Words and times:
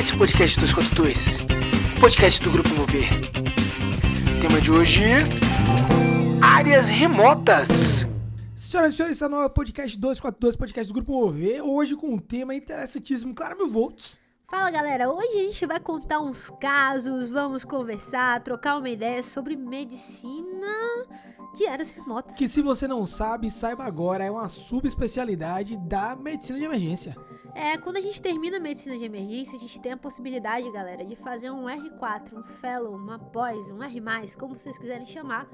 esse 0.00 0.16
podcast 0.16 0.58
dos 0.58 0.72
Cotutus, 0.72 1.18
podcast 2.00 2.42
do 2.42 2.50
Grupo 2.50 2.70
Mover. 2.70 3.06
Tema 4.40 4.58
de 4.58 4.70
hoje: 4.70 5.04
áreas 6.40 6.86
remotas. 6.86 7.68
Senhoras 8.54 8.94
e 8.94 8.96
senhores, 8.96 9.16
esse 9.16 9.22
é 9.22 9.26
o 9.26 9.28
novo 9.28 9.50
podcast 9.50 9.98
242, 9.98 10.56
podcast 10.56 10.90
do 10.90 10.94
Grupo 10.94 11.12
Mover. 11.12 11.62
Hoje 11.62 11.96
com 11.96 12.14
um 12.14 12.18
tema 12.18 12.54
interessantíssimo, 12.54 13.34
claro, 13.34 13.58
mil 13.58 13.70
volts. 13.70 14.18
Fala 14.44 14.70
galera, 14.70 15.12
hoje 15.12 15.28
a 15.28 15.42
gente 15.42 15.66
vai 15.66 15.78
contar 15.78 16.18
uns 16.18 16.48
casos, 16.58 17.28
vamos 17.28 17.62
conversar, 17.62 18.42
trocar 18.42 18.78
uma 18.78 18.88
ideia 18.88 19.22
sobre 19.22 19.54
medicina 19.54 20.66
de 21.54 21.66
áreas 21.66 21.90
remotas. 21.90 22.38
Que 22.38 22.48
se 22.48 22.62
você 22.62 22.88
não 22.88 23.04
sabe, 23.04 23.50
saiba 23.50 23.84
agora, 23.84 24.24
é 24.24 24.30
uma 24.30 24.48
subespecialidade 24.48 25.78
da 25.78 26.16
medicina 26.16 26.58
de 26.58 26.64
emergência. 26.64 27.14
É, 27.60 27.76
quando 27.76 27.98
a 27.98 28.00
gente 28.00 28.22
termina 28.22 28.56
a 28.56 28.60
medicina 28.60 28.96
de 28.96 29.04
emergência, 29.04 29.54
a 29.54 29.60
gente 29.60 29.78
tem 29.82 29.92
a 29.92 29.96
possibilidade, 29.96 30.72
galera, 30.72 31.04
de 31.04 31.14
fazer 31.14 31.50
um 31.50 31.66
R4, 31.66 32.32
um 32.32 32.42
Fellow, 32.42 32.96
uma 32.96 33.18
pós, 33.18 33.70
um 33.70 33.82
R+, 33.82 34.00
como 34.38 34.58
vocês 34.58 34.78
quiserem 34.78 35.04
chamar, 35.04 35.46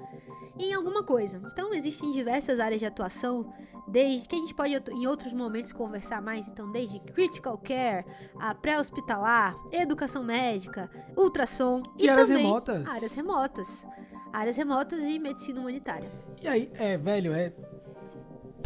em 0.56 0.72
alguma 0.72 1.02
coisa. 1.02 1.42
Então, 1.52 1.74
existem 1.74 2.12
diversas 2.12 2.60
áreas 2.60 2.78
de 2.78 2.86
atuação, 2.86 3.52
desde 3.88 4.28
que 4.28 4.36
a 4.36 4.38
gente 4.38 4.54
pode 4.54 4.72
em 4.92 5.08
outros 5.08 5.32
momentos 5.32 5.72
conversar 5.72 6.22
mais, 6.22 6.46
então 6.46 6.70
desde 6.70 7.00
critical 7.00 7.58
care, 7.58 8.06
a 8.38 8.54
pré-hospitalar, 8.54 9.56
educação 9.72 10.22
médica, 10.22 10.88
ultrassom 11.16 11.82
E 11.98 12.04
e, 12.04 12.08
áreas 12.08 12.28
remotas. 12.28 12.88
áreas 12.88 13.16
remotas. 13.16 13.86
Áreas 14.32 14.56
remotas 14.56 15.02
e 15.02 15.18
medicina 15.18 15.58
humanitária. 15.58 16.08
E 16.40 16.46
aí, 16.46 16.70
é, 16.74 16.96
velho, 16.96 17.32
é. 17.34 17.52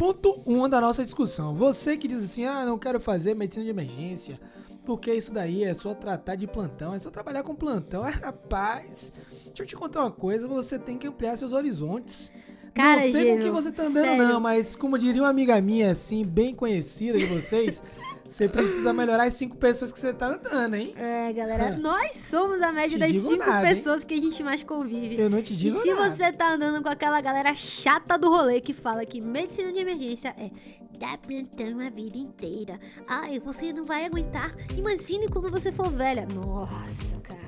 Ponto 0.01 0.41
um 0.47 0.67
da 0.67 0.81
nossa 0.81 1.03
discussão. 1.03 1.53
Você 1.53 1.95
que 1.95 2.07
diz 2.07 2.23
assim, 2.23 2.43
ah, 2.43 2.65
não 2.65 2.75
quero 2.79 2.99
fazer 2.99 3.35
medicina 3.35 3.63
de 3.63 3.69
emergência, 3.69 4.39
porque 4.83 5.13
isso 5.13 5.31
daí 5.31 5.63
é 5.63 5.75
só 5.75 5.93
tratar 5.93 6.33
de 6.33 6.47
plantão, 6.47 6.95
é 6.95 6.97
só 6.97 7.11
trabalhar 7.11 7.43
com 7.43 7.53
plantão. 7.53 8.01
Ah, 8.03 8.09
rapaz, 8.09 9.13
deixa 9.45 9.61
eu 9.61 9.65
te 9.67 9.75
contar 9.75 9.99
uma 9.99 10.09
coisa, 10.09 10.47
você 10.47 10.79
tem 10.79 10.97
que 10.97 11.05
ampliar 11.05 11.37
seus 11.37 11.53
horizontes. 11.53 12.33
Cara, 12.73 12.99
não 13.03 13.11
sei 13.11 13.35
com 13.35 13.43
que 13.43 13.51
você 13.51 13.71
tá 13.71 13.83
andando, 13.83 14.05
sério. 14.05 14.27
não, 14.27 14.39
mas 14.39 14.75
como 14.75 14.97
diria 14.97 15.21
uma 15.21 15.29
amiga 15.29 15.61
minha, 15.61 15.91
assim, 15.91 16.25
bem 16.25 16.55
conhecida 16.55 17.19
de 17.19 17.25
vocês, 17.25 17.83
você 18.31 18.47
precisa 18.47 18.93
melhorar 18.93 19.25
as 19.25 19.33
cinco 19.33 19.57
pessoas 19.57 19.91
que 19.91 19.99
você 19.99 20.13
tá 20.13 20.27
andando, 20.27 20.75
hein? 20.75 20.93
É, 20.95 21.33
galera, 21.33 21.75
nós 21.83 22.15
somos 22.15 22.61
a 22.61 22.71
média 22.71 22.97
das 22.97 23.13
cinco 23.13 23.37
nada, 23.45 23.67
hein? 23.67 23.75
pessoas 23.75 24.05
que 24.05 24.13
a 24.13 24.17
gente 24.17 24.41
mais 24.41 24.63
convive. 24.63 25.19
Eu 25.19 25.29
não 25.29 25.41
te 25.41 25.53
E 25.53 25.55
digo 25.57 25.77
se 25.79 25.93
nada. 25.93 26.09
você 26.09 26.31
tá 26.31 26.53
andando 26.53 26.81
com 26.81 26.87
aquela 26.89 27.19
galera 27.19 27.53
chata 27.53 28.17
do 28.17 28.29
rolê 28.29 28.61
que 28.61 28.73
fala 28.73 29.05
que 29.05 29.19
medicina 29.19 29.71
de 29.73 29.79
emergência 29.79 30.33
é 30.37 30.49
dar 30.97 31.17
plantão 31.17 31.79
a 31.85 31.89
vida 31.89 32.17
inteira. 32.17 32.79
Ai, 33.07 33.39
você 33.39 33.73
não 33.73 33.83
vai 33.83 34.05
aguentar. 34.05 34.55
Imagine 34.77 35.27
quando 35.27 35.51
você 35.51 35.71
for 35.71 35.89
velha. 35.91 36.25
Nossa, 36.25 37.17
cara. 37.17 37.41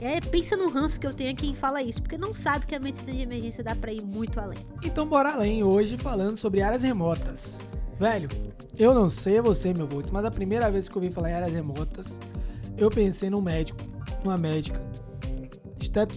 É, 0.00 0.20
pensa 0.20 0.56
no 0.56 0.68
ranço 0.68 1.00
que 1.00 1.06
eu 1.08 1.12
tenho 1.12 1.34
quem 1.34 1.56
fala 1.56 1.82
isso, 1.82 2.00
porque 2.00 2.16
não 2.16 2.32
sabe 2.32 2.64
que 2.66 2.74
a 2.76 2.78
medicina 2.78 3.12
de 3.12 3.22
emergência 3.22 3.64
dá 3.64 3.74
pra 3.74 3.92
ir 3.92 4.04
muito 4.04 4.38
além. 4.38 4.58
Então 4.84 5.04
bora 5.04 5.32
além 5.32 5.64
hoje 5.64 5.96
falando 5.96 6.36
sobre 6.36 6.62
áreas 6.62 6.84
remotas. 6.84 7.60
Velho, 7.98 8.28
eu 8.78 8.94
não 8.94 9.08
sei 9.08 9.40
você, 9.40 9.74
meu 9.74 9.86
Volts, 9.86 10.10
mas 10.10 10.24
a 10.24 10.30
primeira 10.30 10.70
vez 10.70 10.88
que 10.88 10.96
eu 10.96 11.02
ouvi 11.02 11.12
falar 11.12 11.30
em 11.30 11.34
áreas 11.34 11.52
remotas, 11.52 12.20
eu 12.76 12.88
pensei 12.90 13.28
num 13.28 13.40
médico, 13.40 13.80
numa 14.22 14.38
médica. 14.38 14.80
Esteto, 15.80 16.14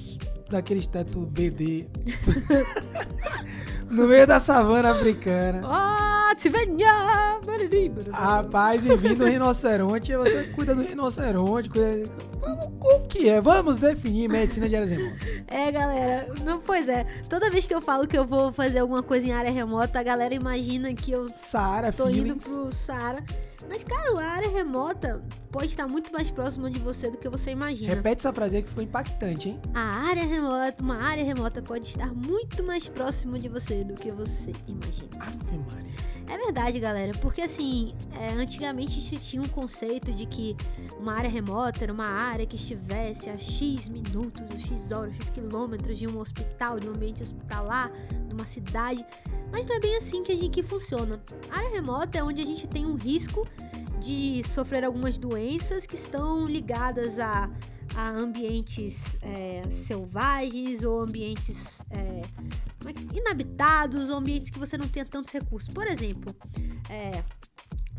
daquele 0.50 0.80
esteto 0.80 1.26
BD. 1.26 1.88
no 3.92 4.08
meio 4.08 4.26
da 4.26 4.40
savana 4.40 4.92
africana. 4.92 5.62
Ah! 5.66 6.12
Rapaz, 8.12 8.86
e 8.86 8.96
vindo 8.96 9.26
rinoceronte, 9.26 10.16
você 10.16 10.44
cuida 10.56 10.74
do 10.74 10.82
rinoceronte, 10.82 11.70
cuida... 11.70 12.10
O 12.80 13.02
que 13.02 13.30
é? 13.30 13.42
Vamos 13.42 13.80
definir 13.80 14.30
medicina 14.30 14.68
de 14.68 14.76
áreas 14.76 14.90
remotas. 14.90 15.44
É, 15.48 15.72
galera, 15.72 16.34
não, 16.44 16.60
pois 16.60 16.88
é. 16.88 17.04
Toda 17.30 17.52
vez 17.52 17.66
que 17.66 17.76
eu 17.76 17.82
falo 17.82 18.08
que 18.08 18.18
eu 18.18 18.26
vou 18.26 18.52
fazer 18.52 18.80
alguma 18.80 19.04
coisa 19.04 19.28
em 19.28 19.32
área 19.32 19.52
remota, 19.52 20.00
a 20.00 20.04
galera 20.04 20.34
imagina 20.34 20.94
que 20.94 21.12
eu 21.12 21.30
Saara, 21.36 21.92
tô 21.92 22.08
indo 22.10 22.40
feelings. 22.40 22.44
pro 22.46 22.74
Saara. 22.74 23.24
Mas, 23.70 23.84
cara, 23.84 24.20
a 24.20 24.32
área 24.32 24.50
remota 24.50 25.22
pode 25.52 25.68
estar 25.68 25.88
muito 25.88 26.12
mais 26.12 26.32
próxima 26.32 26.70
de 26.70 26.80
você 26.80 27.10
do 27.10 27.18
que 27.18 27.30
você 27.30 27.52
imagina. 27.52 27.94
Repete 27.94 28.20
essa 28.20 28.34
frase 28.34 28.58
aí 28.58 28.64
que 28.64 28.70
foi 28.70 28.86
impactante, 28.86 29.50
hein? 29.50 29.62
A 29.74 30.08
área 30.08 30.26
remota, 30.26 30.84
uma 30.84 30.98
área 30.98 31.24
remota 31.24 31.62
pode 31.62 31.86
estar 31.86 32.12
muito 32.14 32.64
mais 32.64 32.90
próximo 32.90 33.38
de 33.38 33.48
você 33.48 33.81
do 33.84 33.94
que 33.94 34.12
você 34.12 34.52
imagina. 34.68 35.10
Ave 35.20 35.58
Maria. 35.70 35.92
É 36.30 36.38
verdade, 36.38 36.80
galera, 36.80 37.12
porque 37.20 37.42
assim, 37.42 37.94
é, 38.20 38.30
antigamente 38.34 39.02
se 39.02 39.18
tinha 39.18 39.42
um 39.42 39.48
conceito 39.48 40.12
de 40.14 40.26
que 40.26 40.56
uma 41.00 41.14
área 41.14 41.30
remota 41.30 41.84
era 41.84 41.92
uma 41.92 42.08
área 42.08 42.46
que 42.46 42.56
estivesse 42.56 43.30
a 43.30 43.38
X 43.38 43.90
minutos, 43.90 44.42
a 44.44 44.58
X 44.58 44.92
horas, 44.92 45.18
X 45.18 45.30
quilômetros 45.30 45.98
de 45.98 46.08
um 46.08 46.20
hospital, 46.20 46.80
de 46.80 46.88
um 46.88 46.92
ambiente 46.92 47.22
hospitalar, 47.22 47.92
de 48.28 48.34
uma 48.34 48.46
cidade. 48.46 49.06
Mas 49.52 49.66
não 49.66 49.76
é 49.76 49.80
bem 49.80 49.98
assim 49.98 50.24
que 50.24 50.32
a 50.32 50.36
gente 50.36 50.52
que 50.52 50.64
funciona. 50.64 51.22
A 51.50 51.58
área 51.58 51.70
remota 51.70 52.18
é 52.18 52.24
onde 52.24 52.42
a 52.42 52.46
gente 52.46 52.68
tem 52.68 52.86
um 52.86 52.96
risco 52.96 53.46
de 54.00 54.42
sofrer 54.44 54.84
algumas 54.84 55.18
doenças 55.18 55.86
que 55.86 55.96
estão 55.96 56.46
ligadas 56.46 57.20
a, 57.20 57.50
a 57.96 58.10
ambientes 58.10 59.18
é, 59.22 59.62
selvagens 59.70 60.84
ou 60.84 61.02
ambientes 61.02 61.82
é, 61.90 62.22
é 62.88 63.18
inabitados 63.18 64.10
ou 64.10 64.18
ambientes 64.18 64.50
que 64.50 64.60
você 64.60 64.78
não 64.78 64.88
tenha 64.88 65.06
tantos 65.06 65.32
recursos. 65.32 65.74
Por 65.74 65.86
exemplo, 65.88 66.36
é, 66.90 67.24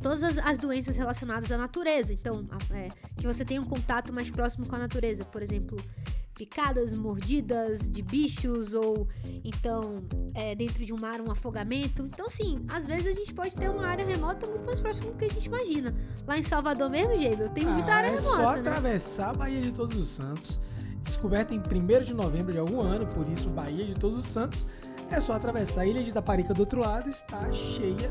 todas 0.01 0.23
as, 0.23 0.39
as 0.39 0.59
doenças 0.59 0.97
relacionadas 0.97 1.51
à 1.53 1.59
natureza. 1.59 2.13
Então, 2.13 2.47
a- 2.51 2.77
é, 2.77 2.89
que 3.17 3.27
você 3.27 3.45
tenha 3.45 3.61
um 3.61 3.67
contato 3.67 4.13
mais 4.13 4.31
próximo 4.31 4.67
com 4.67 4.75
a 4.75 4.79
natureza. 4.79 5.25
Por 5.25 5.43
exemplo, 5.43 5.77
picadas, 6.43 6.93
mordidas 6.93 7.89
de 7.89 8.03
bichos 8.03 8.75
ou 8.75 9.07
então 9.45 10.03
é, 10.35 10.57
dentro 10.57 10.85
de 10.85 10.93
um 10.93 10.99
mar 10.99 11.21
um 11.21 11.31
afogamento. 11.31 12.03
Então, 12.03 12.29
sim, 12.29 12.65
às 12.69 12.85
vezes 12.85 13.07
a 13.07 13.13
gente 13.13 13.33
pode 13.33 13.55
ter 13.55 13.71
uma 13.71 13.87
área 13.87 14.05
remota 14.05 14.45
muito 14.49 14.65
mais 14.65 14.81
próxima 14.81 15.13
do 15.13 15.17
que 15.17 15.27
a 15.27 15.29
gente 15.29 15.47
imagina. 15.47 15.95
Lá 16.27 16.37
em 16.37 16.43
Salvador 16.43 16.91
mesmo, 16.91 17.17
Gêmeo, 17.17 17.49
tem 17.51 17.65
muita 17.65 17.93
Ah, 17.93 17.97
área 17.97 18.09
é 18.09 18.17
remota, 18.17 18.37
só 18.43 18.53
né? 18.55 18.59
atravessar 18.61 19.31
a 19.31 19.35
Baía 19.35 19.61
de 19.61 19.71
Todos 19.71 19.97
os 19.97 20.09
Santos, 20.09 20.61
descoberta 21.01 21.55
em 21.55 21.61
1 21.61 22.05
de 22.05 22.13
novembro 22.13 22.53
de 22.53 22.59
algum 22.59 22.81
ano, 22.81 23.07
por 23.07 23.29
isso 23.29 23.49
Baía 23.49 23.85
de 23.87 23.95
Todos 23.95 24.19
os 24.19 24.27
Santos. 24.27 24.67
É 25.11 25.21
só 25.21 25.35
atravessar 25.35 25.83
a 25.83 25.87
Ilha 25.87 26.03
de 26.03 26.11
Itaparica 26.11 26.53
do 26.53 26.61
outro 26.61 26.81
lado, 26.81 27.09
está 27.09 27.53
cheia 27.53 28.11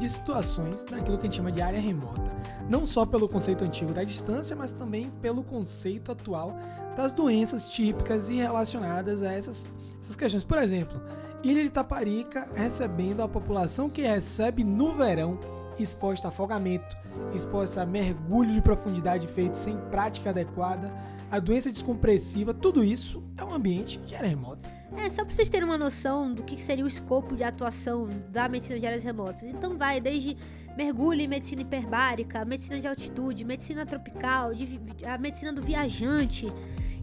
de 0.00 0.08
situações 0.08 0.86
daquilo 0.86 1.18
que 1.18 1.26
a 1.26 1.30
gente 1.30 1.36
chama 1.36 1.52
de 1.52 1.60
área 1.60 1.78
remota. 1.78 2.32
Não 2.68 2.86
só 2.86 3.04
pelo 3.04 3.28
conceito 3.28 3.62
antigo 3.62 3.92
da 3.92 4.02
distância, 4.02 4.56
mas 4.56 4.72
também 4.72 5.10
pelo 5.20 5.44
conceito 5.44 6.10
atual 6.10 6.56
das 6.96 7.12
doenças 7.12 7.68
típicas 7.68 8.28
e 8.30 8.36
relacionadas 8.36 9.22
a 9.22 9.32
essas, 9.32 9.68
essas 10.00 10.16
questões. 10.16 10.42
Por 10.42 10.58
exemplo, 10.58 11.00
Ilha 11.44 11.62
de 11.62 11.68
Itaparica 11.68 12.48
recebendo 12.54 13.22
a 13.22 13.28
população 13.28 13.90
que 13.90 14.02
recebe 14.02 14.64
no 14.64 14.94
verão 14.94 15.38
exposta 15.78 16.28
a 16.28 16.30
afogamento, 16.30 16.96
exposta 17.34 17.82
a 17.82 17.86
mergulho 17.86 18.52
de 18.52 18.60
profundidade 18.62 19.26
feito 19.26 19.54
sem 19.54 19.76
prática 19.90 20.30
adequada, 20.30 20.92
a 21.30 21.38
doença 21.38 21.70
descompressiva, 21.70 22.52
tudo 22.52 22.82
isso 22.82 23.22
é 23.36 23.44
um 23.44 23.54
ambiente 23.54 23.98
de 24.00 24.14
área 24.14 24.28
remota. 24.28 24.79
É, 24.96 25.08
só 25.08 25.24
pra 25.24 25.32
vocês 25.32 25.48
terem 25.48 25.66
uma 25.66 25.78
noção 25.78 26.32
do 26.32 26.42
que 26.42 26.60
seria 26.60 26.84
o 26.84 26.88
escopo 26.88 27.36
de 27.36 27.44
atuação 27.44 28.08
da 28.30 28.48
medicina 28.48 28.78
de 28.78 28.86
áreas 28.86 29.04
remotas. 29.04 29.44
Então 29.44 29.78
vai 29.78 30.00
desde 30.00 30.36
mergulho 30.76 31.20
em 31.20 31.28
medicina 31.28 31.62
hiperbárica, 31.62 32.44
medicina 32.44 32.78
de 32.80 32.88
altitude, 32.88 33.44
medicina 33.44 33.86
tropical, 33.86 34.54
de 34.54 34.80
a 35.06 35.16
medicina 35.16 35.52
do 35.52 35.62
viajante, 35.62 36.48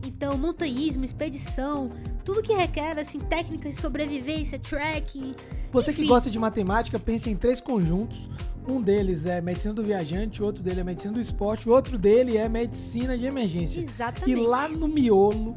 então 0.06 0.38
montanhismo, 0.38 1.06
expedição, 1.06 1.90
tudo 2.24 2.42
que 2.42 2.54
requer 2.54 2.98
assim 3.00 3.20
técnicas 3.20 3.76
de 3.76 3.82
sobrevivência, 3.82 4.60
trekking. 4.60 5.34
Você 5.72 5.94
que 5.94 6.02
Enfim. 6.02 6.10
gosta 6.10 6.30
de 6.30 6.40
matemática, 6.40 7.00
pense 7.00 7.30
em 7.30 7.36
três 7.36 7.62
conjuntos. 7.62 8.30
Um 8.68 8.82
deles 8.82 9.26
é 9.26 9.40
medicina 9.40 9.74
do 9.74 9.82
viajante, 9.82 10.42
o 10.42 10.46
outro 10.46 10.62
dele 10.62 10.82
é 10.82 10.84
medicina 10.84 11.14
do 11.14 11.22
esporte, 11.22 11.70
o 11.70 11.72
outro 11.72 11.98
dele 11.98 12.36
é 12.36 12.50
medicina 12.50 13.18
de 13.18 13.26
emergência. 13.26 13.80
Exatamente. 13.80 14.32
E 14.32 14.36
lá 14.36 14.68
no 14.68 14.90
miolo, 14.90 15.56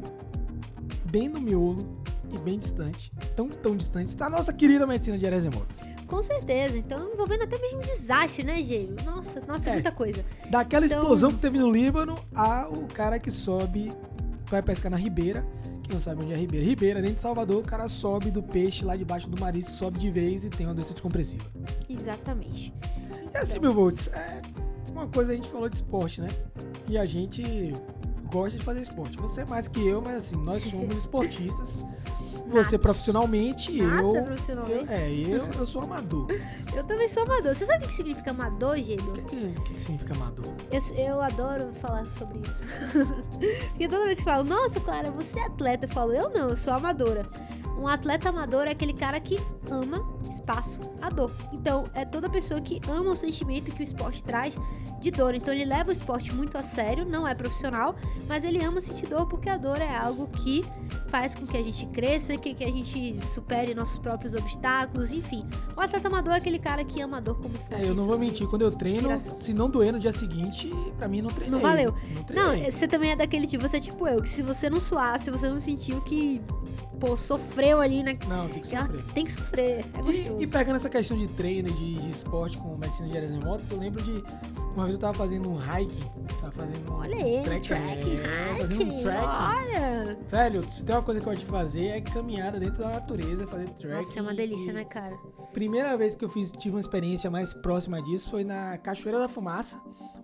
bem 1.09 1.27
no 1.27 1.41
miolo 1.41 2.01
e 2.33 2.37
bem 2.37 2.57
distante, 2.57 3.11
tão 3.35 3.47
tão 3.49 3.75
distante, 3.75 4.07
está 4.07 4.27
a 4.27 4.29
nossa 4.29 4.51
querida 4.53 4.85
medicina 4.87 5.17
de 5.17 5.25
áreas 5.25 5.43
remotas. 5.43 5.89
Com 6.07 6.21
certeza. 6.21 6.77
Então 6.77 7.11
envolvendo 7.13 7.43
até 7.43 7.57
mesmo 7.59 7.81
desastre, 7.81 8.43
né, 8.43 8.61
Gêmeo? 8.63 8.95
Nossa, 9.05 9.41
nossa, 9.47 9.69
É. 9.69 9.73
muita 9.73 9.91
coisa. 9.91 10.23
Daquela 10.49 10.85
Então- 10.85 10.99
explosão 11.01 11.31
que 11.31 11.39
teve 11.39 11.57
no 11.59 11.71
Líbano, 11.71 12.17
a 12.35 12.67
o 12.69 12.87
cara 12.87 13.19
que 13.19 13.31
sobe, 13.31 13.91
vai 14.47 14.61
pescar 14.61 14.91
na 14.91 14.97
Ribeira. 14.97 15.45
Quem 15.83 15.93
não 15.93 15.99
sabe 15.99 16.23
onde 16.23 16.33
é 16.33 16.37
Ribeira? 16.37 16.65
Ribeira, 16.65 17.01
dentro 17.01 17.15
de 17.15 17.21
Salvador, 17.21 17.61
o 17.61 17.65
cara 17.65 17.87
sobe 17.87 18.31
do 18.31 18.41
peixe 18.43 18.83
lá 18.85 18.95
debaixo 18.95 19.29
do 19.29 19.39
marisco, 19.39 19.73
sobe 19.73 19.99
de 19.99 20.09
vez 20.09 20.43
e 20.45 20.49
tem 20.49 20.65
uma 20.67 20.73
doença 20.73 20.93
descompressiva. 20.93 21.45
Exatamente. 21.89 22.73
E 23.33 23.37
assim, 23.37 23.59
meu 23.59 23.73
Volts, 23.73 24.07
é 24.09 24.41
uma 24.91 25.07
coisa 25.07 25.31
a 25.31 25.35
gente 25.35 25.49
falou 25.49 25.69
de 25.69 25.75
esporte, 25.75 26.21
né? 26.21 26.29
E 26.89 26.97
a 26.97 27.05
gente 27.05 27.73
gosta 28.31 28.57
de 28.57 28.63
fazer 28.63 28.81
esporte. 28.81 29.17
Você 29.17 29.41
é 29.41 29.45
mais 29.45 29.67
que 29.67 29.85
eu, 29.85 30.01
mas 30.01 30.15
assim, 30.15 30.35
nós 30.37 30.63
somos 30.63 30.95
esportistas. 30.97 31.85
Você 32.51 32.77
profissionalmente, 32.77 33.71
Nada 33.81 34.01
eu. 34.17 34.23
profissionalmente. 34.23 34.85
eu- 34.85 34.91
é, 34.91 35.11
eu, 35.11 35.45
eu 35.59 35.65
sou 35.65 35.81
amador. 35.83 36.27
Eu 36.73 36.85
também 36.85 37.07
sou 37.09 37.23
amador. 37.23 37.53
Você 37.53 37.65
sabe 37.65 37.83
o 37.83 37.87
que 37.89 37.93
significa 37.93 38.31
amador, 38.31 38.77
Gêmeo? 38.77 39.09
O 39.09 39.13
que, 39.13 39.21
que 39.61 39.73
que 39.73 39.81
significa 39.81 40.13
amador? 40.13 40.45
Eu, 40.71 40.95
eu 40.97 41.21
adoro 41.21 41.73
falar 41.81 42.05
sobre 42.05 42.39
isso. 42.39 42.63
Porque 43.71 43.89
toda 43.89 44.05
vez 44.05 44.19
que 44.19 44.23
falo, 44.23 44.45
nossa, 44.45 44.79
Clara, 44.79 45.11
você 45.11 45.37
é 45.39 45.45
atleta, 45.47 45.85
eu 45.85 45.89
falo, 45.89 46.13
eu 46.13 46.29
não, 46.29 46.49
eu 46.49 46.55
sou 46.55 46.73
amadora. 46.73 47.25
Um 47.81 47.87
atleta 47.87 48.29
amador 48.29 48.67
é 48.67 48.71
aquele 48.71 48.93
cara 48.93 49.19
que 49.19 49.39
ama 49.69 50.07
espaço, 50.29 50.79
a 51.01 51.09
dor. 51.09 51.31
Então, 51.51 51.85
é 51.95 52.05
toda 52.05 52.29
pessoa 52.29 52.61
que 52.61 52.79
ama 52.87 53.11
o 53.11 53.15
sentimento 53.15 53.71
que 53.71 53.81
o 53.81 53.83
esporte 53.83 54.23
traz 54.23 54.55
de 54.99 55.09
dor. 55.09 55.33
Então, 55.33 55.51
ele 55.51 55.65
leva 55.65 55.89
o 55.89 55.91
esporte 55.91 56.31
muito 56.31 56.57
a 56.59 56.63
sério, 56.63 57.03
não 57.03 57.27
é 57.27 57.33
profissional, 57.33 57.95
mas 58.27 58.43
ele 58.43 58.63
ama 58.63 58.79
sentir 58.79 59.07
dor 59.07 59.25
porque 59.25 59.49
a 59.49 59.57
dor 59.57 59.81
é 59.81 59.97
algo 59.97 60.27
que 60.27 60.63
faz 61.07 61.33
com 61.35 61.45
que 61.47 61.57
a 61.57 61.63
gente 61.63 61.85
cresça, 61.87 62.37
que, 62.37 62.53
que 62.53 62.63
a 62.63 62.67
gente 62.67 63.19
supere 63.25 63.73
nossos 63.73 63.97
próprios 63.97 64.35
obstáculos, 64.35 65.11
enfim. 65.11 65.45
O 65.75 65.81
atleta 65.81 66.07
amador 66.07 66.33
é 66.35 66.37
aquele 66.37 66.59
cara 66.59 66.83
que 66.85 67.01
ama 67.01 67.17
a 67.17 67.19
dor 67.19 67.35
como 67.35 67.49
fonte 67.49 67.81
É, 67.81 67.89
eu 67.89 67.95
não 67.95 68.05
vou 68.05 68.17
mentir, 68.19 68.47
quando 68.47 68.61
eu 68.61 68.71
treino, 68.71 69.11
inspiração. 69.11 69.35
se 69.35 69.53
não 69.53 69.69
doer 69.69 69.91
no 69.91 69.99
dia 69.99 70.11
seguinte, 70.11 70.71
pra 70.97 71.07
mim 71.07 71.21
não 71.21 71.31
treinei. 71.31 71.51
Não 71.51 71.59
valeu. 71.59 71.95
Não, 72.31 72.53
Não, 72.55 72.63
você 72.63 72.87
também 72.87 73.11
é 73.11 73.15
daquele 73.15 73.47
tipo, 73.47 73.67
você 73.67 73.77
é 73.77 73.79
tipo 73.79 74.07
eu, 74.07 74.21
que 74.21 74.29
se 74.29 74.43
você 74.43 74.69
não 74.69 74.79
suar, 74.79 75.19
se 75.19 75.31
você 75.31 75.49
não 75.49 75.59
sentiu 75.59 75.99
que, 76.01 76.41
pô, 76.99 77.17
sofreu 77.17 77.70
ali 77.79 78.03
na. 78.03 78.13
Não, 78.27 78.49
tem 78.49 78.61
que 78.61 78.67
sofrer. 78.67 79.03
tem 79.13 79.25
que 79.25 79.31
sofrer, 79.31 79.85
é 79.93 80.01
gostoso. 80.01 80.39
E, 80.39 80.43
e 80.43 80.47
pegando 80.47 80.75
essa 80.75 80.89
questão 80.89 81.17
de 81.17 81.27
treino 81.27 81.71
de, 81.71 81.95
de 81.95 82.09
esporte 82.09 82.57
com 82.57 82.75
medicina 82.77 83.09
de 83.09 83.17
áreas 83.17 83.31
remotas, 83.31 83.69
eu 83.71 83.77
lembro 83.77 84.01
de 84.01 84.23
uma 84.75 84.85
vez 84.85 84.95
eu 84.95 84.99
tava 84.99 85.13
fazendo 85.13 85.49
um 85.49 85.59
hiking, 85.59 86.09
tava 86.39 86.51
fazendo 86.51 86.91
um 86.91 86.95
Olha 86.95 87.15
ele, 87.15 87.43
trek, 87.43 87.67
trekking, 87.67 88.17
é, 88.17 88.55
fazendo 88.59 88.83
um 88.83 89.01
trekking. 89.01 89.27
olha. 89.27 90.17
Velho, 90.29 90.71
se 90.71 90.83
tem 90.83 90.95
uma 90.95 91.01
coisa 91.01 91.19
que 91.19 91.27
eu 91.27 91.31
gosto 91.31 91.45
de 91.45 91.51
fazer 91.51 91.87
é 91.87 92.01
caminhada 92.01 92.59
dentro 92.59 92.81
da 92.81 92.89
natureza, 92.89 93.47
fazer 93.47 93.69
trekking. 93.69 93.95
Nossa, 93.95 94.19
é 94.19 94.21
uma 94.21 94.33
delícia, 94.33 94.71
e 94.71 94.73
né, 94.73 94.83
cara? 94.85 95.15
Primeira 95.53 95.97
vez 95.97 96.15
que 96.15 96.23
eu 96.23 96.29
fiz, 96.29 96.51
tive 96.51 96.75
uma 96.75 96.79
experiência 96.79 97.29
mais 97.29 97.53
próxima 97.53 98.01
disso 98.01 98.29
foi 98.29 98.43
na 98.43 98.77
Cachoeira 98.77 99.19
da 99.19 99.27
Fumaça. 99.27 99.81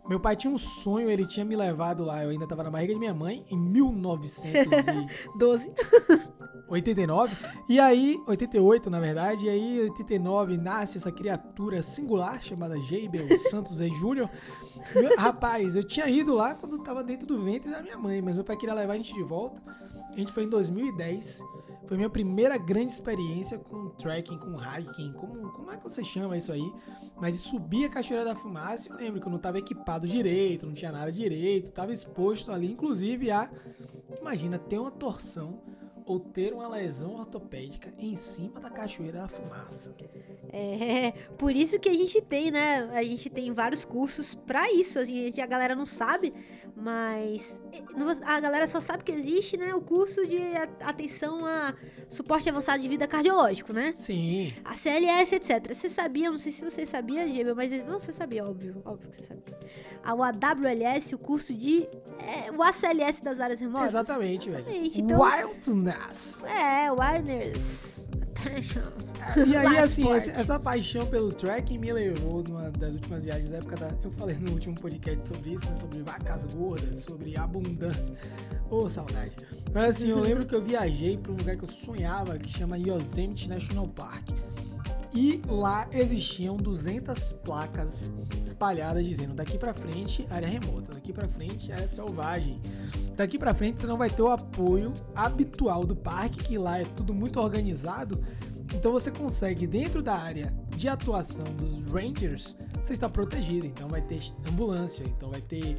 Meu 0.08 0.20
pai 0.22 0.38
tinha 0.38 0.54
um 0.54 0.58
sonho, 0.58 1.10
ele 1.10 1.26
tinha 1.26 1.46
me 1.46 1.54
levado 1.56 2.06
lá, 2.06 2.24
eu 2.24 2.30
ainda 2.30 2.48
tava 2.48 2.64
na 2.64 2.72
barriga 2.72 2.94
de 2.94 3.00
minha 3.00 3.14
mãe, 3.14 3.44
em 3.52 3.58
1989. 3.58 5.72
12. 6.68 7.38
E 7.70 7.80
aí, 7.80 8.22
88 8.28 8.90
na 8.90 9.00
verdade, 9.00 9.46
e 9.46 9.50
aí 9.50 9.82
89 9.82 10.58
nasce 10.58 10.98
essa 10.98 11.12
criatura 11.12 11.82
singular 11.82 12.42
chamada 12.42 12.78
Jaibel 12.80 13.26
Santos 13.50 13.80
e 13.80 13.90
Júnior. 13.90 14.30
Rapaz, 15.18 15.76
eu 15.76 15.84
tinha 15.84 16.10
ido 16.10 16.34
lá 16.34 16.54
quando 16.56 16.78
tava 16.80 17.04
dentro 17.04 17.26
do 17.26 17.42
ventre 17.42 17.72
da 17.72 17.82
minha 17.82 17.98
mãe, 17.98 18.22
mas 18.22 18.36
meu 18.36 18.44
pai 18.44 18.58
queria 18.58 18.76
levar 18.76 18.94
a 18.94 18.98
gente 18.98 19.14
de 19.14 19.24
volta. 19.24 19.62
A 20.12 20.20
gente 20.20 20.32
foi 20.32 20.44
em 20.44 20.50
2010. 20.50 21.44
Foi 21.88 21.96
minha 21.96 22.10
primeira 22.10 22.58
grande 22.58 22.92
experiência 22.92 23.58
com 23.58 23.90
trekking, 23.92 24.38
com 24.38 24.58
hiking, 24.58 25.14
como, 25.14 25.50
como 25.54 25.72
é 25.72 25.78
que 25.78 25.84
você 25.84 26.04
chama 26.04 26.36
isso 26.36 26.52
aí? 26.52 26.70
Mas 27.16 27.36
de 27.36 27.40
subir 27.40 27.86
a 27.86 27.90
Cachoeira 27.90 28.26
da 28.26 28.36
Fumaça, 28.36 28.90
eu 28.90 28.98
lembro 28.98 29.22
que 29.22 29.28
eu 29.28 29.32
não 29.32 29.40
tava 29.40 29.58
equipado 29.58 30.06
direito, 30.06 30.68
não 30.68 30.74
tinha 30.74 30.92
nada 30.92 31.10
direito, 31.12 31.72
tava 31.72 31.94
exposto 31.94 32.52
ali, 32.52 32.72
inclusive 32.74 33.32
a. 33.32 33.50
Imagina 34.20 34.60
ter 34.60 34.78
uma 34.78 34.92
torção 34.92 35.62
ou 36.08 36.20
ter 36.22 36.54
uma 36.54 36.70
lesão 36.70 37.16
ortopédica 37.16 37.94
em 38.00 38.16
cima 38.16 38.62
da 38.62 38.70
Cachoeira 38.70 39.20
da 39.20 39.28
Fumaça. 39.28 39.94
É, 40.58 41.14
por 41.38 41.56
isso 41.56 41.80
que 41.80 41.88
a 41.90 41.94
gente 41.94 42.20
tem, 42.22 42.50
né? 42.52 42.90
A 42.94 43.04
gente 43.04 43.30
tem 43.30 43.52
vários 43.54 43.86
cursos 43.86 44.34
pra 44.34 44.72
isso. 44.72 44.98
Assim, 45.00 45.20
a, 45.22 45.26
gente- 45.26 45.42
a 45.42 45.46
galera 45.46 45.76
não 45.76 45.86
sabe, 45.86 46.34
mas 46.76 47.62
a 48.26 48.40
galera 48.40 48.66
só 48.68 48.80
sabe 48.80 49.04
que 49.04 49.12
existe, 49.12 49.58
né? 49.58 49.74
O 49.76 49.82
curso 49.82 50.26
de 50.26 50.38
atenção 50.82 51.46
a 51.46 51.74
suporte 52.10 52.50
avançado 52.50 52.80
de 52.82 52.88
vida 52.88 53.06
cardiológico, 53.08 53.72
né? 53.74 53.94
Sim, 54.00 54.54
A 54.66 54.76
CLS, 54.76 55.34
etc. 55.36 55.74
Você 55.74 55.90
sabia, 55.90 56.32
não 56.32 56.38
sei 56.38 56.52
se 56.52 56.64
você 56.64 56.86
sabia, 56.86 57.28
Gêmeo, 57.28 57.56
mas 57.56 57.72
não, 57.86 58.00
você 58.00 58.12
sabia, 58.12 58.44
óbvio, 58.46 58.82
óbvio 58.86 59.10
que 59.10 59.16
você 59.16 59.24
sabia. 59.24 59.44
A 60.04 60.12
AWLS, 60.12 61.14
o 61.14 61.18
curso 61.18 61.54
de. 61.54 61.88
É, 62.20 62.52
o 62.52 62.64
ACLS 62.64 63.22
das 63.24 63.40
áreas 63.40 63.60
remotas. 63.60 63.90
exatamente, 63.90 64.50
velho. 64.50 64.60
Exatamente, 64.62 65.02
então- 65.02 65.20
Wildness. 65.22 66.44
É, 66.44 66.92
Wilderness. 66.92 68.06
Attention. 68.40 68.82
E 69.48 69.56
aí, 69.56 69.78
assim, 69.78 70.12
essa, 70.12 70.32
essa 70.32 70.60
paixão 70.60 71.06
pelo 71.06 71.34
trekking 71.34 71.78
me 71.78 71.92
levou 71.92 72.44
numa 72.44 72.70
das 72.72 72.94
últimas 72.94 73.24
viagens 73.24 73.52
da 73.52 73.58
época 73.58 73.76
da. 73.76 73.90
Eu 74.04 74.12
falei 74.12 74.36
no 74.36 74.52
último 74.52 74.76
podcast 74.76 75.26
sobre 75.26 75.54
isso, 75.54 75.70
né? 75.70 75.78
Sobre 75.78 76.02
vacas 76.02 76.46
gordas, 76.46 77.00
sobre 77.00 77.38
abundância. 77.38 78.16
Ô, 78.70 78.88
saudade. 78.88 79.36
Mas 79.74 79.98
assim, 79.98 80.10
eu 80.10 80.20
lembro 80.20 80.46
que 80.46 80.56
eu 80.56 80.62
viajei 80.62 81.18
pra 81.18 81.32
um 81.32 81.36
lugar 81.36 81.58
que 81.58 81.64
eu 81.64 81.70
sonhava, 81.70 82.38
que 82.38 82.50
chama 82.50 82.78
Yosemite 82.78 83.50
National 83.50 83.88
Park. 83.88 84.30
E 85.14 85.42
lá 85.48 85.88
existiam 85.92 86.58
200 86.58 87.32
placas 87.44 88.12
espalhadas 88.44 89.06
dizendo 89.06 89.34
daqui 89.34 89.58
pra 89.58 89.74
frente 89.74 90.28
área 90.30 90.48
remota, 90.48 90.94
daqui 90.94 91.12
pra 91.12 91.28
frente 91.28 91.72
área 91.72 91.88
selvagem. 91.88 92.62
Daqui 93.16 93.40
pra 93.40 93.54
frente 93.54 93.82
você 93.82 93.88
não 93.88 93.98
vai 93.98 94.10
ter 94.10 94.22
o 94.22 94.28
apoio 94.28 94.94
habitual 95.16 95.86
do 95.86 95.96
parque, 95.96 96.44
que 96.44 96.58
lá 96.58 96.80
é 96.80 96.86
tudo 96.96 97.16
muito 97.16 97.40
organizado. 97.40 98.24
Então 98.74 98.92
você 98.92 99.10
consegue 99.10 99.66
dentro 99.66 100.02
da 100.02 100.16
área 100.16 100.54
de 100.76 100.88
atuação 100.88 101.46
dos 101.56 101.92
rangers, 101.92 102.56
você 102.84 102.94
está 102.94 103.10
protegido. 103.10 103.66
Então 103.66 103.88
vai 103.88 104.02
ter 104.02 104.22
ambulância, 104.48 105.04
então 105.04 105.30
vai 105.30 105.42
ter 105.42 105.78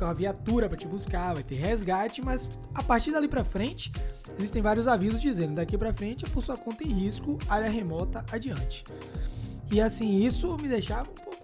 uma 0.00 0.14
viatura 0.14 0.68
para 0.68 0.78
te 0.78 0.86
buscar, 0.86 1.34
vai 1.34 1.42
ter 1.42 1.56
resgate, 1.56 2.22
mas 2.22 2.48
a 2.74 2.82
partir 2.82 3.12
dali 3.12 3.28
pra 3.28 3.44
frente 3.44 3.92
existem 4.38 4.62
vários 4.62 4.86
avisos 4.86 5.20
dizendo 5.20 5.54
daqui 5.54 5.76
pra 5.76 5.92
frente 5.92 6.24
é 6.24 6.28
por 6.28 6.42
sua 6.42 6.56
conta 6.56 6.84
em 6.84 6.92
risco, 6.92 7.38
área 7.48 7.68
remota 7.68 8.24
adiante. 8.30 8.84
E 9.70 9.80
assim, 9.80 10.24
isso 10.24 10.56
me 10.56 10.68
deixava 10.68 11.08
um 11.10 11.14
pouco 11.14 11.38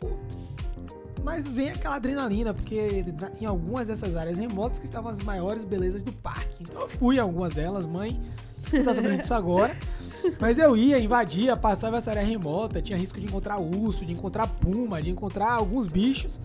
mas 1.25 1.49
vem 1.49 1.70
aquela 1.70 1.96
adrenalina, 1.96 2.52
porque 2.52 3.02
em 3.41 3.46
algumas 3.46 3.88
dessas 3.88 4.14
áreas 4.14 4.37
remotas 4.37 4.79
que 4.79 4.85
estavam 4.85 5.11
as 5.11 5.19
maiores 5.20 5.64
belezas 5.64 6.02
do 6.02 6.12
parque. 6.12 6.62
Então 6.62 6.82
eu 6.82 6.88
fui 6.88 7.17
em 7.17 7.19
algumas 7.19 7.55
delas, 7.55 7.87
mãe. 7.87 8.20
Você 8.62 8.82
tá 8.82 8.94
sabendo 8.94 9.17
disso 9.17 9.32
agora. 9.32 9.75
Mas 10.41 10.59
eu 10.59 10.76
ia, 10.76 10.99
invadia, 10.99 11.56
passava 11.56 11.99
essa 11.99 12.11
área 12.11 12.23
remota, 12.23 12.81
tinha 12.82 12.99
risco 12.99 13.19
de 13.21 13.26
encontrar 13.26 13.59
urso, 13.61 14.05
de 14.05 14.12
encontrar 14.12 14.47
puma, 14.47 15.00
de 15.03 15.11
encontrar 15.11 15.53
alguns 15.53 15.87
bichos. 15.87 16.41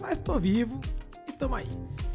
Mas 0.00 0.18
tô 0.18 0.38
vivo 0.38 0.80
e 1.28 1.32
tamo 1.32 1.54
aí. 1.54 1.68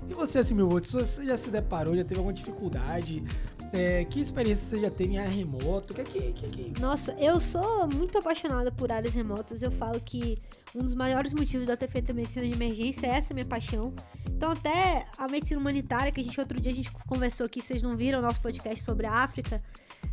E 0.09 0.13
você, 0.13 0.39
assim, 0.39 0.53
meu 0.53 0.69
voto, 0.69 0.87
você 0.89 1.25
já 1.25 1.37
se 1.37 1.49
deparou, 1.49 1.95
já 1.95 2.03
teve 2.03 2.15
alguma 2.19 2.33
dificuldade? 2.33 3.23
É, 3.71 4.05
que 4.05 4.21
experiência 4.21 4.67
você 4.77 4.81
já 4.83 4.91
teve 4.91 5.15
em 5.15 5.17
área 5.17 5.31
remota? 5.31 5.93
O 5.93 5.95
que 5.95 6.01
é 6.01 6.03
que, 6.03 6.17
é 6.19 6.31
que- 6.31 6.79
Nossa, 6.79 7.11
eu 7.13 7.39
sou 7.39 7.87
muito 7.87 8.19
apaixonada 8.19 8.71
por 8.71 8.91
áreas 8.91 9.15
remotas. 9.15 9.63
Eu 9.63 9.71
falo 9.71 9.99
que 9.99 10.37
um 10.75 10.79
dos 10.79 10.93
maiores 10.93 11.33
motivos 11.33 11.67
eu 11.67 11.75
ter 11.75 11.87
feito 11.87 12.11
a 12.11 12.13
medicina 12.13 12.45
de 12.45 12.51
emergência 12.53 13.07
é 13.07 13.15
essa 13.15 13.33
minha 13.33 13.47
paixão. 13.47 13.91
Então, 14.29 14.51
até 14.51 15.07
a 15.17 15.27
medicina 15.27 15.59
humanitária, 15.59 16.11
que 16.11 16.21
a 16.21 16.23
gente 16.23 16.39
outro 16.39 16.61
dia 16.61 16.71
a 16.71 16.75
gente 16.75 16.91
conversou 17.07 17.47
aqui, 17.47 17.61
vocês 17.63 17.81
não 17.81 17.97
viram 17.97 18.19
o 18.19 18.21
nosso 18.21 18.39
podcast 18.41 18.83
sobre 18.83 19.07
a 19.07 19.13
África. 19.13 19.59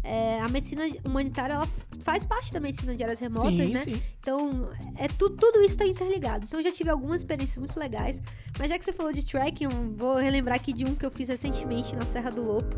É, 0.02 0.40
a 0.40 0.48
medicina 0.48 0.82
humanitária 1.04 1.54
ela 1.54 1.68
faz 2.00 2.24
parte 2.24 2.52
da 2.52 2.60
medicina 2.60 2.94
de 2.94 3.02
áreas 3.02 3.20
remotas, 3.20 3.50
Sim, 3.50 3.72
né? 3.72 3.78
sim. 3.80 4.02
Então, 4.20 4.70
é 4.96 5.08
tu- 5.08 5.30
tudo 5.30 5.60
isso 5.62 5.76
tá 5.76 5.86
interligado. 5.86 6.44
Então, 6.48 6.60
eu 6.60 6.64
já 6.64 6.72
tive 6.72 6.90
algumas 6.90 7.16
experiências 7.20 7.58
muito 7.58 7.78
legais. 7.78 8.22
Mas 8.58 8.68
já 8.70 8.78
que 8.78 8.84
você 8.84 8.92
falou 8.92 9.12
de 9.12 9.24
trekking, 9.24 9.68
vou 9.96 10.16
relembrar 10.16 10.56
aqui 10.56 10.72
de 10.72 10.84
um 10.84 10.94
que 10.94 11.04
eu 11.04 11.10
fiz 11.10 11.28
recentemente 11.28 11.94
na 11.94 12.06
Serra 12.06 12.30
do 12.30 12.42
Lopo. 12.42 12.76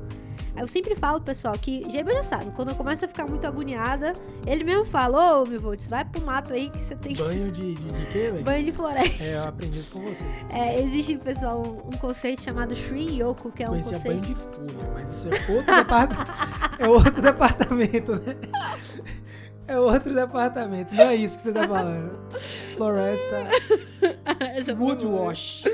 Eu 0.54 0.68
sempre 0.68 0.94
falo, 0.94 1.18
pessoal, 1.18 1.58
que 1.58 1.88
Gêmeo 1.90 2.12
já 2.12 2.22
sabe, 2.24 2.50
quando 2.54 2.68
eu 2.68 2.74
começo 2.74 3.02
a 3.06 3.08
ficar 3.08 3.26
muito 3.26 3.46
agoniada, 3.46 4.12
ele 4.46 4.62
mesmo 4.64 4.84
fala, 4.84 5.40
ô, 5.40 5.46
Mivolts, 5.46 5.86
vai 5.88 6.04
pro 6.04 6.20
mato 6.20 6.52
aí 6.52 6.68
que 6.68 6.78
você 6.78 6.94
tem 6.94 7.16
Banho 7.16 7.50
de, 7.50 7.74
de, 7.74 7.84
de 7.90 8.06
quê, 8.12 8.18
velho? 8.32 8.44
banho 8.44 8.62
de 8.62 8.70
floresta. 8.70 9.24
É, 9.24 9.36
eu 9.36 9.44
aprendi 9.44 9.78
isso 9.80 9.90
com 9.92 10.00
você. 10.02 10.24
É, 10.50 10.78
existe, 10.82 11.16
pessoal, 11.16 11.62
um, 11.62 11.88
um 11.94 11.96
conceito 11.98 12.42
chamado 12.42 12.74
Shin 12.76 13.18
Yoku, 13.18 13.50
que 13.50 13.62
é 13.62 13.66
um 13.66 13.70
Conhecia 13.70 13.98
banho 14.00 14.18
conceito... 14.18 14.50
de 14.50 14.56
folha, 14.74 14.90
mas 14.92 15.08
isso 15.08 15.28
é 15.28 15.54
outro 15.56 15.74
departamento. 15.74 16.32
é 16.78 16.88
outro 16.88 17.11
departamento, 17.20 18.12
né? 18.12 18.36
É 19.66 19.78
outro 19.78 20.14
departamento. 20.14 20.94
Não 20.94 21.04
é 21.04 21.16
isso 21.16 21.36
que 21.36 21.42
você 21.44 21.52
tá 21.52 21.64
falando. 21.64 22.18
Floresta. 22.76 23.46
Woodwash. 24.78 25.64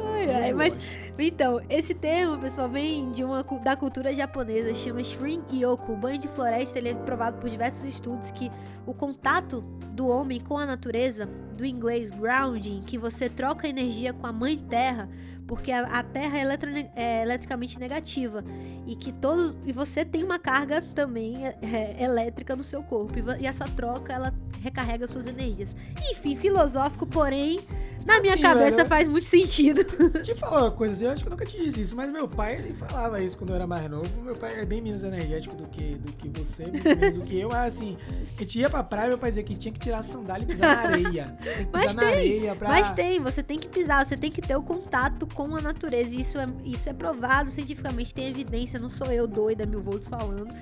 Ai, 0.00 0.34
ai, 0.34 0.52
mas 0.52 0.78
então, 1.26 1.60
esse 1.68 1.94
termo, 1.94 2.38
pessoal, 2.38 2.68
vem 2.68 3.10
de 3.10 3.24
uma 3.24 3.42
da 3.62 3.76
cultura 3.76 4.14
japonesa, 4.14 4.72
chama 4.72 5.02
Shrin 5.02 5.42
Yoku. 5.52 5.92
O 5.92 5.96
banho 5.96 6.18
de 6.18 6.28
floresta 6.28 6.78
ele 6.78 6.90
é 6.90 6.94
provado 6.94 7.38
por 7.38 7.50
diversos 7.50 7.84
estudos 7.84 8.30
que 8.30 8.50
o 8.86 8.94
contato 8.94 9.62
do 9.92 10.06
homem 10.06 10.40
com 10.40 10.56
a 10.56 10.64
natureza, 10.64 11.28
do 11.56 11.66
inglês 11.66 12.10
grounding, 12.10 12.82
que 12.86 12.96
você 12.96 13.28
troca 13.28 13.66
energia 13.66 14.12
com 14.12 14.26
a 14.26 14.32
mãe 14.32 14.56
terra, 14.56 15.08
porque 15.46 15.72
a, 15.72 15.82
a 15.86 16.02
terra 16.02 16.38
é, 16.38 16.42
eletrone- 16.42 16.90
é 16.94 17.22
eletricamente 17.22 17.80
negativa 17.80 18.44
e 18.86 18.94
que 18.94 19.10
todos 19.12 19.56
e 19.66 19.72
você 19.72 20.04
tem 20.04 20.22
uma 20.22 20.38
carga 20.38 20.80
também 20.94 21.46
é, 21.46 21.56
é, 21.62 22.04
elétrica 22.04 22.54
no 22.54 22.62
seu 22.62 22.82
corpo 22.82 23.14
e, 23.18 23.42
e 23.42 23.46
essa 23.46 23.64
troca 23.64 24.12
ela 24.12 24.32
recarrega 24.60 25.08
suas 25.08 25.26
energias. 25.26 25.74
Enfim, 26.10 26.36
filosófico, 26.36 27.06
porém, 27.06 27.60
na 28.04 28.20
minha 28.20 28.36
cabeça 28.38 28.78
velho, 28.78 28.88
faz 28.88 29.08
muito 29.08 29.24
sentido. 29.24 29.82
Te 30.22 30.34
falar 30.34 30.64
uma 30.64 30.70
coisa 30.70 30.94
assim, 30.94 31.06
eu 31.08 31.14
acho 31.14 31.22
que 31.22 31.28
eu 31.28 31.30
nunca 31.30 31.46
te 31.46 31.56
disse 31.56 31.80
isso, 31.80 31.96
mas 31.96 32.10
meu 32.10 32.28
pai, 32.28 32.56
ele 32.56 32.74
falava 32.74 33.20
isso 33.20 33.36
quando 33.36 33.50
eu 33.50 33.56
era 33.56 33.66
mais 33.66 33.88
novo. 33.90 34.08
Meu 34.22 34.36
pai 34.36 34.60
é 34.60 34.66
bem 34.66 34.80
menos 34.80 35.02
energético 35.02 35.56
do 35.56 35.68
que, 35.68 35.96
do 35.96 36.12
que 36.12 36.28
você, 36.28 36.66
menos 36.66 37.14
do 37.18 37.20
que 37.22 37.38
eu, 37.38 37.48
mas 37.48 37.74
assim, 37.74 37.96
a 38.36 38.40
gente 38.40 38.58
ia 38.58 38.70
pra 38.70 38.82
praia, 38.82 39.08
meu 39.08 39.18
pai 39.18 39.30
dizia 39.30 39.42
que 39.42 39.56
tinha 39.56 39.72
que 39.72 39.80
tirar 39.80 39.98
a 39.98 40.02
sandália 40.02 40.44
e 40.44 40.46
pisar 40.46 40.76
na 40.76 40.82
areia. 40.90 41.38
Tem 41.42 41.68
Mas 41.72 41.94
tem, 41.94 42.08
areia 42.08 42.54
pra... 42.54 42.68
Mas 42.68 42.92
tem, 42.92 43.20
você 43.20 43.42
tem 43.42 43.58
que 43.58 43.68
pisar, 43.68 44.04
você 44.04 44.16
tem 44.16 44.30
que 44.30 44.42
ter 44.42 44.56
o 44.56 44.62
contato 44.62 45.26
com 45.34 45.56
a 45.56 45.60
natureza. 45.60 46.14
E 46.14 46.20
Isso 46.20 46.38
é, 46.38 46.46
isso 46.64 46.88
é 46.88 46.92
provado 46.92 47.50
cientificamente, 47.50 48.14
tem 48.14 48.28
evidência, 48.28 48.78
não 48.78 48.88
sou 48.88 49.10
eu 49.12 49.26
doida, 49.26 49.66
mil 49.66 49.82
volts 49.82 50.08
falando. 50.08 50.54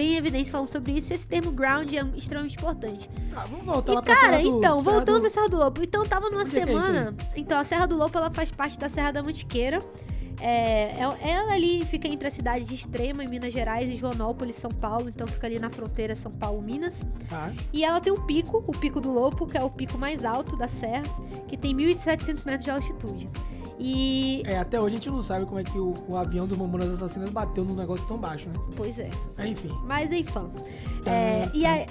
Tem 0.00 0.16
evidência 0.16 0.50
falando 0.50 0.68
sobre 0.68 0.92
isso 0.92 1.12
e 1.12 1.14
esse 1.14 1.28
termo 1.28 1.50
ground 1.52 1.92
é 1.92 2.00
extremamente 2.16 2.56
importante. 2.56 3.06
Tá, 3.34 3.44
vamos 3.50 3.66
voltar 3.66 3.92
E 3.92 3.94
lá 3.96 4.00
pra 4.02 4.14
cara, 4.14 4.36
Serra 4.38 4.42
do- 4.50 4.58
então, 4.58 4.82
Serra 4.82 4.96
voltando 4.96 5.14
do- 5.16 5.20
pra 5.20 5.30
Serra 5.30 5.48
do 5.50 5.56
Lobo. 5.58 5.82
Então, 5.84 6.06
tava 6.06 6.30
numa 6.30 6.40
Onde 6.40 6.58
é 6.58 6.62
é 6.62 6.66
semana. 6.66 7.14
então, 7.36 7.60
a 7.60 7.64
Serra 7.64 7.84
do 7.86 7.96
Lobo 7.98 8.16
ela 8.16 8.30
faz 8.30 8.50
parte 8.50 8.78
da 8.78 8.88
Serra 8.88 9.10
da 9.12 9.22
Mantiqueira. 9.22 9.78
É, 10.40 10.94
ela- 10.98 11.18
ela 11.20 11.52
ali 11.52 11.84
fica 11.84 12.08
entre 12.08 12.26
as 12.26 12.32
cidades 12.32 12.66
de 12.66 12.74
Extrema, 12.74 13.22
em 13.22 13.28
Minas 13.28 13.52
Gerais, 13.52 13.90
e 13.90 13.96
Joanópolis, 13.96 14.56
São 14.56 14.70
Paulo. 14.70 15.06
Então, 15.10 15.26
fica 15.26 15.46
ali 15.46 15.58
na 15.58 15.68
fronteira 15.68 16.16
São 16.16 16.32
Paulo-Minas. 16.32 17.02
Tá. 17.28 17.52
E 17.70 17.84
ela 17.84 18.00
tem 18.00 18.10
um 18.10 18.22
pico, 18.24 18.64
o 18.66 18.72
Pico 18.72 19.02
do 19.02 19.12
Lopo, 19.12 19.46
que 19.46 19.58
é 19.58 19.62
o 19.62 19.68
pico 19.68 19.98
mais 19.98 20.24
alto 20.24 20.56
da 20.56 20.66
serra, 20.66 21.04
que 21.46 21.58
tem 21.58 21.74
1.700 21.74 22.42
metros 22.44 22.64
de 22.64 22.70
altitude. 22.70 23.28
E. 23.80 24.42
É, 24.44 24.58
até 24.58 24.78
hoje 24.78 24.96
a 24.96 24.98
gente 24.98 25.10
não 25.10 25.22
sabe 25.22 25.46
como 25.46 25.58
é 25.58 25.64
que 25.64 25.78
o, 25.78 25.94
o 26.06 26.16
avião 26.16 26.46
do 26.46 26.56
Mamonas 26.56 26.90
Assassinas 26.90 27.30
bateu 27.30 27.64
num 27.64 27.74
negócio 27.74 28.06
tão 28.06 28.18
baixo, 28.18 28.48
né? 28.48 28.54
Pois 28.76 28.98
é. 28.98 29.10
Mas, 29.36 29.46
enfim. 29.46 29.78
Mas 29.84 30.12
enfim. 30.12 30.50
É, 31.06 31.48
e, 31.54 31.64
aí, 31.64 31.86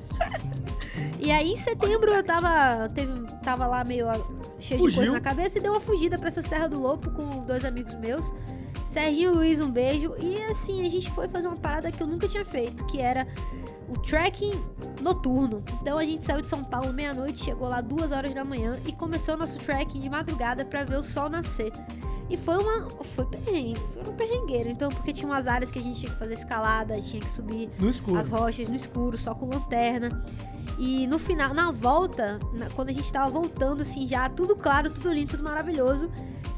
e 1.20 1.30
aí, 1.30 1.52
em 1.52 1.56
setembro, 1.56 2.12
eu 2.12 2.24
tava, 2.24 2.88
teve, 2.88 3.12
tava 3.44 3.68
lá 3.68 3.84
meio 3.84 4.08
ah, 4.08 4.18
cheio 4.58 4.80
de 4.80 4.86
Fugiu. 4.86 4.96
coisa 4.96 5.12
na 5.12 5.20
cabeça 5.20 5.58
e 5.58 5.60
dei 5.62 5.70
uma 5.70 5.80
fugida 5.80 6.18
pra 6.18 6.26
essa 6.26 6.42
Serra 6.42 6.68
do 6.68 6.80
Lopo 6.80 7.10
com 7.12 7.44
dois 7.44 7.64
amigos 7.64 7.94
meus. 7.94 8.24
Serginho 8.84 9.32
e 9.32 9.34
Luiz, 9.34 9.60
um 9.60 9.70
beijo. 9.70 10.14
E 10.18 10.42
assim, 10.44 10.84
a 10.84 10.90
gente 10.90 11.10
foi 11.12 11.28
fazer 11.28 11.46
uma 11.46 11.56
parada 11.56 11.90
que 11.90 12.02
eu 12.02 12.06
nunca 12.06 12.26
tinha 12.26 12.44
feito, 12.44 12.84
que 12.86 13.00
era 13.00 13.26
o 13.88 13.98
trekking 13.98 14.52
noturno. 15.00 15.62
Então 15.80 15.98
a 15.98 16.04
gente 16.04 16.24
saiu 16.24 16.40
de 16.40 16.48
São 16.48 16.64
Paulo 16.64 16.92
meia-noite, 16.92 17.44
chegou 17.44 17.68
lá 17.68 17.80
duas 17.80 18.12
horas 18.12 18.32
da 18.34 18.44
manhã 18.44 18.78
e 18.86 18.92
começou 18.92 19.36
nosso 19.36 19.58
trekking 19.58 20.00
de 20.00 20.08
madrugada 20.10 20.64
pra 20.64 20.84
ver 20.84 20.96
o 20.98 21.02
sol 21.02 21.28
nascer. 21.28 21.72
E 22.30 22.36
foi 22.38 22.56
uma. 22.56 22.88
Foi 23.04 23.26
perrengue, 23.26 23.80
foi 23.92 24.02
um 24.02 24.16
perrengueiro. 24.16 24.70
Então, 24.70 24.90
porque 24.90 25.12
tinha 25.12 25.28
umas 25.28 25.46
áreas 25.46 25.70
que 25.70 25.78
a 25.78 25.82
gente 25.82 26.00
tinha 26.00 26.10
que 26.10 26.18
fazer 26.18 26.32
escalada, 26.34 26.98
tinha 27.00 27.20
que 27.22 27.30
subir 27.30 27.70
as 28.18 28.30
rochas 28.30 28.66
no 28.68 28.74
escuro, 28.74 29.18
só 29.18 29.34
com 29.34 29.46
lanterna. 29.46 30.24
E 30.78 31.06
no 31.06 31.18
final, 31.18 31.52
na 31.52 31.70
volta, 31.70 32.40
na- 32.54 32.68
quando 32.70 32.88
a 32.88 32.92
gente 32.92 33.12
tava 33.12 33.28
voltando, 33.30 33.82
assim, 33.82 34.08
já 34.08 34.28
tudo 34.28 34.56
claro, 34.56 34.90
tudo 34.90 35.12
lindo, 35.12 35.32
tudo 35.32 35.42
maravilhoso. 35.44 36.10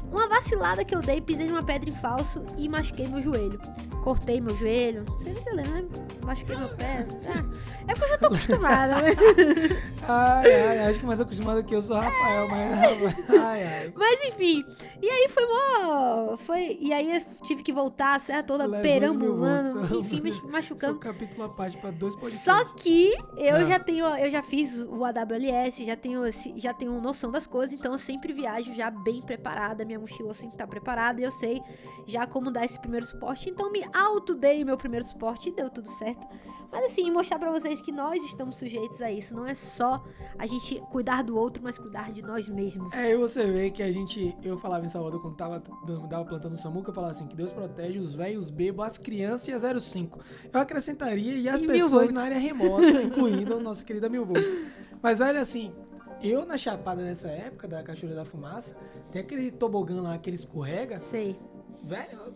Uma 0.09 0.27
vacilada 0.29 0.85
que 0.85 0.95
eu 0.95 1.01
dei, 1.01 1.19
pisei 1.19 1.47
numa 1.47 1.61
pedra 1.61 1.89
em 1.89 1.93
falso 1.93 2.41
e 2.57 2.69
machuquei 2.69 3.05
meu 3.07 3.21
joelho. 3.21 3.59
Cortei 4.03 4.39
meu 4.39 4.55
joelho, 4.55 5.03
não 5.07 5.17
sei 5.17 5.33
se 5.33 5.41
você 5.43 5.51
lembra, 5.51 5.81
né? 5.81 6.07
Machuquei 6.25 6.55
meu 6.55 6.69
pé. 6.69 7.05
Ah, 7.27 7.43
é 7.87 7.93
porque 7.93 8.03
eu 8.05 8.09
já 8.09 8.17
tô 8.17 8.27
acostumada, 8.27 8.95
né? 9.01 9.09
Ai, 10.09 10.53
ai, 10.53 10.79
acho 10.89 11.01
que 11.01 11.05
mais 11.05 11.19
acostumado 11.19 11.61
que 11.65 11.75
eu 11.75 11.81
sou 11.81 11.97
Rafael, 11.97 12.47
mas. 12.47 13.29
Ai, 13.29 13.63
ai. 13.63 13.93
Mas 13.93 14.23
enfim, 14.23 14.63
e 15.01 15.09
aí 15.09 15.27
foi 15.27 15.43
mó. 15.45 16.37
Foi, 16.37 16.77
e 16.79 16.93
aí 16.93 17.13
eu 17.13 17.21
tive 17.43 17.61
que 17.61 17.73
voltar 17.73 18.15
a 18.15 18.19
serra 18.19 18.41
toda 18.41 18.69
perambulando, 18.81 19.99
enfim, 19.99 20.21
me 20.21 20.31
machucando. 20.49 20.95
um 20.95 20.99
capítulo 20.99 21.43
à 21.43 21.49
parte 21.49 21.75
pra 21.77 21.91
dois 21.91 22.13
podcasts. 22.15 22.41
Só 22.41 22.63
que 22.75 23.13
eu 23.35 23.57
Ah. 23.57 23.65
já 23.65 23.79
tenho, 23.79 24.05
eu 24.15 24.31
já 24.31 24.41
fiz 24.41 24.77
o 24.77 25.03
AWS, 25.03 25.79
já 25.85 25.97
tenho, 25.97 26.25
esse- 26.25 26.53
já 26.57 26.73
tenho 26.73 27.01
noção 27.01 27.29
das 27.29 27.45
coisas, 27.45 27.73
então 27.77 27.91
eu 27.91 27.97
sempre 27.99 28.31
viajo 28.31 28.73
já 28.73 28.89
bem 28.89 29.21
preparada, 29.21 29.83
minha 29.83 29.99
mochila 29.99 30.33
sempre 30.33 30.55
tá 30.57 30.65
preparada 30.65 31.19
e 31.19 31.25
eu 31.25 31.31
sei 31.31 31.61
já 32.05 32.25
como 32.25 32.49
dar 32.49 32.63
esse 32.63 32.79
primeiro 32.79 33.05
suporte, 33.05 33.49
então 33.49 33.69
me 33.73 33.83
auto-dei 34.05 34.63
o 34.63 34.65
meu 34.65 34.77
primeiro 34.77 35.05
suporte 35.05 35.49
e 35.49 35.51
deu 35.51 35.69
tudo 35.69 35.89
certo. 35.89 36.27
Mas 36.71 36.85
assim, 36.85 37.09
mostrar 37.09 37.39
pra 37.39 37.49
vocês 37.51 37.81
que 37.81 37.91
nós 37.91 38.21
estamos 38.23 38.57
sujeitos 38.57 39.01
a 39.01 39.09
isso, 39.11 39.33
não 39.33 39.45
é 39.45 39.53
só 39.53 40.03
a 40.37 40.45
gente 40.45 40.81
cuidar 40.91 41.23
do 41.23 41.37
outro, 41.37 41.63
mas 41.63 41.77
cuidar 41.77 42.11
de 42.11 42.21
nós 42.21 42.49
mesmos. 42.49 42.93
É, 42.93 43.11
e 43.11 43.15
você 43.15 43.45
vê 43.45 43.71
que 43.71 43.81
a 43.81 43.91
gente. 43.91 44.35
Eu 44.43 44.57
falava 44.57 44.85
em 44.85 44.89
Salvador 44.89 45.21
quando 45.21 45.35
tava, 45.35 45.61
tava 46.09 46.25
plantando 46.25 46.53
o 46.53 46.57
Samuca, 46.57 46.89
eu 46.89 46.93
falava 46.93 47.13
assim: 47.13 47.25
que 47.25 47.35
Deus 47.35 47.51
protege 47.51 47.97
os 47.99 48.13
velhos, 48.13 48.49
bebos, 48.49 48.85
as 48.85 48.97
crianças 48.97 49.47
e 49.47 49.53
a 49.53 49.79
05. 49.79 50.19
Eu 50.51 50.59
acrescentaria 50.59 51.33
e 51.33 51.47
as 51.47 51.61
E 51.61 51.67
pessoas 51.67 52.11
na 52.11 52.23
área 52.23 52.37
remota, 52.37 52.85
incluindo 53.01 53.55
a 53.55 53.59
nossa 53.59 53.85
querida 53.85 54.09
Mil 54.09 54.25
Volts. 54.25 54.57
Mas, 55.01 55.19
velho, 55.19 55.39
assim, 55.39 55.73
eu 56.21 56.45
na 56.45 56.57
Chapada 56.57 57.01
nessa 57.01 57.29
época 57.29 57.67
da 57.67 57.81
Cachoeira 57.81 58.15
da 58.15 58.25
Fumaça, 58.25 58.75
tem 59.11 59.21
aquele 59.21 59.51
tobogã 59.51 60.01
lá 60.01 60.17
que 60.17 60.29
ele 60.29 60.35
escorrega, 60.35 60.99
Sei. 60.99 61.39
velho. 61.83 62.35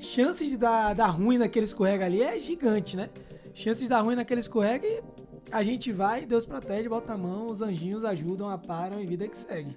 Chance 0.00 0.46
de 0.48 0.56
dar, 0.56 0.94
dar 0.94 1.08
ruim 1.08 1.38
naquele 1.38 1.66
escorrega 1.66 2.04
ali 2.04 2.22
é 2.22 2.38
gigante, 2.38 2.96
né? 2.96 3.08
Chance 3.54 3.82
de 3.82 3.88
dar 3.88 4.00
ruim 4.00 4.14
naquele 4.14 4.40
escorrega 4.40 4.86
e 4.86 5.02
a 5.50 5.62
gente 5.64 5.92
vai, 5.92 6.24
Deus 6.24 6.44
protege, 6.46 6.88
bota 6.88 7.14
a 7.14 7.18
mão, 7.18 7.50
os 7.50 7.60
anjinhos 7.62 8.04
ajudam, 8.04 8.48
aparam 8.50 9.00
e 9.00 9.06
vida 9.06 9.26
que 9.26 9.36
segue. 9.36 9.76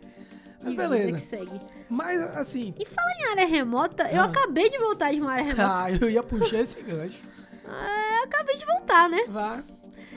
Mas 0.64 0.74
E 0.74 0.76
vida 0.76 0.90
beleza. 0.90 1.16
que 1.18 1.22
segue. 1.22 1.62
Mas 1.90 2.22
assim, 2.38 2.74
E 2.80 2.86
falar 2.86 3.12
em 3.20 3.30
área 3.32 3.48
remota, 3.48 4.04
eu 4.12 4.22
Ah. 4.22 4.26
acabei 4.26 4.70
de 4.70 4.78
voltar 4.78 5.12
de 5.12 5.20
uma 5.20 5.32
área 5.32 5.44
remota. 5.46 5.84
ah, 5.84 5.92
eu 5.92 6.08
ia 6.10 6.22
puxar 6.22 6.60
esse 6.60 6.82
gancho. 6.84 7.24
É, 7.66 8.20
eu 8.20 8.24
acabei 8.26 8.56
de 8.58 8.66
voltar, 8.66 9.10
né? 9.10 9.24
Vá, 9.28 9.64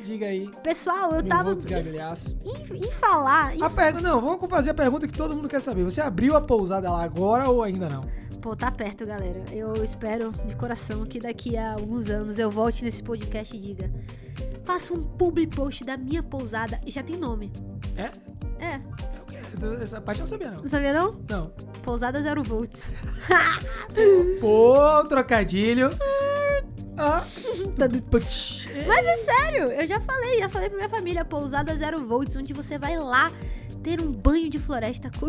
diga 0.05 0.27
aí. 0.27 0.51
Pessoal, 0.63 1.15
eu 1.15 1.23
tava. 1.27 1.53
Em, 1.53 2.87
em 2.87 2.91
falar. 2.91 3.57
em- 3.57 3.63
A 3.63 3.71
pergunta, 3.71 4.03
não, 4.07 4.21
vamos 4.21 4.51
fazer 4.51 4.71
a 4.71 4.75
pergunta 4.75 5.07
que 5.09 5.17
todo 5.17 5.35
mundo 5.35 5.49
quer 5.49 5.63
saber. 5.63 5.83
Você 5.85 6.03
abriu 6.03 6.37
a 6.37 6.43
pousada 6.43 6.91
lá 6.91 7.03
agora 7.03 7.49
ou 7.49 7.63
ainda 7.63 7.89
não? 7.89 8.03
Pô, 8.45 8.55
tá 8.55 8.71
perto, 8.71 9.07
galera. 9.07 9.43
Eu 9.51 9.83
espero 9.83 10.31
de 10.45 10.55
coração 10.55 11.07
que 11.07 11.19
daqui 11.19 11.57
a 11.57 11.73
alguns 11.73 12.11
anos 12.11 12.39
eu 12.39 12.51
volte 12.51 12.85
nesse 12.85 13.03
podcast 13.03 13.57
e 13.57 13.59
diga: 13.59 13.91
faça 14.65 14.93
um 14.93 15.03
public 15.03 15.57
post 15.57 15.83
da 15.83 15.97
minha 15.97 16.23
pousada. 16.23 16.79
E 16.85 16.91
já 16.91 17.03
tem 17.03 17.17
nome. 17.17 17.51
É? 17.97 18.11
É, 18.63 18.81
É? 19.33 19.83
Essa 19.83 19.99
parte 19.99 20.21
eu 20.21 20.25
não 20.25 20.29
sabia, 20.29 20.51
não. 20.51 20.61
não 20.61 20.69
sabia 20.69 20.93
não? 20.93 21.19
Não. 21.27 21.53
Pousada 21.83 22.23
zero 22.23 22.43
volts. 22.43 22.93
Pô, 24.43 25.03
trocadilho. 25.09 25.97
Ah. 26.99 27.25
Mas 28.87 29.07
é 29.07 29.17
sério, 29.17 29.73
eu 29.73 29.87
já 29.87 29.99
falei, 30.01 30.41
já 30.41 30.51
falei 30.51 30.69
pra 30.69 30.77
minha 30.77 30.91
família: 30.91 31.25
pousada 31.25 31.75
zero 31.75 32.07
volts, 32.07 32.37
onde 32.37 32.53
você 32.53 32.77
vai 32.77 32.99
lá 32.99 33.33
ter 33.85 34.01
um 34.01 34.11
banho 34.11 34.49
de 34.49 34.59
floresta 34.59 35.11
com 35.21 35.27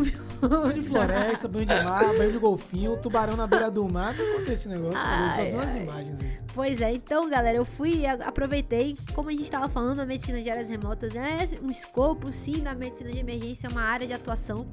Banho 0.48 0.74
de 0.74 0.82
floresta, 0.82 1.48
banho 1.48 1.66
de 1.66 1.84
mar, 1.84 2.06
banho 2.18 2.32
de 2.32 2.38
golfinho, 2.38 2.98
tubarão 2.98 3.36
na 3.36 3.46
beira 3.46 3.70
do 3.70 3.88
mar. 3.92 4.16
Conta 4.16 4.54
esse 4.54 4.70
negócio, 4.70 4.94
cara. 4.94 5.26
Eu 5.26 5.30
só 5.32 5.42
Ai, 5.42 5.76
ai. 5.76 5.82
imagens 5.84 6.20
aí. 6.22 6.38
Pois 6.54 6.80
é, 6.80 6.94
então 6.94 7.30
galera, 7.30 7.58
eu 7.58 7.66
fui 7.66 7.98
e 7.98 8.08
aproveitei, 8.08 8.98
como 9.14 9.28
a 9.28 9.32
gente 9.34 9.44
estava 9.44 9.68
falando, 9.68 10.00
a 10.00 10.06
medicina 10.06 10.42
de 10.42 10.50
áreas 10.50 10.70
remotas 10.70 11.14
é 11.14 11.46
um 11.62 11.70
escopo, 11.70 12.32
sim, 12.32 12.62
na 12.62 12.74
medicina 12.74 13.12
de 13.12 13.20
emergência, 13.20 13.68
é 13.68 13.70
uma 13.70 13.82
área 13.82 14.08
de 14.08 14.14
atuação. 14.14 14.66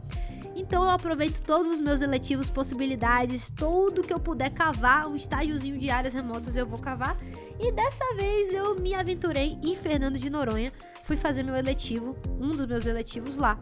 Então 0.55 0.85
eu 0.85 0.91
aproveito 0.91 1.41
todos 1.41 1.69
os 1.71 1.81
meus 1.81 2.03
eletivos, 2.03 2.49
possibilidades, 2.51 3.51
tudo 3.51 4.03
que 4.03 4.13
eu 4.13 4.21
puder 4.21 4.51
cavar, 4.51 5.09
um 5.09 5.17
estágiozinho 5.17 5.79
de 5.79 5.91
áreas 5.91 6.15
remotas 6.15 6.55
eu 6.55 6.67
vou 6.67 6.79
cavar. 6.79 7.17
E 7.63 7.71
dessa 7.71 8.05
vez 8.17 8.53
eu 8.53 8.75
me 8.75 8.93
aventurei 8.93 9.57
em 9.63 9.77
Fernando 9.77 10.19
de 10.19 10.29
Noronha, 10.29 10.73
fui 11.05 11.17
fazer 11.17 11.45
meu 11.45 11.55
eletivo, 11.55 12.17
um 12.41 12.49
dos 12.57 12.67
meus 12.67 12.87
eletivos 12.87 13.37
lá. 13.37 13.57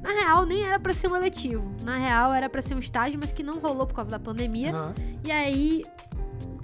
Na 0.00 0.10
real, 0.10 0.46
nem 0.46 0.64
era 0.64 0.78
pra 0.78 0.94
ser 0.94 1.08
um 1.08 1.16
eletivo. 1.16 1.74
Na 1.82 1.96
real, 1.96 2.32
era 2.32 2.48
pra 2.48 2.62
ser 2.62 2.76
um 2.76 2.78
estágio, 2.78 3.18
mas 3.18 3.32
que 3.32 3.42
não 3.42 3.58
rolou 3.58 3.84
por 3.84 3.94
causa 3.94 4.12
da 4.12 4.18
pandemia. 4.20 4.72
Aham. 4.72 4.94
E 5.24 5.32
aí, 5.32 5.84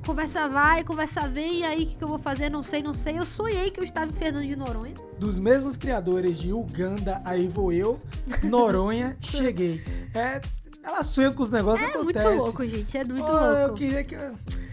conversa 0.07 0.49
vai, 0.49 0.85
conversa 0.85 1.29
vem, 1.29 1.61
e 1.61 1.65
aí 1.65 1.83
o 1.83 1.87
que, 1.89 1.97
que 1.97 2.05
eu 2.05 2.09
vou 2.09 2.19
fazer? 2.19 2.49
Não 2.49 2.63
sei, 2.63 2.81
não 2.81 2.95
sei. 2.95 3.19
Eu 3.19 3.27
sonhei 3.27 3.73
que 3.73 3.81
eu 3.81 3.85
estava 3.85 4.07
em 4.07 4.15
Fernando 4.15 4.47
de 4.47 4.55
Noronha. 4.55 4.95
Dos 5.19 5.41
mesmos 5.41 5.77
criadores 5.77 6.39
de 6.39 6.53
Uganda, 6.53 7.21
aí 7.25 7.49
vou 7.49 7.73
eu, 7.73 8.01
Noronha, 8.45 9.17
cheguei. 9.23 9.83
É, 10.15 10.41
ela 10.83 11.03
sonha 11.03 11.33
com 11.33 11.43
os 11.43 11.51
negócios, 11.51 11.89
É 11.89 11.97
muito 11.99 12.19
acontece. 12.19 12.37
louco, 12.39 12.67
gente. 12.67 12.97
É 12.99 13.05
muito 13.05 13.27
Eu 13.27 13.59
louco. 13.61 13.75
queria 13.75 14.05
que. 14.05 14.17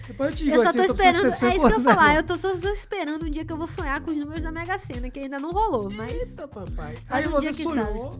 Depois 0.08 0.30
eu 0.30 0.36
te 0.36 0.44
digo 0.44 0.56
Eu 0.56 0.62
só 0.62 0.70
assim, 0.70 0.78
tô 0.78 0.84
eu 0.84 0.96
precisando 0.96 1.28
esperando, 1.28 1.54
é 1.54 1.58
isso 1.58 1.68
que 1.68 1.74
eu 1.74 1.82
falar. 1.96 2.16
Eu 2.16 2.24
tô 2.24 2.38
só, 2.38 2.54
só 2.56 2.70
esperando 2.70 3.26
um 3.26 3.30
dia 3.30 3.44
que 3.44 3.52
eu 3.52 3.58
vou 3.58 3.66
sonhar 3.68 4.00
com 4.02 4.12
os 4.12 4.18
números 4.18 4.42
da 4.44 4.52
Mega 4.52 4.78
Sena, 4.78 5.10
que 5.10 5.20
ainda 5.20 5.40
não 5.40 5.52
rolou, 5.52 5.90
mas. 5.92 6.12
Eita, 6.30 6.48
papai. 6.48 6.96
Mas 7.10 7.26
Aí 7.26 7.28
um 7.28 7.32
você 7.32 7.42
dia 7.52 7.54
que 7.54 7.64
sonhou. 7.64 8.20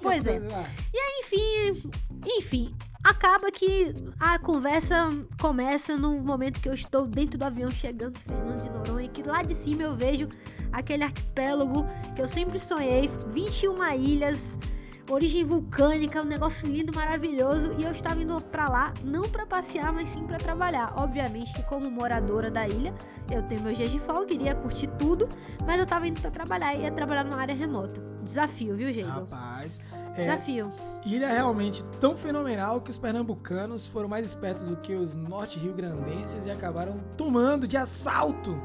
Pois 0.00 0.26
é. 0.26 0.40
Ah, 0.54 0.64
Enfim, 1.20 1.90
enfim, 2.24 2.74
acaba 3.02 3.50
que 3.50 3.94
a 4.18 4.38
conversa 4.38 5.08
começa 5.40 5.96
no 5.96 6.20
momento 6.20 6.60
que 6.60 6.68
eu 6.68 6.74
estou 6.74 7.06
dentro 7.06 7.38
do 7.38 7.44
avião 7.44 7.70
chegando 7.70 8.18
Fernando 8.18 8.62
de 8.62 8.70
Noronha, 8.70 9.08
que 9.08 9.22
lá 9.22 9.42
de 9.42 9.54
cima 9.54 9.82
eu 9.82 9.96
vejo 9.96 10.28
aquele 10.72 11.04
arquipélago 11.04 11.84
que 12.14 12.22
eu 12.22 12.28
sempre 12.28 12.60
sonhei, 12.60 13.10
21 13.28 13.92
ilhas, 13.94 14.58
origem 15.08 15.44
vulcânica, 15.44 16.20
um 16.22 16.26
negócio 16.26 16.66
lindo, 16.68 16.94
maravilhoso. 16.94 17.74
E 17.78 17.84
eu 17.84 17.90
estava 17.90 18.20
indo 18.22 18.40
pra 18.40 18.68
lá, 18.68 18.92
não 19.02 19.28
pra 19.28 19.46
passear, 19.46 19.92
mas 19.92 20.08
sim 20.08 20.24
pra 20.24 20.38
trabalhar. 20.38 20.94
Obviamente 20.96 21.54
que, 21.54 21.62
como 21.62 21.90
moradora 21.90 22.50
da 22.50 22.68
ilha, 22.68 22.94
eu 23.30 23.42
tenho 23.42 23.62
meus 23.62 23.76
dias 23.76 23.90
de 23.90 23.98
folga, 23.98 24.32
iria 24.32 24.54
curtir 24.54 24.86
tudo, 24.98 25.28
mas 25.66 25.78
eu 25.78 25.86
tava 25.86 26.06
indo 26.06 26.20
pra 26.20 26.30
trabalhar 26.30 26.74
e 26.74 26.82
ia 26.82 26.90
trabalhar 26.90 27.24
numa 27.24 27.38
área 27.40 27.54
remota. 27.54 28.00
Desafio, 28.22 28.76
viu, 28.76 28.92
gente? 28.92 29.08
Rapaz. 29.08 29.80
É, 30.14 30.20
Desafio. 30.22 30.72
ilha 31.06 31.28
realmente 31.28 31.84
tão 32.00 32.16
fenomenal 32.16 32.80
que 32.80 32.90
os 32.90 32.98
pernambucanos 32.98 33.86
foram 33.86 34.08
mais 34.08 34.26
espertos 34.26 34.62
do 34.64 34.76
que 34.76 34.92
os 34.94 35.14
norte-rio-grandenses 35.14 36.44
e 36.44 36.50
acabaram 36.50 37.00
tomando 37.16 37.66
de 37.66 37.76
assalto. 37.76 38.60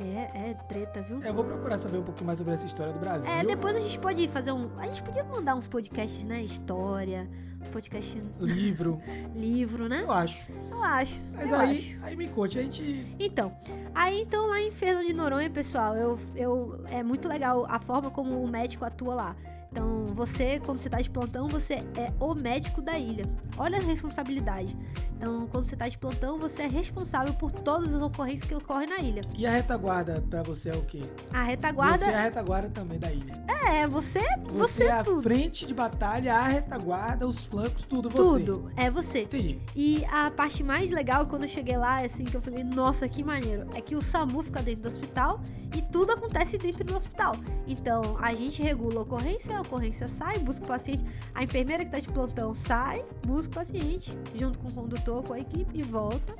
É, 0.00 0.50
é 0.50 0.54
treta, 0.66 1.02
viu? 1.02 1.20
Eu 1.22 1.34
vou 1.34 1.44
procurar 1.44 1.78
saber 1.78 1.98
um 1.98 2.02
pouquinho 2.02 2.26
mais 2.26 2.38
sobre 2.38 2.54
essa 2.54 2.64
história 2.64 2.92
do 2.92 2.98
Brasil. 2.98 3.30
É, 3.30 3.44
depois 3.44 3.76
a 3.76 3.80
gente 3.80 3.98
pode 3.98 4.26
fazer 4.28 4.52
um. 4.52 4.70
A 4.78 4.86
gente 4.86 5.02
podia 5.02 5.22
mandar 5.22 5.54
uns 5.54 5.66
podcasts, 5.66 6.24
né? 6.24 6.42
História, 6.42 7.28
podcast 7.70 8.20
Livro, 8.40 9.00
livro, 9.36 9.88
né? 9.88 10.02
eu 10.02 10.10
acho. 10.10 10.50
Eu 10.70 10.82
acho. 10.82 11.20
Mas 11.34 11.50
eu 11.50 11.54
aí, 11.56 11.76
acho. 11.76 12.04
aí 12.04 12.16
me 12.16 12.28
conte, 12.28 12.58
a 12.58 12.62
gente. 12.62 13.14
Então, 13.18 13.54
aí 13.94 14.22
então 14.22 14.48
lá 14.48 14.60
em 14.60 14.72
Fernando 14.72 15.06
de 15.06 15.12
Noronha, 15.12 15.50
pessoal, 15.50 15.94
eu, 15.94 16.18
eu 16.34 16.82
é 16.90 17.02
muito 17.02 17.28
legal 17.28 17.66
a 17.68 17.78
forma 17.78 18.10
como 18.10 18.42
o 18.42 18.48
médico 18.48 18.84
atua 18.84 19.14
lá. 19.14 19.36
Então, 19.72 20.04
você, 20.06 20.58
quando 20.60 20.78
você 20.78 20.90
tá 20.90 21.00
de 21.00 21.08
plantão, 21.08 21.46
você 21.46 21.74
é 21.96 22.12
o 22.18 22.34
médico 22.34 22.82
da 22.82 22.98
ilha. 22.98 23.24
Olha 23.56 23.78
a 23.78 23.80
responsabilidade. 23.80 24.76
Então, 25.16 25.46
quando 25.46 25.66
você 25.66 25.76
tá 25.76 25.86
de 25.88 25.96
plantão, 25.96 26.38
você 26.38 26.62
é 26.62 26.66
responsável 26.66 27.32
por 27.34 27.50
todas 27.52 27.94
as 27.94 28.02
ocorrências 28.02 28.48
que 28.48 28.54
ocorrem 28.54 28.88
na 28.88 28.98
ilha. 28.98 29.20
E 29.36 29.46
a 29.46 29.50
retaguarda 29.50 30.20
pra 30.28 30.42
você 30.42 30.70
é 30.70 30.74
o 30.74 30.82
quê? 30.82 31.02
A 31.32 31.42
retaguarda 31.42 31.98
Você 31.98 32.10
é 32.10 32.14
a 32.16 32.22
retaguarda 32.22 32.68
também 32.70 32.98
da 32.98 33.12
ilha. 33.12 33.32
é 33.66 33.86
você, 33.86 34.20
Você, 34.20 34.48
você, 34.48 34.84
é 34.84 34.92
a 34.92 35.04
tudo. 35.04 35.22
frente 35.22 35.66
de 35.66 35.74
batalha, 35.74 36.34
a 36.34 36.48
retaguarda, 36.48 37.26
os 37.26 37.44
flancos, 37.44 37.84
tudo 37.84 38.08
você. 38.08 38.44
Tudo, 38.44 38.72
é 38.76 38.90
você. 38.90 39.22
Entendi. 39.22 39.60
E 39.76 40.04
a 40.06 40.30
parte 40.30 40.64
mais 40.64 40.90
legal 40.90 41.26
quando 41.26 41.42
eu 41.42 41.48
cheguei 41.48 41.76
lá, 41.76 41.98
assim, 42.02 42.24
que 42.24 42.34
eu 42.34 42.40
falei, 42.42 42.64
nossa, 42.64 43.06
que 43.08 43.22
maneiro, 43.22 43.66
é 43.74 43.80
que 43.80 43.94
o 43.94 44.02
SAMU 44.02 44.42
fica 44.42 44.62
dentro 44.62 44.82
do 44.82 44.88
hospital 44.88 45.40
e 45.76 45.82
tudo 45.82 46.12
acontece 46.12 46.56
dentro 46.58 46.82
do 46.84 46.96
hospital. 46.96 47.36
Então, 47.66 48.16
a 48.20 48.34
gente 48.34 48.62
regula 48.62 49.00
a 49.00 49.02
ocorrência, 49.02 49.59
a 49.60 49.62
ocorrência 49.62 50.08
sai, 50.08 50.38
busca 50.38 50.64
o 50.64 50.68
paciente, 50.68 51.04
a 51.34 51.42
enfermeira 51.42 51.84
que 51.84 51.90
tá 51.90 52.00
de 52.00 52.08
plantão 52.08 52.54
sai, 52.54 53.04
busca 53.26 53.52
o 53.52 53.54
paciente, 53.56 54.16
junto 54.34 54.58
com 54.58 54.68
o 54.68 54.72
condutor, 54.72 55.22
com 55.22 55.32
a 55.32 55.40
equipe, 55.40 55.78
e 55.78 55.82
volta. 55.82 56.34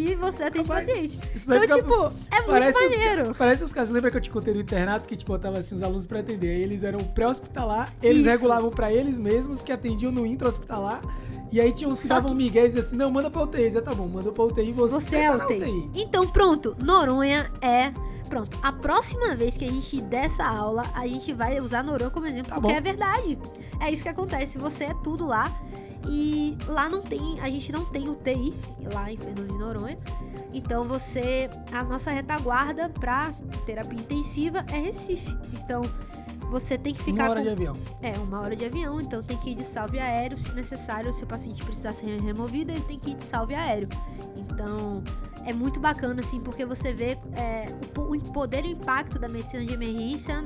E 0.00 0.14
você 0.14 0.44
atende 0.44 0.64
o 0.64 0.68
Rapaz, 0.68 0.86
paciente. 0.86 1.18
Então, 1.36 1.60
fica- 1.60 1.74
tipo, 1.76 1.94
é 1.94 2.36
muito 2.36 2.46
parece 2.46 2.84
os, 2.84 2.90
maneiro. 2.96 3.24
ca- 3.26 3.34
parece 3.34 3.64
os 3.64 3.72
casos. 3.72 3.92
Lembra 3.92 4.10
que 4.10 4.16
eu 4.16 4.20
te 4.20 4.30
contei 4.30 4.54
no 4.54 4.60
internato 4.60 5.08
que 5.08 5.16
tipo, 5.16 5.32
botava 5.32 5.58
assim 5.58 5.74
os 5.74 5.82
alunos 5.82 6.06
pra 6.06 6.20
atender? 6.20 6.48
Aí 6.48 6.62
eles 6.62 6.82
eram 6.84 7.04
pré-hospitalar, 7.04 7.92
eles 8.02 8.20
Isso. 8.20 8.28
regulavam 8.30 8.70
pra 8.70 8.92
eles 8.92 9.18
mesmos 9.18 9.60
que 9.62 9.70
atendiam 9.72 10.10
no 10.12 10.24
intra-hospitalar. 10.26 11.02
E 11.52 11.60
aí 11.60 11.72
tinha 11.72 11.88
uns 11.90 12.00
que 12.00 12.06
Só 12.06 12.14
davam 12.14 12.30
que- 12.30 12.36
migué 12.36 12.64
e 12.64 12.68
diziam 12.68 12.84
assim: 12.84 12.96
não, 12.96 13.10
manda 13.10 13.30
pra 13.30 13.42
UTI. 13.42 13.74
Eu, 13.74 13.82
tá 13.82 13.94
bom, 13.94 14.06
manda 14.08 14.30
pra 14.32 14.44
UTI 14.44 14.72
você. 14.72 14.94
Você 14.94 15.16
é 15.16 15.28
tá 15.28 15.34
o 15.34 15.38
na 15.38 15.46
TI. 15.46 15.90
Então, 15.94 16.26
pronto, 16.28 16.76
Noronha 16.82 17.50
é. 17.60 17.92
Pronto, 18.28 18.56
a 18.62 18.70
próxima 18.72 19.34
vez 19.34 19.56
que 19.56 19.64
a 19.64 19.68
gente 19.68 20.00
der 20.02 20.26
essa 20.26 20.44
aula, 20.44 20.84
a 20.94 21.04
gente 21.08 21.32
vai 21.32 21.58
usar 21.58 21.82
Noronha 21.82 22.10
como 22.10 22.26
exemplo, 22.26 22.48
Tá 22.50 22.54
porque 22.60 22.72
bom. 22.72 22.78
é 22.78 22.80
verdade. 22.80 23.36
É 23.80 23.90
isso 23.90 24.04
que 24.04 24.08
acontece, 24.08 24.56
você 24.56 24.84
é 24.84 24.94
tudo 25.02 25.26
lá. 25.26 25.52
E 26.08 26.56
lá 26.66 26.88
não 26.88 27.02
tem, 27.02 27.38
a 27.40 27.48
gente 27.50 27.70
não 27.72 27.84
tem 27.84 28.08
UTI, 28.08 28.52
lá 28.92 29.12
em 29.12 29.16
Fernando 29.16 29.48
de 29.48 29.58
Noronha. 29.58 29.98
Então 30.52 30.84
você, 30.84 31.48
a 31.72 31.84
nossa 31.84 32.10
retaguarda 32.10 32.88
pra 32.88 33.32
terapia 33.66 33.98
intensiva 34.00 34.64
é 34.72 34.78
Recife. 34.78 35.36
Então 35.52 35.82
você 36.50 36.76
tem 36.76 36.92
que 36.92 37.02
ficar 37.02 37.24
Uma 37.24 37.30
hora 37.30 37.40
com 37.40 37.46
de 37.46 37.52
avião. 37.52 37.76
é, 38.02 38.12
uma 38.18 38.40
hora 38.40 38.56
de 38.56 38.64
avião, 38.64 39.00
então 39.00 39.22
tem 39.22 39.36
que 39.36 39.50
ir 39.50 39.54
de 39.54 39.62
salve 39.62 40.00
aéreo, 40.00 40.36
se 40.36 40.52
necessário, 40.52 41.12
se 41.12 41.22
o 41.22 41.26
paciente 41.26 41.62
precisar 41.62 41.92
ser 41.92 42.20
removido, 42.20 42.72
ele 42.72 42.80
tem 42.80 42.98
que 42.98 43.10
ir 43.10 43.14
de 43.14 43.22
salve 43.22 43.54
aéreo. 43.54 43.88
Então, 44.36 45.00
é 45.44 45.52
muito 45.52 45.78
bacana, 45.78 46.20
assim, 46.20 46.40
porque 46.40 46.64
você 46.66 46.92
vê 46.92 47.16
é, 47.34 47.66
o, 47.96 48.14
o 48.16 48.32
poder 48.32 48.64
e 48.64 48.68
o 48.68 48.72
impacto 48.72 49.16
da 49.16 49.28
medicina 49.28 49.64
de 49.64 49.72
emergência 49.74 50.40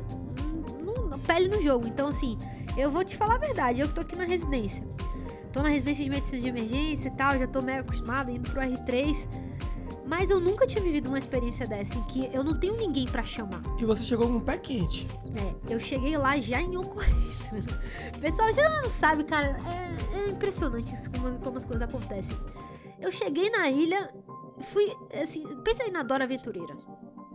no, 0.83 1.09
no- 1.09 1.19
pele 1.21 1.49
no 1.49 1.63
jogo. 1.63 1.87
Então, 1.89 2.09
assim, 2.09 2.37
eu 2.77 2.91
vou 2.91 3.03
te 3.03 3.17
falar 3.17 3.37
a 3.37 3.39
verdade, 3.39 3.81
eu 3.81 3.89
que 3.89 3.95
tô 3.95 4.03
aqui 4.03 4.15
na 4.15 4.25
residência. 4.25 4.85
Tô 5.55 5.63
na 5.63 5.69
residência 5.69 6.03
de 6.03 6.11
medicina 6.11 6.43
de 6.43 6.49
emergência 6.49 7.07
e 7.07 7.11
tal, 7.13 7.39
já 7.39 7.47
tô 7.47 7.63
mega 7.63 7.83
acostumada, 7.83 8.29
indo 8.29 8.51
pro 8.51 8.61
R3. 8.61 9.29
Mas 10.05 10.29
eu 10.29 10.41
nunca 10.41 10.67
tinha 10.67 10.83
vivido 10.83 11.07
uma 11.07 11.17
experiência 11.17 11.65
dessa, 11.65 11.97
em 11.97 12.03
que 12.03 12.29
eu 12.33 12.43
não 12.43 12.59
tenho 12.59 12.77
ninguém 12.77 13.07
pra 13.07 13.23
chamar. 13.23 13.63
E 13.79 13.85
você 13.85 14.05
chegou 14.05 14.27
com 14.27 14.39
o 14.39 14.41
pé 14.41 14.59
quente. 14.59 15.07
É, 15.37 15.73
eu 15.73 15.79
cheguei 15.79 16.19
lá 16.19 16.37
já 16.40 16.61
em 16.61 16.77
ocorrência. 16.77 17.55
O 18.17 18.19
pessoal 18.19 18.53
já 18.53 18.69
não 18.83 18.88
sabe, 18.88 19.23
cara. 19.23 19.57
É, 20.12 20.19
é 20.19 20.29
impressionante 20.29 20.93
como, 21.11 21.38
como 21.38 21.57
as 21.57 21.64
coisas 21.64 21.88
acontecem. 21.88 22.37
Eu 23.01 23.12
cheguei 23.12 23.49
na 23.51 23.71
ilha, 23.71 24.12
fui, 24.61 24.93
assim, 25.23 25.47
pensa 25.62 25.85
aí 25.85 25.90
na 25.93 26.03
Dora 26.03 26.25
Aventureira. 26.25 26.77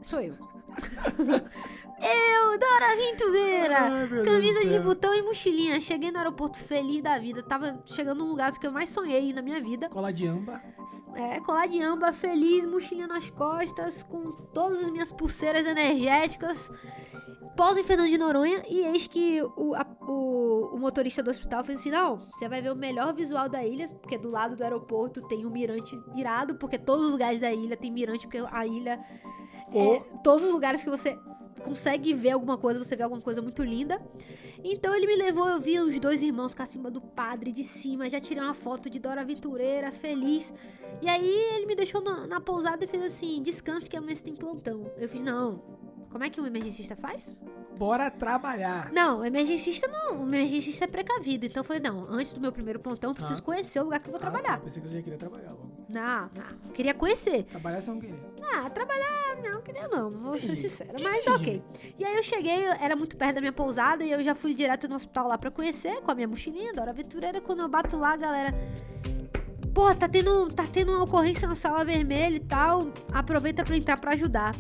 Sou 0.01 0.19
eu. 0.19 0.36
Eu, 2.01 2.57
Dora 2.57 2.91
Aventureira! 2.93 3.77
Ai, 3.79 4.23
Camisa 4.23 4.65
de 4.65 4.79
botão 4.79 5.13
e 5.13 5.21
mochilinha. 5.21 5.79
Cheguei 5.79 6.11
no 6.11 6.17
aeroporto 6.17 6.57
feliz 6.57 7.01
da 7.01 7.17
vida. 7.17 7.43
Tava 7.43 7.81
chegando 7.85 8.19
num 8.19 8.29
lugar 8.29 8.51
que 8.57 8.65
eu 8.65 8.71
mais 8.71 8.89
sonhei 8.89 9.33
na 9.33 9.41
minha 9.41 9.61
vida. 9.61 9.89
Cola 9.89 10.11
de 10.13 10.25
amba. 10.27 10.61
É, 11.15 11.39
colar 11.41 11.67
de 11.67 11.81
amba, 11.81 12.11
feliz, 12.13 12.65
mochilinha 12.65 13.07
nas 13.07 13.29
costas, 13.29 14.01
com 14.03 14.31
todas 14.53 14.79
as 14.83 14.89
minhas 14.89 15.11
pulseiras 15.11 15.65
energéticas. 15.65 16.71
Pousa 17.55 17.81
em 17.81 17.83
Fernando 17.83 18.07
de 18.09 18.17
Noronha 18.17 18.63
e 18.69 18.79
eis 18.85 19.05
que 19.05 19.41
o, 19.57 19.75
a- 19.75 19.85
o, 20.07 20.75
o 20.75 20.79
motorista 20.79 21.21
do 21.21 21.29
hospital 21.29 21.61
fez 21.61 21.79
assim: 21.81 21.91
não, 21.91 22.25
você 22.31 22.47
vai 22.47 22.61
ver 22.61 22.71
o 22.71 22.75
melhor 22.75 23.13
visual 23.13 23.49
da 23.49 23.61
ilha, 23.65 23.85
porque 24.01 24.17
do 24.17 24.29
lado 24.29 24.55
do 24.55 24.63
aeroporto 24.63 25.21
tem 25.27 25.45
um 25.45 25.49
mirante 25.49 25.99
irado, 26.15 26.55
porque 26.55 26.77
todos 26.77 27.07
os 27.07 27.11
lugares 27.11 27.41
da 27.41 27.51
ilha 27.51 27.75
tem 27.75 27.91
mirante, 27.91 28.25
porque 28.25 28.41
a 28.49 28.65
ilha. 28.65 28.97
É, 29.73 29.99
todos 30.23 30.45
os 30.45 30.51
lugares 30.51 30.84
que 30.84 30.89
você 30.89 31.17
consegue 31.63 32.13
ver 32.13 32.32
alguma 32.32 32.58
coisa, 32.58 32.82
você 32.84 32.95
vê 32.95 33.03
alguma 33.03 33.21
coisa 33.21 33.41
muito 33.41 33.63
linda. 33.63 34.01
Então 34.63 34.93
ele 34.95 35.08
me 35.08 35.15
levou, 35.15 35.47
eu 35.47 35.60
vi 35.60 35.79
os 35.79 35.97
dois 35.99 36.21
irmãos 36.21 36.53
com 36.53 36.62
a 36.62 36.65
cima 36.65 36.91
do 36.91 36.99
padre 36.99 37.51
de 37.51 37.63
cima, 37.63 38.10
já 38.10 38.19
tirei 38.19 38.43
uma 38.43 38.53
foto 38.53 38.89
de 38.89 38.99
Dora 38.99 39.21
Aventureira, 39.21 39.91
feliz. 39.91 40.53
E 41.01 41.08
aí 41.08 41.29
ele 41.55 41.65
me 41.65 41.75
deixou 41.75 42.01
na, 42.01 42.27
na 42.27 42.41
pousada 42.41 42.84
e 42.84 42.88
fez 42.88 43.03
assim: 43.03 43.41
descanse 43.41 43.89
que 43.89 43.95
amanhã 43.95 44.15
você 44.15 44.23
tem 44.23 44.36
plantão. 44.36 44.91
Eu 44.97 45.08
fiz, 45.08 45.21
não. 45.23 45.62
Como 46.10 46.23
é 46.23 46.29
que 46.29 46.41
um 46.41 46.45
emergencista 46.47 46.95
faz? 46.95 47.36
Bora 47.77 48.10
trabalhar. 48.10 48.91
Não, 48.91 49.19
o 49.19 49.25
emergencista 49.25 49.88
não. 49.88 50.23
O 50.23 50.27
emergencista 50.27 50.86
é 50.86 50.88
precavido. 50.88 51.45
Então 51.45 51.62
eu 51.62 51.63
falei, 51.63 51.82
não, 51.82 52.01
antes 52.10 52.34
do 52.34 52.41
meu 52.41 52.51
primeiro 52.51 52.79
plantão, 52.79 53.12
eu 53.12 53.15
preciso 53.15 53.39
Ah. 53.41 53.45
conhecer 53.45 53.79
o 53.79 53.84
lugar 53.84 53.99
que 54.01 54.10
eu 54.10 54.12
vou 54.12 54.19
Ah, 54.19 54.25
tá, 54.25 54.32
trabalhar. 54.32 54.60
pensei 54.60 54.82
que 54.82 54.89
você 54.89 54.95
já 54.97 55.01
queria 55.03 55.19
trabalhar 55.19 55.51
logo. 55.51 55.78
Não, 55.89 56.30
não. 56.36 56.71
Queria 56.73 56.93
conhecer. 56.93 57.43
Trabalhar 57.43 57.82
você 57.82 57.89
não 57.89 57.99
queria. 57.99 58.15
Ah, 58.54 58.69
trabalhar, 58.69 59.38
não, 59.43 59.62
queria 59.62 59.88
não, 59.88 60.12
vou 60.12 60.38
ser 60.38 60.56
sincera. 60.56 60.93
Mas 61.02 61.25
ok. 61.25 61.62
E 61.97 62.06
aí 62.06 62.15
eu 62.15 62.23
cheguei, 62.23 62.65
era 62.80 62.95
muito 62.95 63.17
perto 63.17 63.36
da 63.36 63.41
minha 63.41 63.52
pousada 63.52 64.04
e 64.04 64.12
eu 64.12 64.23
já 64.23 64.36
fui 64.36 64.54
direto 64.54 64.88
no 64.88 64.95
hospital 64.95 65.28
lá 65.28 65.38
pra 65.38 65.49
conhecer, 65.49 65.99
com 66.02 66.12
a 66.12 66.15
minha 66.15 66.28
mochilinha, 66.28 66.73
Dora 66.73 66.91
Aventureira. 66.91 67.41
Quando 67.41 67.62
eu 67.62 67.67
bato 67.67 67.97
lá, 67.97 68.13
a 68.13 68.17
galera. 68.17 68.54
Pô, 69.73 69.93
tá 69.95 70.08
tendo, 70.08 70.47
tá 70.49 70.65
tendo 70.71 70.91
uma 70.91 71.03
ocorrência 71.03 71.47
na 71.47 71.55
sala 71.55 71.86
vermelha 71.86 72.36
e 72.36 72.39
tal. 72.39 72.89
Aproveita 73.12 73.63
pra 73.63 73.77
entrar 73.77 73.97
pra 73.97 74.12
ajudar. 74.12 74.55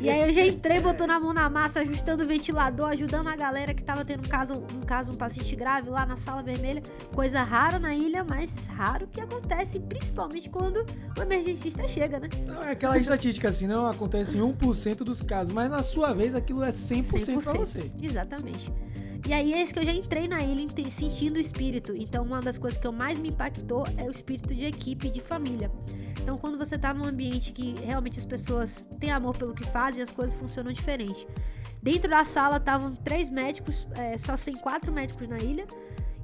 E 0.00 0.10
aí 0.10 0.22
eu 0.22 0.32
já 0.32 0.44
entrei 0.44 0.80
botando 0.80 1.10
a 1.10 1.20
mão 1.20 1.32
na 1.32 1.48
massa, 1.48 1.80
ajustando 1.80 2.24
o 2.24 2.26
ventilador, 2.26 2.88
ajudando 2.88 3.28
a 3.28 3.36
galera 3.36 3.72
que 3.72 3.84
tava 3.84 4.04
tendo 4.04 4.24
um 4.24 4.28
caso, 4.28 4.54
um 4.74 4.80
caso, 4.80 5.12
um 5.12 5.14
paciente 5.14 5.54
grave 5.54 5.88
lá 5.88 6.04
na 6.04 6.16
sala 6.16 6.42
vermelha. 6.42 6.82
Coisa 7.14 7.42
rara 7.42 7.78
na 7.78 7.94
ilha, 7.94 8.24
mas 8.24 8.66
raro 8.66 9.06
que 9.06 9.20
acontece, 9.20 9.78
principalmente 9.78 10.50
quando 10.50 10.84
o 11.16 11.22
emergencista 11.22 11.86
chega, 11.86 12.18
né? 12.18 12.28
Não, 12.46 12.64
é 12.64 12.72
aquela 12.72 12.98
estatística 12.98 13.48
assim, 13.48 13.66
não 13.66 13.86
acontece 13.86 14.36
em 14.36 14.40
1% 14.40 14.96
dos 14.98 15.22
casos, 15.22 15.52
mas 15.52 15.70
na 15.70 15.82
sua 15.82 16.12
vez 16.12 16.34
aquilo 16.34 16.64
é 16.64 16.70
100%, 16.70 17.42
pra 17.42 17.52
você. 17.52 17.92
Exatamente. 18.02 18.72
E 19.26 19.32
aí 19.32 19.52
é 19.52 19.62
isso 19.62 19.72
que 19.72 19.78
eu 19.78 19.84
já 19.84 19.92
entrei 19.92 20.26
na 20.26 20.42
ilha 20.42 20.66
sentindo 20.90 21.36
o 21.36 21.40
espírito. 21.40 21.94
Então 21.96 22.24
uma 22.24 22.40
das 22.40 22.58
coisas 22.58 22.78
que 22.78 22.86
eu 22.86 22.92
mais 22.92 23.18
me 23.20 23.28
impactou 23.28 23.86
é 23.96 24.04
o 24.04 24.10
espírito 24.10 24.54
de 24.54 24.64
equipe 24.64 25.08
e 25.08 25.10
de 25.10 25.20
família. 25.20 25.70
Então 26.20 26.38
quando 26.38 26.58
você 26.58 26.78
tá 26.78 26.92
num 26.92 27.04
ambiente 27.04 27.52
que 27.52 27.74
realmente 27.84 28.18
as 28.18 28.24
pessoas 28.24 28.88
têm 28.98 29.10
amor 29.10 29.36
pelo 29.36 29.54
que 29.54 29.64
fazem, 29.64 30.02
as 30.02 30.10
coisas 30.10 30.38
funcionam 30.38 30.72
diferente. 30.72 31.26
Dentro 31.82 32.10
da 32.10 32.24
sala 32.24 32.56
estavam 32.56 32.94
três 32.94 33.30
médicos, 33.30 33.86
é, 33.92 34.16
só 34.18 34.36
tem 34.36 34.54
quatro 34.54 34.92
médicos 34.92 35.26
na 35.28 35.38
ilha. 35.38 35.66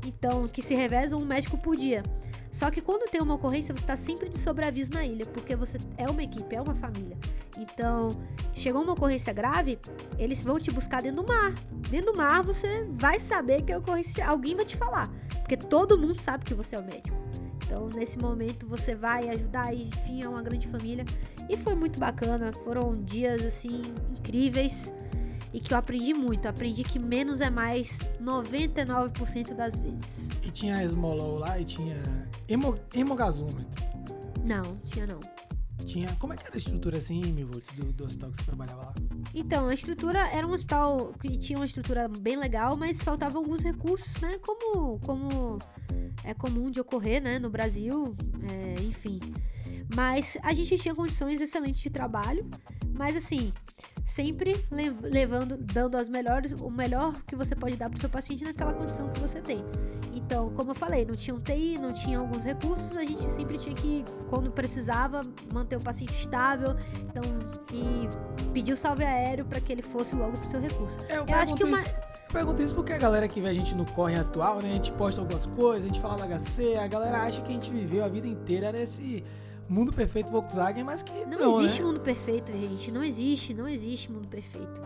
Então, 0.06 0.46
que 0.46 0.62
se 0.62 0.74
revezam 0.74 1.20
um 1.20 1.24
médico 1.24 1.58
por 1.58 1.76
dia. 1.76 2.02
Só 2.50 2.70
que 2.70 2.80
quando 2.80 3.10
tem 3.10 3.20
uma 3.20 3.34
ocorrência, 3.34 3.74
você 3.74 3.82
está 3.82 3.96
sempre 3.96 4.28
de 4.28 4.38
sobreaviso 4.38 4.92
na 4.92 5.04
ilha, 5.04 5.26
porque 5.26 5.54
você 5.54 5.78
é 5.96 6.08
uma 6.08 6.22
equipe, 6.22 6.54
é 6.54 6.60
uma 6.60 6.74
família. 6.74 7.16
Então, 7.58 8.10
chegou 8.52 8.82
uma 8.82 8.92
ocorrência 8.92 9.32
grave, 9.32 9.78
eles 10.18 10.42
vão 10.42 10.58
te 10.58 10.70
buscar 10.70 11.02
dentro 11.02 11.22
do 11.22 11.28
mar. 11.28 11.52
Dentro 11.90 12.12
do 12.12 12.16
mar, 12.16 12.42
você 12.42 12.86
vai 12.92 13.20
saber 13.20 13.62
que 13.62 13.72
a 13.72 13.78
ocorrência. 13.78 14.26
Alguém 14.26 14.54
vai 14.54 14.64
te 14.64 14.76
falar. 14.76 15.10
Porque 15.40 15.56
todo 15.56 15.98
mundo 15.98 16.18
sabe 16.18 16.44
que 16.44 16.54
você 16.54 16.76
é 16.76 16.78
o 16.78 16.84
médico. 16.84 17.16
Então, 17.64 17.88
nesse 17.88 18.18
momento, 18.18 18.66
você 18.66 18.94
vai 18.94 19.28
ajudar, 19.28 19.74
e, 19.74 19.82
enfim, 19.82 20.22
é 20.22 20.28
uma 20.28 20.42
grande 20.42 20.68
família. 20.68 21.04
E 21.48 21.56
foi 21.56 21.74
muito 21.74 21.98
bacana. 21.98 22.52
Foram 22.52 23.02
dias, 23.02 23.44
assim, 23.44 23.82
incríveis. 24.10 24.94
E 25.56 25.60
que 25.60 25.72
eu 25.72 25.78
aprendi 25.78 26.12
muito. 26.12 26.46
Aprendi 26.46 26.84
que 26.84 26.98
menos 26.98 27.40
é 27.40 27.48
mais 27.48 28.00
99% 28.22 29.54
das 29.54 29.78
vezes. 29.78 30.28
E 30.42 30.50
tinha 30.50 30.84
esmolol 30.84 31.38
lá 31.38 31.58
e 31.58 31.64
tinha 31.64 31.96
hemo, 32.46 32.78
hemogazômetro. 32.92 33.82
Não, 34.44 34.76
tinha 34.84 35.06
não. 35.06 35.18
Tinha. 35.86 36.14
Como 36.18 36.34
é 36.34 36.36
que 36.36 36.44
era 36.44 36.54
a 36.54 36.58
estrutura 36.58 36.98
assim, 36.98 37.22
Mivolts, 37.32 37.70
do, 37.74 37.90
do 37.90 38.04
hospital 38.04 38.30
que 38.32 38.36
você 38.36 38.42
trabalhava 38.42 38.82
lá? 38.82 38.94
Então, 39.34 39.68
a 39.68 39.72
estrutura 39.72 40.28
era 40.28 40.46
um 40.46 40.52
hospital 40.52 41.14
que 41.18 41.38
tinha 41.38 41.58
uma 41.58 41.64
estrutura 41.64 42.06
bem 42.06 42.36
legal, 42.36 42.76
mas 42.76 43.00
faltavam 43.00 43.40
alguns 43.40 43.62
recursos, 43.62 44.20
né? 44.20 44.38
Como, 44.42 44.98
como 45.00 45.58
é 46.22 46.34
comum 46.34 46.70
de 46.70 46.82
ocorrer, 46.82 47.22
né? 47.22 47.38
No 47.38 47.48
Brasil, 47.48 48.14
é, 48.50 48.82
enfim. 48.82 49.20
Mas 49.94 50.36
a 50.42 50.52
gente 50.52 50.76
tinha 50.78 50.94
condições 50.94 51.40
excelentes 51.40 51.80
de 51.80 51.90
trabalho, 51.90 52.44
mas 52.92 53.14
assim, 53.16 53.52
sempre 54.04 54.64
lev- 54.70 55.00
levando, 55.02 55.56
dando 55.56 55.96
as 55.96 56.08
melhores, 56.08 56.52
o 56.52 56.70
melhor 56.70 57.12
que 57.26 57.36
você 57.36 57.54
pode 57.54 57.76
dar 57.76 57.88
pro 57.90 57.98
seu 57.98 58.08
paciente 58.08 58.44
naquela 58.44 58.72
condição 58.74 59.08
que 59.10 59.20
você 59.20 59.40
tem. 59.40 59.64
Então, 60.12 60.50
como 60.50 60.72
eu 60.72 60.74
falei, 60.74 61.04
não 61.04 61.14
tinha 61.14 61.34
um 61.36 61.40
TI, 61.40 61.78
não 61.78 61.92
tinha 61.92 62.18
alguns 62.18 62.44
recursos, 62.44 62.96
a 62.96 63.04
gente 63.04 63.22
sempre 63.30 63.58
tinha 63.58 63.74
que, 63.76 64.04
quando 64.28 64.50
precisava, 64.50 65.22
manter 65.52 65.76
o 65.76 65.80
paciente 65.80 66.14
estável, 66.14 66.74
então, 67.00 67.22
e 67.72 68.08
pedir 68.52 68.72
o 68.72 68.76
salve 68.76 69.04
aéreo 69.04 69.44
para 69.44 69.60
que 69.60 69.72
ele 69.72 69.82
fosse 69.82 70.16
logo 70.16 70.36
pro 70.38 70.48
seu 70.48 70.60
recurso. 70.60 70.98
É, 71.08 71.18
Eu 71.18 71.24
acho 71.36 71.54
que 71.54 71.62
uma. 71.64 71.78
isso, 71.78 71.86
eu 71.86 72.32
pergunto 72.32 72.60
isso 72.62 72.74
porque 72.74 72.92
a 72.92 72.98
galera 72.98 73.28
que 73.28 73.40
vê 73.40 73.48
a 73.50 73.54
gente 73.54 73.72
no 73.74 73.84
corre 73.92 74.16
atual, 74.16 74.60
né? 74.60 74.70
A 74.70 74.72
gente 74.74 74.90
posta 74.92 75.20
algumas 75.20 75.46
coisas, 75.46 75.84
a 75.84 75.88
gente 75.88 76.00
fala 76.00 76.16
da 76.16 76.26
HC, 76.38 76.76
a 76.76 76.86
galera 76.88 77.22
acha 77.22 77.40
que 77.42 77.48
a 77.48 77.52
gente 77.52 77.70
viveu 77.70 78.04
a 78.04 78.08
vida 78.08 78.26
inteira 78.26 78.72
nesse 78.72 79.22
mundo 79.68 79.92
perfeito 79.92 80.30
Volkswagen, 80.30 80.84
mas 80.84 81.02
que 81.02 81.12
Não, 81.26 81.38
não, 81.38 81.60
existe 81.60 81.80
né? 81.80 81.86
mundo 81.88 82.00
perfeito, 82.00 82.52
gente. 82.52 82.90
Não 82.92 83.02
existe, 83.02 83.54
não 83.54 83.68
existe 83.68 84.10
mundo 84.12 84.28
perfeito. 84.28 84.80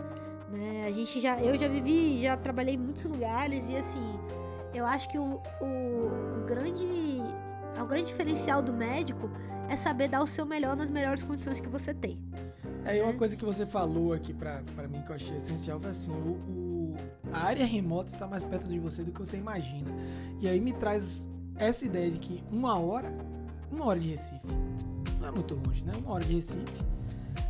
Né? 0.51 0.85
A 0.87 0.91
gente 0.91 1.21
já, 1.21 1.39
eu 1.41 1.57
já 1.59 1.69
vivi, 1.69 2.21
já 2.23 2.37
trabalhei 2.37 2.75
em 2.75 2.79
muitos 2.79 3.05
lugares 3.05 3.69
e 3.69 3.77
assim, 3.77 4.03
eu 4.75 4.85
acho 4.85 5.09
que 5.09 5.19
o, 5.19 5.41
o, 5.61 6.41
o 6.41 6.45
grande, 6.47 6.87
o 7.81 7.85
grande 7.87 8.07
diferencial 8.07 8.61
do 8.63 8.73
médico 8.73 9.31
é 9.69 9.77
saber 9.77 10.09
dar 10.09 10.23
o 10.23 10.27
seu 10.27 10.45
melhor 10.45 10.77
nas 10.77 10.91
melhores 10.91 11.23
condições 11.23 11.61
que 11.61 11.69
você 11.69 11.95
tem. 11.95 12.19
É, 12.85 12.97
e 12.97 13.03
uma 13.03 13.13
coisa 13.13 13.37
que 13.37 13.45
você 13.45 13.65
falou 13.67 14.13
aqui 14.13 14.33
pra, 14.33 14.63
pra 14.75 14.89
mim 14.89 15.03
que 15.03 15.11
eu 15.11 15.17
achei 15.17 15.37
essencial 15.37 15.79
foi 15.79 15.91
assim, 15.91 16.13
o, 16.13 16.39
o- 16.51 16.97
a 17.33 17.45
área 17.45 17.65
remota 17.67 18.11
está 18.11 18.27
mais 18.27 18.43
perto 18.45 18.67
de 18.67 18.79
você 18.79 19.05
do 19.05 19.13
que 19.13 19.21
você 19.21 19.37
imagina. 19.37 19.89
E 20.41 20.49
aí 20.49 20.61
me 20.61 20.73
traz 20.73 21.29
essa 21.57 21.85
ideia 21.85 22.11
de 22.11 22.19
que 22.19 22.43
uma 22.51 22.77
hora, 22.79 23.15
uma 23.71 23.87
hora 23.87 23.99
de 23.99 24.09
Recife, 24.09 24.41
não 25.21 25.29
é 25.29 25.31
muito 25.31 25.55
longe, 25.55 25.85
né? 25.85 25.93
Uma 25.99 26.15
hora 26.15 26.25
de 26.25 26.35
Recife, 26.35 26.91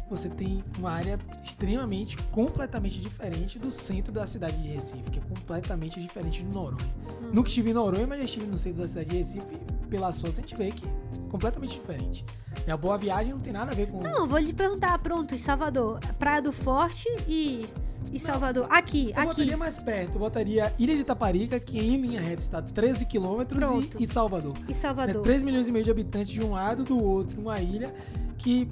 você 0.09 0.28
tem 0.28 0.64
uma 0.76 0.90
área 0.90 1.18
extremamente, 1.42 2.16
completamente 2.33 2.98
diferente 2.98 3.59
do 3.59 3.70
centro 3.70 4.12
da 4.12 4.26
cidade 4.26 4.61
de 4.61 4.68
Recife, 4.68 5.09
que 5.11 5.18
é 5.20 5.22
completamente 5.22 6.00
diferente 6.00 6.42
de 6.42 6.52
Noronha. 6.52 6.92
Uhum. 7.22 7.30
Nunca 7.33 7.48
estive 7.48 7.70
em 7.70 7.74
Noronha, 7.74 8.06
mas 8.09 8.18
já 8.18 8.24
estive 8.24 8.46
no 8.46 8.59
centro 8.59 8.83
da 8.83 8.88
cidade 8.88 9.11
de 9.11 9.18
Recife 9.18 9.46
e 9.54 9.87
pelas 9.87 10.20
fotos 10.20 10.38
a 10.38 10.42
gente 10.42 10.56
vê 10.56 10.72
que 10.72 10.85
é 10.85 11.30
completamente 11.30 11.76
diferente. 11.76 12.24
E 12.66 12.70
a 12.70 12.76
Boa 12.76 12.98
Viagem 12.98 13.33
não 13.33 13.40
tem 13.40 13.52
nada 13.52 13.70
a 13.70 13.74
ver 13.74 13.87
com... 13.87 14.00
Não, 14.00 14.26
vou 14.26 14.38
lhe 14.38 14.52
perguntar, 14.52 14.98
pronto, 14.98 15.38
Salvador, 15.38 16.00
Praia 16.18 16.42
do 16.42 16.52
Forte 16.52 17.09
e, 17.28 17.68
e 18.12 18.18
Salvador. 18.18 18.66
Aqui, 18.70 19.10
Eu 19.10 19.16
aqui. 19.16 19.26
botaria 19.26 19.56
mais 19.56 19.78
perto, 19.78 20.14
eu 20.14 20.18
botaria 20.18 20.74
Ilha 20.78 20.94
de 20.94 21.00
Itaparica, 21.02 21.60
que 21.60 21.78
em 21.78 21.96
linha 21.96 22.20
reta 22.20 22.42
está 22.42 22.60
13 22.62 23.04
quilômetros, 23.06 23.62
e, 23.98 24.04
e 24.04 24.06
Salvador. 24.06 24.54
E 24.56 24.68
Né, 24.68 24.74
Salvador. 24.74 25.22
3 25.22 25.42
milhões 25.42 25.68
e 25.68 25.72
meio 25.72 25.84
de 25.84 25.90
habitantes 25.90 26.32
de 26.32 26.42
um 26.42 26.52
lado, 26.52 26.84
do 26.84 27.02
outro, 27.02 27.40
uma 27.40 27.60
ilha 27.60 27.94
que 28.38 28.68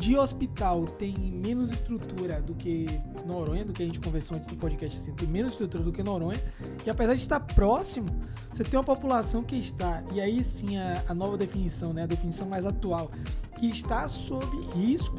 de 0.00 0.16
hospital 0.16 0.86
tem 0.86 1.14
menos 1.14 1.70
estrutura 1.70 2.40
do 2.40 2.54
que 2.54 2.86
Noronha, 3.26 3.66
do 3.66 3.72
que 3.74 3.82
a 3.82 3.86
gente 3.86 4.00
conversou 4.00 4.38
antes 4.38 4.48
do 4.48 4.56
podcast, 4.56 4.98
assim, 4.98 5.12
tem 5.12 5.28
menos 5.28 5.52
estrutura 5.52 5.84
do 5.84 5.92
que 5.92 6.02
Noronha. 6.02 6.40
E 6.86 6.88
apesar 6.88 7.12
de 7.12 7.20
estar 7.20 7.38
próximo, 7.38 8.08
você 8.50 8.64
tem 8.64 8.78
uma 8.78 8.84
população 8.84 9.44
que 9.44 9.56
está, 9.56 10.02
e 10.14 10.20
aí 10.20 10.42
sim 10.42 10.78
a, 10.78 11.04
a 11.06 11.14
nova 11.14 11.36
definição, 11.36 11.92
né, 11.92 12.04
a 12.04 12.06
definição 12.06 12.48
mais 12.48 12.64
atual, 12.64 13.10
que 13.58 13.66
está 13.68 14.08
sob 14.08 14.46
risco 14.74 15.18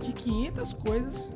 de 0.00 0.12
500 0.12 0.72
coisas 0.74 1.34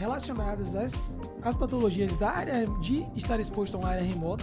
relacionadas 0.00 0.74
às, 0.74 1.18
às 1.42 1.54
patologias 1.54 2.16
da 2.16 2.30
área 2.30 2.66
de 2.80 3.06
estar 3.14 3.38
exposto 3.38 3.76
a 3.76 3.80
uma 3.80 3.90
área 3.90 4.02
remota 4.02 4.42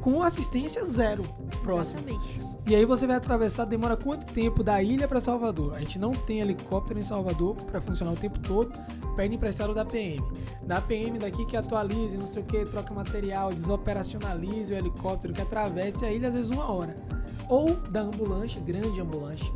com 0.00 0.20
assistência 0.24 0.84
zero 0.84 1.22
próximo. 1.62 2.00
Exatamente. 2.00 2.52
E 2.66 2.74
aí 2.74 2.84
você 2.84 3.06
vai 3.06 3.14
atravessar, 3.14 3.64
demora 3.64 3.96
quanto 3.96 4.26
tempo 4.26 4.64
da 4.64 4.82
ilha 4.82 5.06
para 5.06 5.20
Salvador? 5.20 5.74
A 5.74 5.78
gente 5.78 6.00
não 6.00 6.12
tem 6.12 6.40
helicóptero 6.40 6.98
em 6.98 7.02
Salvador 7.02 7.54
para 7.54 7.80
funcionar 7.80 8.12
o 8.12 8.16
tempo 8.16 8.40
todo, 8.40 8.72
pede 9.14 9.36
emprestado 9.36 9.72
da 9.72 9.84
PM. 9.84 10.20
Da 10.64 10.80
PM 10.80 11.16
daqui 11.16 11.46
que 11.46 11.56
atualize, 11.56 12.18
não 12.18 12.26
sei 12.26 12.42
o 12.42 12.44
que, 12.44 12.64
troca 12.66 12.92
material, 12.92 13.54
desoperacionalize 13.54 14.72
o 14.72 14.76
helicóptero 14.76 15.32
que 15.32 15.42
atravesse 15.42 16.04
a 16.04 16.10
ilha 16.10 16.28
às 16.28 16.34
vezes 16.34 16.50
uma 16.50 16.68
hora. 16.68 16.96
Ou 17.48 17.74
da 17.74 18.00
ambulância, 18.00 18.60
grande 18.60 19.00
ambulância, 19.00 19.52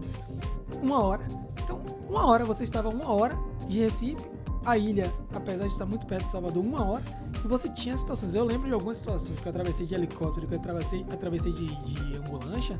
uma 0.81 1.03
hora. 1.03 1.27
Então, 1.65 1.81
uma 2.09 2.27
hora, 2.27 2.45
você 2.45 2.63
estava 2.63 2.89
uma 2.89 3.13
hora 3.13 3.37
de 3.67 3.81
Recife, 3.81 4.36
a 4.67 4.77
ilha, 4.77 5.13
apesar 5.33 5.67
de 5.67 5.73
estar 5.73 5.87
muito 5.87 6.07
perto 6.07 6.25
de 6.25 6.31
Salvador, 6.31 6.65
uma 6.65 6.85
hora, 6.85 7.03
e 7.45 7.47
você 7.47 7.69
tinha 7.69 7.97
situações. 7.97 8.35
Eu 8.35 8.45
lembro 8.45 8.67
de 8.67 8.75
algumas 8.75 8.97
situações 8.97 9.39
que 9.39 9.47
eu 9.47 9.51
atravessei 9.51 9.87
de 9.87 9.95
helicóptero, 9.95 10.47
que 10.47 10.55
eu 10.55 10.59
atravessei, 10.59 11.07
atravessei 11.11 11.53
de, 11.53 11.67
de 11.67 12.17
ambulância, 12.17 12.79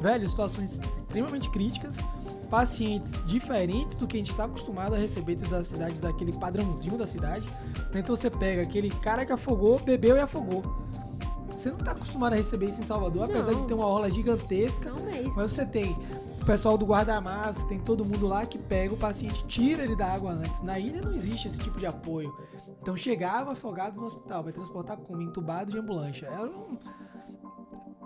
velho, 0.00 0.28
situações 0.28 0.80
extremamente 0.96 1.48
críticas, 1.50 1.98
pacientes 2.50 3.24
diferentes 3.24 3.96
do 3.96 4.06
que 4.06 4.16
a 4.16 4.18
gente 4.18 4.30
está 4.30 4.44
acostumado 4.44 4.94
a 4.94 4.98
receber 4.98 5.36
dentro 5.36 5.52
da 5.52 5.62
cidade, 5.62 5.94
daquele 5.94 6.32
padrãozinho 6.32 6.98
da 6.98 7.06
cidade. 7.06 7.48
Então 7.94 8.16
você 8.16 8.28
pega 8.28 8.62
aquele 8.62 8.90
cara 8.90 9.24
que 9.24 9.32
afogou, 9.32 9.78
bebeu 9.78 10.16
e 10.16 10.20
afogou. 10.20 10.62
Você 11.56 11.70
não 11.70 11.78
está 11.78 11.92
acostumado 11.92 12.32
a 12.32 12.36
receber 12.36 12.66
isso 12.66 12.82
em 12.82 12.84
Salvador, 12.84 13.24
apesar 13.24 13.52
Não. 13.52 13.60
de 13.60 13.68
ter 13.68 13.74
uma 13.74 13.86
orla 13.86 14.10
gigantesca. 14.10 14.90
Não 14.90 15.04
mesmo. 15.04 15.34
Mas 15.36 15.52
você 15.52 15.64
tem 15.64 15.96
o 16.42 16.46
pessoal 16.46 16.76
do 16.76 16.84
guarda-mar, 16.84 17.54
você 17.54 17.66
tem 17.66 17.78
todo 17.78 18.04
mundo 18.04 18.26
lá 18.26 18.44
que 18.44 18.58
pega 18.58 18.92
o 18.92 18.96
paciente, 18.96 19.44
tira 19.46 19.84
ele 19.84 19.94
da 19.94 20.12
água 20.12 20.32
antes. 20.32 20.62
Na 20.62 20.78
ilha 20.78 21.00
não 21.00 21.14
existe 21.14 21.46
esse 21.46 21.62
tipo 21.62 21.78
de 21.78 21.86
apoio. 21.86 22.34
Então 22.80 22.96
chegava 22.96 23.52
afogado 23.52 24.00
no 24.00 24.06
hospital, 24.06 24.42
vai 24.42 24.52
transportar 24.52 24.96
como 24.96 25.22
entubado 25.22 25.70
de 25.70 25.78
ambulância. 25.78 26.26
Era 26.26 26.44
um 26.44 26.76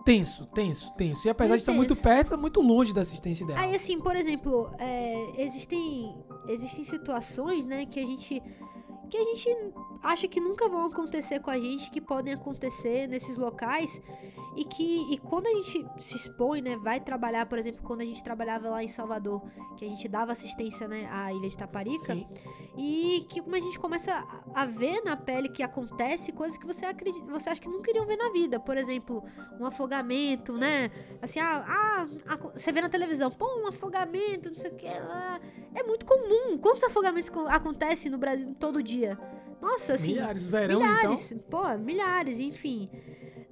tenso, 0.05 0.47
tenso, 0.47 0.93
tenso. 0.95 1.27
E 1.27 1.31
apesar 1.31 1.49
Bem 1.49 1.57
de 1.57 1.63
estar 1.63 1.73
muito 1.73 1.97
perto, 1.97 2.31
tá 2.31 2.37
muito 2.37 2.61
longe 2.61 2.93
da 2.93 3.01
assistência 3.01 3.45
ideal. 3.45 3.59
Aí, 3.59 3.75
assim, 3.75 3.99
por 4.01 4.15
exemplo, 4.15 4.71
é, 4.79 5.43
existem, 5.43 6.15
existem 6.47 6.85
situações, 6.85 7.67
né, 7.67 7.87
que 7.87 7.99
a 7.99 8.07
gente 8.07 8.43
que 9.09 9.17
a 9.17 9.23
gente 9.23 9.49
acha 10.03 10.27
que 10.27 10.41
nunca 10.41 10.69
vão 10.69 10.87
acontecer 10.87 11.39
com 11.39 11.49
a 11.49 11.59
gente, 11.59 11.91
que 11.93 12.01
podem 12.01 12.35
acontecer 12.35 13.07
nesses 13.07 13.39
locais 13.39 14.03
e 14.57 14.65
que 14.65 15.13
e 15.13 15.19
quando 15.19 15.47
a 15.47 15.51
gente 15.51 15.87
se 15.99 16.17
expõe, 16.17 16.63
né, 16.63 16.77
vai 16.77 16.99
trabalhar, 16.99 17.45
por 17.47 17.59
exemplo, 17.59 17.83
quando 17.83 18.01
a 18.01 18.05
gente 18.05 18.23
trabalhava 18.25 18.69
lá 18.71 18.83
em 18.83 18.89
Salvador, 18.89 19.43
que 19.77 19.85
a 19.85 19.89
gente 19.89 20.09
dava 20.09 20.33
assistência, 20.33 20.89
né, 20.89 21.09
à 21.13 21.33
Ilha 21.33 21.49
de 21.49 21.57
Taparica, 21.59 22.15
Sim. 22.15 22.27
e 22.77 23.27
que 23.29 23.41
como 23.43 23.55
a 23.55 23.61
gente 23.61 23.79
começa 23.79 24.27
a- 24.55 24.65
ver 24.67 25.03
na 25.05 25.17
pele 25.17 25.49
que 25.49 25.63
acontece 25.63 26.33
coisas 26.33 26.57
que 26.59 26.67
você 26.67 26.87
acredita, 26.87 27.25
você 27.27 27.51
acha 27.51 27.61
que 27.61 27.69
nunca 27.69 27.91
iriam 27.91 28.07
ver 28.07 28.17
na 28.17 28.31
vida. 28.31 28.59
Por 28.59 28.77
exemplo, 28.77 29.23
um 29.61 29.67
afogamento, 29.67 30.55
né? 30.55 30.91
Assim, 31.21 31.39
ah, 31.39 31.65
ah, 31.69 32.07
aco- 32.33 32.53
você 32.55 32.73
vê 32.73 32.81
na 32.81 32.89
televisão, 32.89 33.31
pô, 33.31 33.47
um 33.63 33.69
afogamento, 33.69 34.49
não 34.49 34.55
sei 34.55 34.71
o 34.71 34.75
que 34.75 34.87
lá. 34.89 35.39
É 35.75 35.83
muito 35.83 36.07
comum. 36.07 36.57
Quantos 36.59 36.83
afogamentos 36.83 37.29
co- 37.29 37.47
acontecem 37.49 38.11
no 38.11 38.17
Brasil 38.19 38.55
todo 38.59 38.83
dia? 38.83 39.19
Nossa, 39.61 39.95
assim, 39.95 40.13
milhares, 40.13 40.47
verão 40.49 40.81
milhares, 40.81 41.33
então. 41.33 41.49
pô, 41.51 41.79
milhares, 41.79 42.39
enfim. 42.41 42.91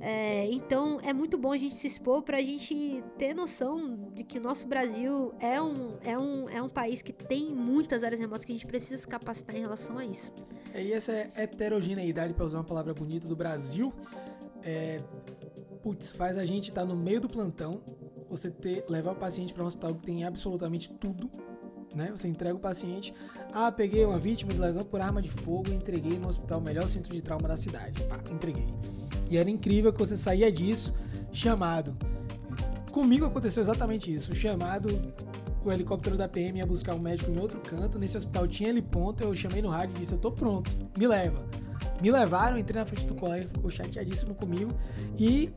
É, 0.07 0.47
então 0.53 1.01
é 1.01 1.15
muito 1.15 1.39
bom 1.39 1.51
a 1.51 1.57
gente 1.57 1.75
se 1.75 1.87
expor 1.87 2.21
pra 2.21 2.43
gente 2.43 3.03
ter 3.17 3.33
noção 3.33 4.11
de 4.15 4.23
que 4.23 4.37
o 4.37 4.43
nosso 4.43 4.69
Brasil 4.69 5.33
é 5.41 5.63
um, 5.63 5.97
é 6.05 6.19
um, 6.19 6.51
é 6.51 6.63
um 6.63 6.69
país 6.69 7.01
que 7.01 7.11
tem 7.11 7.49
muitas 7.49 8.05
áreas 8.05 8.21
remotas 8.21 8.45
que 8.45 8.53
a 8.53 8.55
gente 8.55 8.67
precisa 8.67 8.99
se 8.99 9.09
capacitar 9.09 9.57
em 9.57 9.61
relação 9.61 9.97
a 9.97 10.05
isso. 10.05 10.31
E 10.75 10.93
essa 10.93 11.11
heterogeneidade, 11.35 12.35
para 12.35 12.45
usar 12.45 12.59
uma 12.59 12.65
palavra 12.65 12.93
bonita, 12.93 13.27
do 13.27 13.35
Brasil, 13.35 13.95
é, 14.63 15.01
putz, 15.83 16.13
faz 16.13 16.37
a 16.37 16.45
gente 16.45 16.69
estar 16.69 16.85
no 16.85 16.95
meio 16.95 17.23
do 17.23 17.29
plantão, 17.29 17.81
você 18.29 18.51
ter, 18.51 18.85
levar 18.91 19.13
o 19.13 19.17
paciente 19.17 19.55
para 19.55 19.65
um 19.65 19.67
hospital 19.67 19.95
que 19.95 20.03
tem 20.03 20.23
absolutamente 20.25 20.91
tudo, 21.01 21.31
né? 21.95 22.11
Você 22.15 22.29
entrega 22.29 22.55
o 22.55 22.61
paciente, 22.61 23.15
ah, 23.55 23.73
peguei 23.73 24.05
uma 24.05 24.19
vítima 24.19 24.53
de 24.53 24.61
lesão 24.61 24.85
por 24.85 25.01
arma 25.01 25.23
de 25.23 25.31
fogo 25.31 25.71
e 25.71 25.75
entreguei 25.75 26.19
no 26.19 26.29
hospital, 26.29 26.61
melhor 26.61 26.89
centro 26.89 27.11
de 27.11 27.23
trauma 27.23 27.49
da 27.49 27.57
cidade. 27.57 28.05
Pá, 28.05 28.21
entreguei. 28.31 28.67
E 29.35 29.37
era 29.37 29.51
incrível 29.51 29.93
que 29.93 29.99
você 29.99 30.17
saía 30.17 30.51
disso 30.51 30.95
chamado. 31.33 31.97
Comigo 32.93 33.27
aconteceu 33.27 33.61
exatamente 33.61 34.15
isso. 34.15 34.31
O 34.31 34.35
chamado, 34.35 34.89
o 35.65 35.73
helicóptero 35.73 36.17
da 36.17 36.29
PM 36.29 36.61
ia 36.61 36.67
buscar 36.67 36.95
um 36.95 37.01
médico 37.01 37.33
em 37.33 37.41
outro 37.41 37.59
canto. 37.59 37.99
Nesse 37.99 38.17
hospital 38.17 38.47
tinha 38.47 38.69
ele 38.69 38.81
ponto. 38.81 39.25
Eu 39.25 39.35
chamei 39.35 39.61
no 39.61 39.71
rádio 39.71 39.97
e 39.97 39.99
disse: 39.99 40.13
Eu 40.13 40.19
tô 40.19 40.31
pronto, 40.31 40.71
me 40.97 41.09
leva. 41.09 41.45
Me 42.01 42.13
levaram, 42.13 42.57
entrei 42.57 42.81
na 42.81 42.87
frente 42.87 43.07
do 43.07 43.15
colega, 43.17 43.49
ficou 43.49 43.69
chateadíssimo 43.69 44.37
comigo. 44.37 44.71
E 45.19 45.51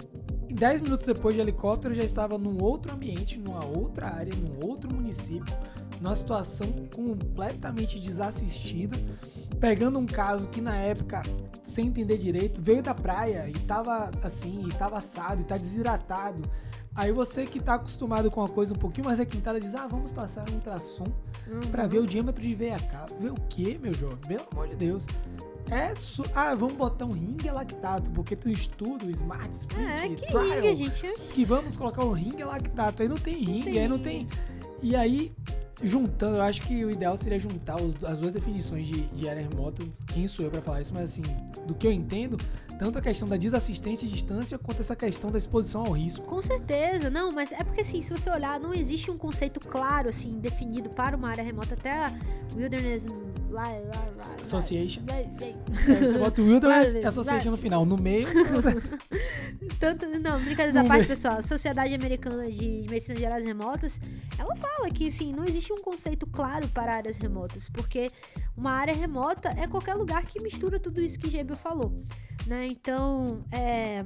10 0.52 0.82
minutos 0.82 1.06
depois 1.06 1.36
de 1.36 1.42
helicóptero, 1.42 1.94
já 1.94 2.04
estava 2.04 2.36
num 2.36 2.60
outro 2.64 2.92
ambiente, 2.92 3.38
numa 3.38 3.64
outra 3.64 4.08
área, 4.08 4.34
num 4.34 4.68
outro 4.68 4.92
município, 4.92 5.56
numa 6.02 6.16
situação 6.16 6.74
completamente 6.96 8.00
desassistida, 8.00 8.98
pegando 9.60 10.00
um 10.00 10.06
caso 10.06 10.48
que 10.48 10.62
na 10.62 10.76
época, 10.76 11.22
sem 11.64 11.88
entender 11.88 12.18
direito, 12.18 12.62
veio 12.62 12.82
da 12.82 12.94
praia 12.94 13.50
e 13.50 13.54
tava 13.54 14.12
assim, 14.24 14.68
e 14.68 14.74
tava 14.74 14.98
assado, 14.98 15.42
e 15.42 15.44
tá 15.44 15.58
desidratado. 15.58 16.42
Aí 16.96 17.12
você 17.12 17.46
que 17.46 17.60
tá 17.60 17.76
acostumado 17.76 18.32
com 18.32 18.40
uma 18.42 18.50
coisa 18.50 18.74
um 18.74 18.78
pouquinho 18.78 19.06
mais 19.06 19.20
requintada 19.20 19.60
diz: 19.60 19.76
"Ah, 19.76 19.86
vamos 19.88 20.10
passar 20.12 20.50
um 20.50 20.54
ultrassom 20.56 21.06
Uhum. 21.48 21.62
pra 21.72 21.86
ver 21.86 22.00
o 22.00 22.08
diâmetro 22.08 22.42
de 22.44 22.56
veia 22.56 22.80
cava". 22.80 23.14
Ver 23.20 23.32
o 23.32 23.36
quê, 23.50 23.78
meu 23.82 23.94
jovem? 23.94 24.18
Pelo 24.28 24.48
amor 24.52 24.68
de 24.68 24.76
Deus. 24.76 25.06
É 25.70 25.94
su... 25.96 26.24
Ah, 26.34 26.56
vamos 26.56 26.76
botar 26.76 27.06
um 27.06 27.12
ringue 27.12 27.52
lactato, 27.52 28.10
porque 28.12 28.36
tem 28.38 28.52
um 28.52 28.56
estudo, 28.56 29.12
Smart 29.12 29.50
Split, 29.52 29.80
É, 29.80 30.10
que 30.10 30.26
trial, 30.28 30.62
ringue, 30.62 30.74
gente. 30.90 31.34
que 31.34 31.44
vamos 31.46 31.76
colocar 31.76 32.04
um 32.06 32.14
ringue 32.14 32.44
lactato. 32.44 33.02
Aí 33.04 33.08
não 33.10 33.18
tem 33.18 33.36
ringue, 33.36 33.64
Tem 33.66 33.80
aí 33.80 33.88
não 33.88 34.00
tem. 34.00 34.28
E 34.82 34.96
aí, 34.96 35.34
juntando, 35.84 36.38
eu 36.38 36.42
acho 36.42 36.62
que 36.64 36.84
o 36.84 36.90
ideal 36.92 37.16
seria 37.18 37.40
juntar 37.40 37.82
os- 37.82 38.04
as 38.04 38.20
duas 38.20 38.32
definições 38.32 38.88
de, 38.88 39.02
de 39.08 39.30
área 39.30 39.42
remota. 39.42 39.84
Quem 40.08 40.28
sou 40.28 40.46
eu 40.46 40.52
pra 40.52 40.62
falar 40.62 40.82
isso? 40.82 40.94
Mas 40.94 41.04
assim, 41.04 41.22
do 41.68 41.76
que 41.76 41.86
eu 41.86 41.92
entendo, 41.92 42.38
tanto 42.80 42.98
a 42.98 43.02
questão 43.02 43.28
da 43.28 43.38
desassistência 43.38 44.06
e 44.06 44.10
distância, 44.10 44.58
quanto 44.58 44.80
essa 44.82 44.96
questão 44.96 45.30
da 45.32 45.38
exposição 45.38 45.86
ao 45.86 45.92
risco. 45.92 46.26
Com 46.26 46.42
certeza, 46.42 47.10
não, 47.10 47.32
mas 47.32 47.52
é 47.52 47.64
porque 47.64 47.82
assim, 47.82 48.02
se 48.02 48.12
você 48.12 48.30
olhar, 48.30 48.60
não 48.60 48.74
existe 48.74 49.10
um 49.12 49.18
conceito 49.18 49.60
claro, 49.60 50.10
assim, 50.10 50.40
definido 50.40 50.90
para 50.90 51.16
uma 51.16 51.30
área 51.30 51.44
remota, 51.44 51.76
até 51.76 51.92
a 51.92 52.14
Wilderness 52.56 53.06
Association. 54.42 55.02
Aí 55.10 55.96
você 56.00 56.18
bota 56.18 56.42
o 56.42 56.60
Vai, 56.60 56.92
e 56.92 57.06
Association 57.06 57.44
vai. 57.44 57.52
no 57.52 57.58
final. 57.58 57.86
No 57.86 57.98
meio, 57.98 58.28
Tanto, 59.80 60.06
não, 60.20 60.40
brincadeira 60.44 60.80
à 60.80 60.84
Não 60.84 60.88
parte, 60.90 61.06
pessoal. 61.06 61.38
A 61.38 61.42
Sociedade 61.42 61.94
Americana 61.94 62.50
de 62.50 62.86
Medicina 62.90 63.16
de 63.16 63.26
Áreas 63.26 63.46
Remotas, 63.46 64.00
ela 64.38 64.56
fala 64.56 64.90
que, 64.90 65.08
assim, 65.08 65.34
não 65.34 65.46
existe 65.46 65.72
um 65.74 65.82
conceito 65.82 66.26
claro 66.28 66.68
para 66.70 66.96
áreas 66.96 67.18
remotas, 67.18 67.70
porque 67.70 68.12
uma 68.58 68.72
área 68.72 68.94
remota 68.94 69.50
é 69.50 69.68
qualquer 69.68 69.94
lugar 69.94 70.26
que 70.26 70.42
mistura 70.42 70.80
tudo 70.80 71.00
isso 71.00 71.20
que 71.20 71.30
Gebel 71.30 71.56
falou, 71.56 72.04
né? 72.48 72.66
Então, 72.66 73.46
é, 73.52 74.04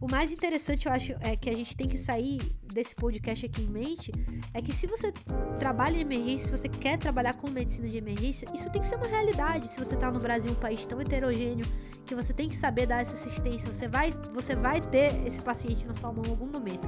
o 0.00 0.10
mais 0.10 0.32
interessante, 0.32 0.86
eu 0.86 0.92
acho, 0.92 1.14
é 1.20 1.34
que 1.34 1.48
a 1.48 1.54
gente 1.54 1.74
tem 1.74 1.88
que 1.88 1.96
sair 1.96 2.38
desse 2.62 2.94
podcast 2.94 3.46
aqui 3.46 3.62
em 3.62 3.68
mente, 3.68 4.12
é 4.52 4.60
que 4.60 4.72
se 4.72 4.86
você 4.86 5.10
trabalha 5.58 5.96
em 5.96 6.00
emergência, 6.00 6.46
se 6.46 6.50
você 6.50 6.68
quer 6.68 6.98
trabalhar 6.98 7.34
com 7.34 7.48
medicina 7.48 7.88
de 7.88 7.96
emergência, 7.96 8.46
isso 8.52 8.68
tem 8.68 8.82
que 8.82 8.88
ser 8.88 8.96
uma 8.96 9.06
realidade. 9.06 9.66
Se 9.66 9.78
você 9.78 9.96
tá 9.96 10.10
no 10.10 10.20
Brasil, 10.20 10.52
um 10.52 10.56
país 10.56 10.84
tão 10.84 11.00
heterogêneo, 11.00 11.66
que 12.04 12.14
você 12.14 12.34
tem 12.34 12.48
que 12.50 12.56
saber 12.56 12.86
dar 12.86 13.00
essa 13.00 13.14
assistência, 13.14 13.72
você 13.72 13.88
vai, 13.88 14.10
você 14.34 14.54
vai 14.54 14.80
ter 14.80 15.26
esse 15.26 15.40
paciente 15.40 15.86
na 15.86 15.94
sua 15.94 16.12
mão 16.12 16.24
em 16.26 16.30
algum 16.30 16.46
momento. 16.46 16.86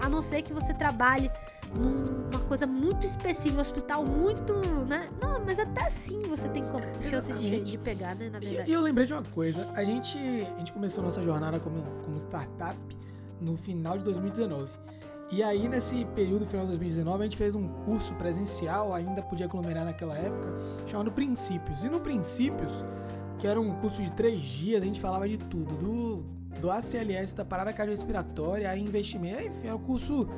A 0.00 0.08
não 0.08 0.22
ser 0.22 0.42
que 0.42 0.52
você 0.52 0.72
trabalhe 0.72 1.30
numa 1.76 2.40
coisa 2.44 2.66
muito 2.66 3.04
específica, 3.04 3.56
um 3.56 3.60
hospital 3.60 4.04
muito, 4.04 4.54
né? 4.86 5.08
Não, 5.20 5.44
mas 5.44 5.58
até 5.58 5.82
assim 5.82 6.22
você 6.22 6.48
tem 6.48 6.64
chance 7.02 7.32
de, 7.34 7.60
de 7.60 7.78
pegar, 7.78 8.14
né, 8.14 8.30
na 8.30 8.38
verdade. 8.38 8.70
e 8.70 8.72
eu 8.72 8.80
lembrei 8.80 9.06
de 9.06 9.12
uma 9.12 9.22
coisa. 9.22 9.70
A 9.74 9.84
gente, 9.84 10.18
a 10.18 10.58
gente 10.58 10.72
começou 10.72 11.04
nossa 11.04 11.22
jornada 11.22 11.60
como, 11.60 11.82
como 12.04 12.16
startup 12.16 12.78
no 13.40 13.56
final 13.56 13.98
de 13.98 14.04
2019. 14.04 14.70
E 15.30 15.42
aí, 15.42 15.68
nesse 15.68 16.06
período, 16.14 16.46
final 16.46 16.64
de 16.64 16.70
2019, 16.70 17.20
a 17.20 17.24
gente 17.24 17.36
fez 17.36 17.54
um 17.54 17.68
curso 17.68 18.14
presencial, 18.14 18.94
ainda 18.94 19.22
podia 19.22 19.44
aglomerar 19.44 19.84
naquela 19.84 20.16
época, 20.16 20.48
chamado 20.86 21.12
Princípios. 21.12 21.84
E 21.84 21.88
no 21.90 22.00
Princípios, 22.00 22.82
que 23.38 23.46
era 23.46 23.60
um 23.60 23.68
curso 23.74 24.02
de 24.02 24.10
três 24.12 24.42
dias, 24.42 24.82
a 24.82 24.86
gente 24.86 24.98
falava 24.98 25.28
de 25.28 25.36
tudo, 25.36 25.74
do, 25.76 26.24
do 26.60 26.70
ACLS, 26.70 27.34
da 27.36 27.44
parada 27.44 27.72
cardiorrespiratória, 27.72 28.76
investimento, 28.76 29.48
enfim, 29.48 29.68
é 29.68 29.74
um 29.74 29.78
curso 29.78 30.28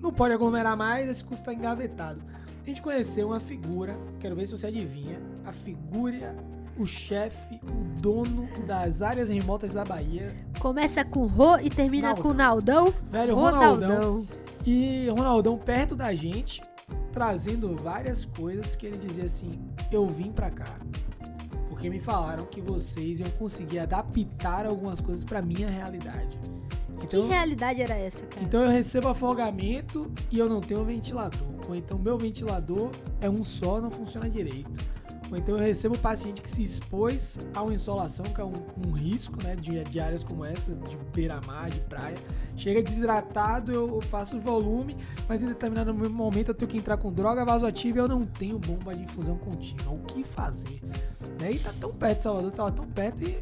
não 0.00 0.12
pode 0.12 0.32
aglomerar 0.32 0.76
mais, 0.76 1.08
esse 1.08 1.24
curso 1.24 1.42
está 1.42 1.52
engavetado. 1.52 2.22
A 2.62 2.66
gente 2.66 2.80
conheceu 2.82 3.28
uma 3.28 3.40
figura, 3.40 3.98
quero 4.20 4.36
ver 4.36 4.46
se 4.46 4.56
você 4.56 4.66
adivinha, 4.66 5.20
a 5.44 5.52
figura, 5.52 6.36
o 6.76 6.86
chefe, 6.86 7.58
o 7.64 8.00
dono 8.00 8.46
das 8.66 9.02
áreas 9.02 9.28
remotas 9.28 9.72
da 9.72 9.84
Bahia, 9.84 10.34
Começa 10.60 11.04
com 11.04 11.26
Rô 11.26 11.58
e 11.58 11.70
termina 11.70 12.08
Naldão. 12.08 12.22
com 12.22 12.34
Naldão. 12.34 12.94
velho 13.10 13.34
Ronaldão. 13.34 13.90
Ronaldão. 13.90 14.26
E 14.66 15.08
Ronaldão 15.08 15.56
perto 15.56 15.96
da 15.96 16.14
gente, 16.14 16.60
trazendo 17.10 17.74
várias 17.74 18.24
coisas 18.24 18.76
que 18.76 18.86
ele 18.86 18.98
dizia 18.98 19.24
assim: 19.24 19.50
Eu 19.90 20.06
vim 20.06 20.30
pra 20.30 20.50
cá 20.50 20.76
porque 21.78 21.88
me 21.88 22.00
falaram 22.00 22.44
que 22.44 22.60
vocês 22.60 23.20
iam 23.20 23.30
conseguir 23.30 23.78
adaptar 23.78 24.66
algumas 24.66 25.00
coisas 25.00 25.22
pra 25.22 25.40
minha 25.40 25.70
realidade. 25.70 26.36
Que 26.98 27.04
Então, 27.04 27.28
realidade 27.28 27.80
era 27.80 27.94
essa, 27.96 28.26
cara? 28.26 28.44
então 28.44 28.64
eu 28.64 28.70
recebo 28.70 29.06
afogamento 29.06 30.10
e 30.32 30.40
eu 30.40 30.48
não 30.48 30.60
tenho 30.60 30.84
ventilador. 30.84 31.46
Ou 31.68 31.76
então 31.76 31.96
meu 31.96 32.18
ventilador 32.18 32.90
é 33.20 33.30
um 33.30 33.44
só, 33.44 33.80
não 33.80 33.92
funciona 33.92 34.28
direito. 34.28 34.80
Ou 35.30 35.36
então 35.36 35.56
eu 35.56 35.60
recebo 35.60 35.96
paciente 35.98 36.40
que 36.40 36.48
se 36.48 36.62
expôs 36.62 37.38
a 37.54 37.62
uma 37.62 37.74
insolação, 37.74 38.24
que 38.26 38.40
é 38.40 38.44
um, 38.44 38.52
um 38.86 38.92
risco 38.92 39.42
né, 39.42 39.54
de, 39.56 39.84
de 39.84 40.00
áreas 40.00 40.24
como 40.24 40.44
essas, 40.44 40.78
de 40.80 40.96
beira-mar, 41.14 41.70
de 41.70 41.80
praia. 41.80 42.16
Chega 42.56 42.82
desidratado, 42.82 43.70
eu 43.72 44.00
faço 44.00 44.40
volume, 44.40 44.96
mas 45.28 45.42
em 45.42 45.46
determinado 45.46 45.92
momento 45.94 46.48
eu 46.48 46.54
tenho 46.54 46.70
que 46.70 46.78
entrar 46.78 46.96
com 46.96 47.12
droga 47.12 47.44
vasoativa 47.44 47.98
e 47.98 48.00
eu 48.00 48.08
não 48.08 48.24
tenho 48.24 48.58
bomba 48.58 48.94
de 48.94 49.02
infusão 49.02 49.36
contínua. 49.36 49.92
O 49.92 49.98
que 50.04 50.24
fazer? 50.24 50.80
Né? 51.40 51.52
E 51.52 51.58
tá 51.58 51.72
tão 51.78 51.92
perto 51.92 52.22
Salvador, 52.22 52.52
tava 52.52 52.72
tão 52.72 52.86
perto 52.86 53.22
e 53.22 53.38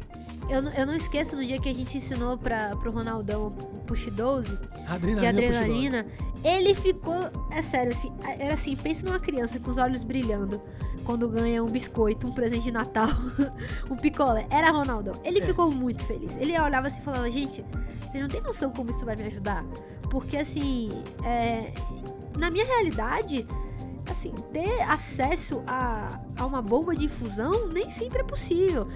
Eu, 0.49 0.61
não- 0.61 0.71
eu 0.73 0.85
não 0.85 0.93
esqueço 0.95 1.35
no 1.35 1.45
dia 1.45 1.59
que 1.59 1.67
a 1.69 1.73
gente 1.73 1.97
ensinou 1.97 2.37
pra, 2.37 2.75
pro 2.77 2.91
Ronaldão 2.91 3.47
o 3.47 3.51
Push 3.85 4.07
12 4.11 4.57
a 4.87 4.93
adrenalina. 4.95 5.19
de 5.19 5.25
adrenalina. 5.27 6.05
Ele 6.43 6.73
ficou. 6.75 7.15
É 7.51 7.61
sério, 7.61 7.91
assim, 7.91 8.11
era 8.39 8.53
assim, 8.53 8.75
pense 8.75 9.03
numa 9.03 9.19
criança 9.19 9.59
com 9.59 9.71
os 9.71 9.77
olhos 9.77 10.03
brilhando 10.03 10.61
quando 11.07 11.27
ganha 11.29 11.63
um 11.63 11.67
biscoito, 11.67 12.27
um 12.27 12.33
presente 12.33 12.63
de 12.65 12.71
Natal, 12.71 13.07
um 13.89 13.95
picolé. 13.95 14.45
Era 14.51 14.69
Ronaldão. 14.71 15.13
Ele 15.23 15.39
É. 15.39 15.41
ficou 15.41 15.71
muito 15.71 16.03
feliz. 16.05 16.35
Ele 16.35 16.59
olhava 16.59 16.87
assim 16.87 16.99
e 16.99 17.03
falava, 17.03 17.31
gente, 17.31 17.63
vocês 18.07 18.21
não 18.21 18.29
têm 18.29 18.41
noção 18.41 18.69
como 18.71 18.91
isso 18.91 19.05
vai 19.05 19.15
me 19.15 19.23
ajudar? 19.23 19.63
Porque 20.11 20.35
assim, 20.35 20.89
é, 21.23 21.71
na 22.37 22.51
minha 22.51 22.65
realidade, 22.65 23.47
assim, 24.11 24.31
ter 24.53 24.81
acesso 24.83 25.61
a, 25.67 26.19
a 26.37 26.45
uma 26.45 26.61
bomba 26.61 26.95
de 26.95 27.05
infusão 27.05 27.67
nem 27.67 27.89
sempre 27.89 28.21
é 28.21 28.23
possível. 28.23 28.87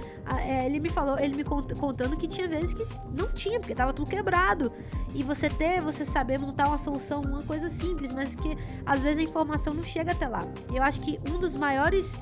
É, 0.46 0.66
ele 0.66 0.80
me 0.80 0.90
falou, 0.90 1.20
ele 1.20 1.36
me 1.36 1.44
cont- 1.44 1.74
contando 1.76 2.16
que 2.18 2.28
tinha 2.28 2.48
vezes 2.48 2.74
que 2.74 2.86
não 3.14 3.28
tinha, 3.30 3.60
porque 3.60 3.76
tava 3.76 3.94
tudo 3.94 4.10
quebrado. 4.10 4.72
E 5.14 5.24
você 5.24 5.50
ter, 5.50 5.82
você 5.82 6.06
saber 6.06 6.40
montar 6.40 6.68
uma 6.68 6.78
solução, 6.78 7.22
uma 7.22 7.44
coisa 7.44 7.68
simples, 7.68 8.12
mas 8.12 8.36
que 8.36 8.58
às 8.86 9.04
vezes 9.04 9.20
a 9.20 9.24
informação 9.24 9.74
não 9.74 9.84
chega 9.84 10.12
até 10.14 10.28
lá. 10.28 10.46
E 10.72 10.78
eu 10.78 10.84
acho 10.84 11.02
que 11.02 11.20
um 11.30 11.38
dos 11.38 11.56
maiores 11.56 12.14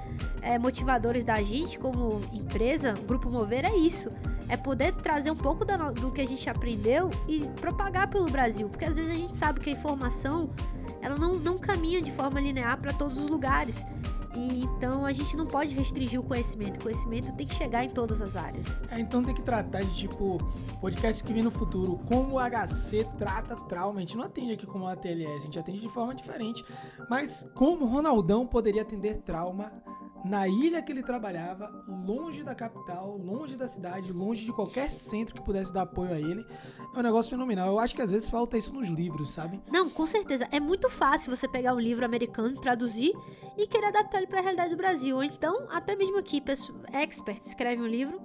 é, 0.41 0.57
motivadores 0.57 1.23
da 1.23 1.41
gente 1.43 1.77
como 1.77 2.21
empresa, 2.33 2.93
Grupo 3.07 3.29
Mover, 3.29 3.65
é 3.65 3.75
isso. 3.75 4.09
É 4.47 4.57
poder 4.57 4.93
trazer 4.93 5.29
um 5.29 5.35
pouco 5.35 5.63
do 5.63 6.11
que 6.11 6.21
a 6.21 6.27
gente 6.27 6.49
aprendeu 6.49 7.11
e 7.27 7.41
propagar 7.61 8.07
pelo 8.09 8.27
Brasil. 8.31 8.67
Porque 8.67 8.85
às 8.85 8.95
vezes 8.95 9.11
a 9.11 9.15
gente 9.15 9.33
sabe 9.33 9.59
que 9.59 9.69
a 9.69 9.73
informação 9.73 10.49
ela 11.01 11.17
não, 11.17 11.35
não 11.35 11.57
caminha 11.57 12.01
de 12.01 12.11
forma 12.11 12.39
linear 12.39 12.79
para 12.79 12.93
todos 12.93 13.17
os 13.17 13.29
lugares. 13.29 13.85
E 14.35 14.63
então 14.63 15.05
a 15.05 15.11
gente 15.11 15.35
não 15.35 15.45
pode 15.45 15.75
restringir 15.75 16.19
o 16.19 16.23
conhecimento. 16.23 16.77
O 16.77 16.83
conhecimento 16.83 17.31
tem 17.33 17.47
que 17.47 17.53
chegar 17.55 17.83
em 17.83 17.89
todas 17.89 18.21
as 18.21 18.35
áreas. 18.35 18.67
É, 18.89 18.99
então 18.99 19.23
tem 19.23 19.33
que 19.33 19.41
tratar 19.41 19.83
de 19.83 19.95
tipo 19.95 20.37
podcast 20.79 21.23
que 21.23 21.33
vem 21.33 21.41
no 21.41 21.51
futuro, 21.51 21.99
como 22.05 22.35
o 22.35 22.39
HC 22.39 23.05
trata 23.17 23.55
trauma. 23.55 23.97
A 23.97 24.01
gente 24.01 24.15
não 24.15 24.23
atende 24.23 24.53
aqui 24.53 24.65
como 24.65 24.87
a 24.87 24.95
TLS, 24.95 25.35
a 25.35 25.45
gente 25.45 25.59
atende 25.59 25.79
de 25.79 25.89
forma 25.89 26.13
diferente. 26.13 26.63
Mas 27.09 27.49
como 27.55 27.85
Ronaldão 27.85 28.45
poderia 28.45 28.83
atender 28.83 29.17
trauma 29.17 29.71
na 30.23 30.47
ilha 30.47 30.81
que 30.81 30.91
ele 30.91 31.03
trabalhava, 31.03 31.69
longe 31.87 32.43
da 32.43 32.53
capital, 32.53 33.17
longe 33.17 33.55
da 33.55 33.67
cidade, 33.67 34.11
longe 34.11 34.45
de 34.45 34.51
qualquer 34.51 34.89
centro 34.89 35.35
que 35.35 35.41
pudesse 35.41 35.73
dar 35.73 35.83
apoio 35.83 36.13
a 36.13 36.19
ele, 36.19 36.45
é 36.93 36.99
um 36.99 37.01
negócio 37.01 37.29
fenomenal. 37.29 37.67
Eu 37.67 37.79
acho 37.79 37.95
que 37.95 38.01
às 38.01 38.11
vezes 38.11 38.29
falta 38.29 38.57
isso 38.57 38.73
nos 38.73 38.87
livros, 38.87 39.31
sabe? 39.31 39.61
Não, 39.71 39.89
com 39.89 40.05
certeza. 40.05 40.47
É 40.51 40.59
muito 40.59 40.89
fácil 40.89 41.35
você 41.35 41.47
pegar 41.47 41.73
um 41.73 41.79
livro 41.79 42.05
americano, 42.05 42.59
traduzir 42.59 43.13
e 43.57 43.67
querer 43.67 43.87
adaptar 43.87 44.17
ele 44.17 44.27
para 44.27 44.39
a 44.39 44.43
realidade 44.43 44.71
do 44.71 44.77
Brasil. 44.77 45.15
Ou 45.15 45.23
então, 45.23 45.67
até 45.69 45.95
mesmo 45.95 46.17
aqui, 46.17 46.41
expert 46.93 47.41
escreve 47.41 47.81
um 47.81 47.87
livro 47.87 48.21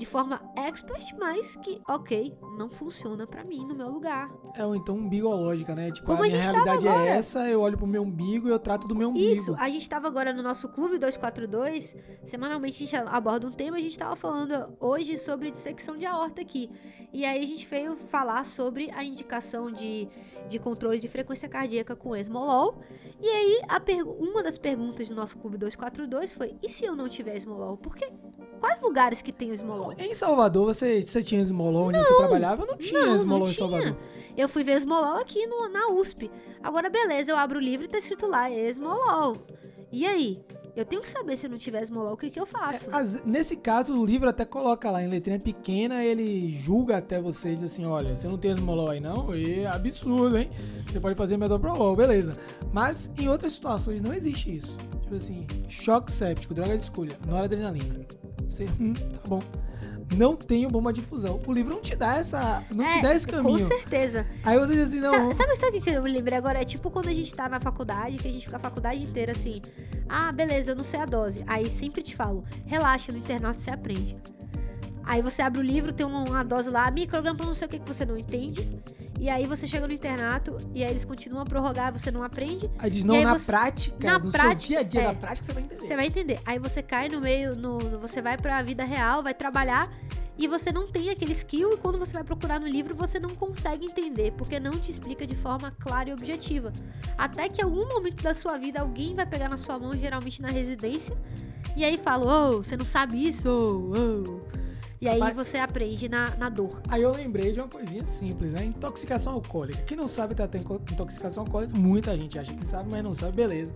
de 0.00 0.06
forma 0.06 0.40
expert, 0.56 1.14
mas 1.18 1.56
que, 1.56 1.78
ok, 1.86 2.34
não 2.56 2.70
funciona 2.70 3.26
para 3.26 3.44
mim 3.44 3.66
no 3.66 3.74
meu 3.74 3.90
lugar. 3.90 4.32
É, 4.54 4.64
ou 4.64 4.74
então 4.74 4.96
umbigológica, 4.96 5.74
né? 5.74 5.90
Tipo, 5.92 6.06
Como 6.06 6.22
a 6.22 6.24
a 6.24 6.26
minha 6.26 6.40
gente 6.40 6.46
tava 6.52 6.64
realidade 6.64 6.88
agora. 6.88 7.06
é 7.10 7.18
essa, 7.18 7.46
eu 7.50 7.60
olho 7.60 7.76
pro 7.76 7.86
meu 7.86 8.02
umbigo 8.02 8.48
e 8.48 8.50
eu 8.50 8.58
trato 8.58 8.88
do 8.88 8.96
meu 8.96 9.10
umbigo. 9.10 9.30
Isso, 9.30 9.54
a 9.58 9.68
gente 9.68 9.82
estava 9.82 10.08
agora 10.08 10.32
no 10.32 10.42
nosso 10.42 10.70
Clube 10.70 10.96
242, 10.96 11.94
semanalmente 12.24 12.82
a 12.82 12.86
gente 12.86 12.96
aborda 12.96 13.46
um 13.46 13.52
tema, 13.52 13.76
a 13.76 13.80
gente 13.80 13.92
estava 13.92 14.16
falando 14.16 14.74
hoje 14.80 15.18
sobre 15.18 15.50
dissecção 15.50 15.98
de 15.98 16.06
aorta 16.06 16.40
aqui. 16.40 16.70
E 17.12 17.24
aí 17.26 17.42
a 17.42 17.46
gente 17.46 17.66
veio 17.66 17.94
falar 17.96 18.46
sobre 18.46 18.90
a 18.92 19.04
indicação 19.04 19.70
de, 19.70 20.08
de 20.48 20.58
controle 20.58 20.98
de 20.98 21.08
frequência 21.08 21.48
cardíaca 21.48 21.94
com 21.94 22.16
esmolol. 22.16 22.80
E 23.20 23.28
aí 23.28 23.62
a 23.68 23.80
uma 24.18 24.42
das 24.42 24.56
perguntas 24.56 25.08
do 25.08 25.14
nosso 25.14 25.36
Clube 25.38 25.58
242 25.58 26.32
foi: 26.32 26.56
e 26.62 26.68
se 26.68 26.84
eu 26.86 26.96
não 26.96 27.08
tiver 27.08 27.36
esmolol? 27.36 27.76
Porque 27.76 28.10
quais 28.60 28.80
lugares 28.80 29.22
que 29.22 29.32
tem 29.32 29.50
o 29.50 29.54
Smolol? 29.54 29.92
Em 29.98 30.14
Salvador, 30.14 30.66
você, 30.66 31.02
você 31.02 31.22
tinha 31.22 31.42
Smolol 31.42 31.88
onde 31.88 31.98
você 31.98 32.16
trabalhava? 32.16 32.64
Não 32.66 32.76
tinha 32.76 33.00
não, 33.06 33.16
Smolol 33.16 33.46
não 33.46 33.52
em. 33.52 33.56
Salvador. 33.56 33.96
Eu 34.36 34.48
fui 34.48 34.62
ver 34.62 34.76
Smolol 34.78 35.16
aqui 35.18 35.46
no, 35.46 35.68
na 35.68 35.88
USP. 35.90 36.30
Agora, 36.62 36.88
beleza, 36.88 37.30
eu 37.32 37.36
abro 37.36 37.58
o 37.58 37.62
livro 37.62 37.86
e 37.86 37.88
tá 37.88 37.98
escrito 37.98 38.26
lá, 38.26 38.48
Smolol. 38.50 39.36
E 39.90 40.06
aí? 40.06 40.40
Eu 40.76 40.84
tenho 40.84 41.02
que 41.02 41.08
saber 41.08 41.36
se 41.36 41.48
não 41.48 41.58
tiver 41.58 41.82
Smolol, 41.82 42.12
o 42.12 42.16
que, 42.16 42.30
que 42.30 42.38
eu 42.38 42.46
faço? 42.46 42.88
É, 42.90 42.94
as- 42.94 43.24
nesse 43.24 43.56
caso, 43.56 43.98
o 44.00 44.06
livro 44.06 44.28
até 44.28 44.44
coloca 44.44 44.88
lá 44.88 45.02
em 45.02 45.08
letrinha 45.08 45.38
pequena, 45.38 46.04
ele 46.04 46.54
julga 46.54 46.96
até 46.98 47.20
você 47.20 47.50
e 47.50 47.54
diz 47.56 47.64
assim, 47.64 47.84
olha, 47.84 48.14
você 48.14 48.28
não 48.28 48.38
tem 48.38 48.52
Smolol 48.52 48.88
aí 48.88 49.00
não? 49.00 49.34
E 49.34 49.60
é 49.60 49.66
absurdo, 49.66 50.38
hein? 50.38 50.48
Você 50.86 51.00
pode 51.00 51.16
fazer 51.16 51.36
metoprolol, 51.36 51.96
beleza. 51.96 52.34
Mas 52.72 53.10
em 53.18 53.28
outras 53.28 53.52
situações 53.52 54.00
não 54.00 54.14
existe 54.14 54.56
isso. 54.56 54.78
Tipo 55.02 55.16
assim, 55.16 55.44
choque 55.68 56.10
séptico, 56.12 56.54
droga 56.54 56.76
de 56.76 56.84
escolha, 56.84 57.18
noradrenalina. 57.26 58.06
Você, 58.50 58.64
hum, 58.80 58.92
tá 58.92 59.28
bom. 59.28 59.42
Não 60.16 60.34
tenho 60.34 60.68
bomba 60.68 60.92
de 60.92 61.00
fusão. 61.00 61.40
O 61.46 61.52
livro 61.52 61.72
não 61.74 61.80
te 61.80 61.94
dá 61.94 62.16
essa, 62.16 62.64
não 62.74 62.84
te 62.84 63.00
dá 63.00 63.14
esse 63.14 63.24
com 63.26 63.36
caminho. 63.36 63.64
certeza. 63.64 64.26
Aí 64.44 64.58
você 64.58 64.74
diz 64.74 64.88
assim, 64.88 64.98
não, 65.00 65.12
Sa- 65.32 65.44
Sabe, 65.44 65.56
sabe 65.56 65.78
o 65.78 65.80
que 65.80 65.90
eu 65.90 66.02
me 66.02 66.10
lembrei 66.10 66.36
agora? 66.36 66.60
É 66.60 66.64
tipo 66.64 66.90
quando 66.90 67.08
a 67.08 67.14
gente 67.14 67.32
tá 67.32 67.48
na 67.48 67.60
faculdade, 67.60 68.18
que 68.18 68.26
a 68.26 68.32
gente 68.32 68.44
fica 68.44 68.56
a 68.56 68.60
faculdade 68.60 69.04
inteira 69.04 69.30
assim. 69.32 69.62
Ah, 70.08 70.32
beleza, 70.32 70.72
eu 70.72 70.76
não 70.76 70.82
sei 70.82 70.98
a 71.00 71.04
dose. 71.06 71.44
Aí 71.46 71.70
sempre 71.70 72.02
te 72.02 72.16
falo, 72.16 72.44
relaxa, 72.66 73.12
no 73.12 73.18
internato 73.18 73.60
você 73.60 73.70
aprende. 73.70 74.16
Aí 75.04 75.22
você 75.22 75.42
abre 75.42 75.60
o 75.60 75.62
livro, 75.62 75.92
tem 75.92 76.04
uma, 76.04 76.24
uma 76.24 76.42
dose 76.42 76.68
lá, 76.70 76.90
micrograma 76.90 77.36
pra 77.36 77.46
não 77.46 77.54
sei 77.54 77.66
o 77.66 77.70
que 77.70 77.78
que 77.78 77.86
você 77.86 78.04
não 78.04 78.18
entende. 78.18 78.68
E 79.20 79.28
aí 79.28 79.44
você 79.46 79.66
chega 79.66 79.86
no 79.86 79.92
internato 79.92 80.56
e 80.74 80.82
aí 80.82 80.88
eles 80.90 81.04
continuam 81.04 81.42
a 81.42 81.44
prorrogar, 81.44 81.92
você 81.92 82.10
não 82.10 82.22
aprende. 82.22 82.70
aí 82.78 82.90
diz, 82.90 83.04
não, 83.04 83.14
aí 83.14 83.22
na 83.24 83.38
você- 83.38 83.52
prática, 83.52 84.06
na 84.06 84.18
no 84.18 84.32
prática, 84.32 84.58
seu 84.58 84.68
dia 84.68 84.80
a 84.80 84.82
dia 84.82 85.00
é. 85.02 85.04
da 85.04 85.14
prática, 85.14 85.46
você 85.46 85.52
vai 85.52 85.62
entender. 85.62 85.82
Você 85.84 85.96
vai 85.96 86.06
entender. 86.06 86.40
Aí 86.46 86.58
você 86.58 86.82
cai 86.82 87.08
no 87.10 87.20
meio, 87.20 87.54
no, 87.54 87.78
você 87.98 88.22
vai 88.22 88.38
pra 88.38 88.62
vida 88.62 88.82
real, 88.82 89.22
vai 89.22 89.34
trabalhar 89.34 89.92
e 90.38 90.48
você 90.48 90.72
não 90.72 90.86
tem 90.90 91.10
aquele 91.10 91.32
skill 91.32 91.74
e 91.74 91.76
quando 91.76 91.98
você 91.98 92.14
vai 92.14 92.24
procurar 92.24 92.58
no 92.58 92.66
livro 92.66 92.94
você 92.94 93.20
não 93.20 93.28
consegue 93.28 93.84
entender, 93.84 94.32
porque 94.38 94.58
não 94.58 94.78
te 94.78 94.90
explica 94.90 95.26
de 95.26 95.34
forma 95.36 95.70
clara 95.70 96.08
e 96.08 96.12
objetiva. 96.14 96.72
Até 97.18 97.46
que 97.50 97.60
algum 97.62 97.86
momento 97.86 98.22
da 98.22 98.32
sua 98.32 98.56
vida 98.56 98.80
alguém 98.80 99.14
vai 99.14 99.26
pegar 99.26 99.50
na 99.50 99.58
sua 99.58 99.78
mão, 99.78 99.94
geralmente 99.94 100.40
na 100.40 100.48
residência, 100.48 101.14
e 101.76 101.84
aí 101.84 101.98
fala: 101.98 102.24
"Ô, 102.52 102.62
você 102.62 102.74
não 102.74 102.86
sabe 102.86 103.22
isso?" 103.28 103.50
ô, 103.50 103.92
ô." 104.46 104.59
E 105.00 105.08
aí 105.08 105.18
Mas- 105.18 105.34
você 105.34 105.56
aprende 105.56 106.08
na, 106.08 106.36
na 106.36 106.48
dor. 106.50 106.82
Aí 106.88 107.00
eu 107.02 107.10
lembrei 107.12 107.52
de 107.52 107.58
uma 107.58 107.68
coisinha 107.68 108.04
simples, 108.04 108.52
né? 108.52 108.64
Intoxicação 108.66 109.32
alcoólica. 109.32 109.82
Quem 109.84 109.96
não 109.96 110.06
sabe 110.06 110.34
tá 110.34 110.46
tendo 110.46 110.74
intoxicação 110.92 111.44
alcoólica, 111.44 111.74
muita 111.78 112.14
gente 112.16 112.38
acha 112.38 112.52
que 112.52 112.66
sabe, 112.66 112.90
mas 112.90 113.02
não 113.02 113.14
sabe, 113.14 113.32
beleza. 113.32 113.72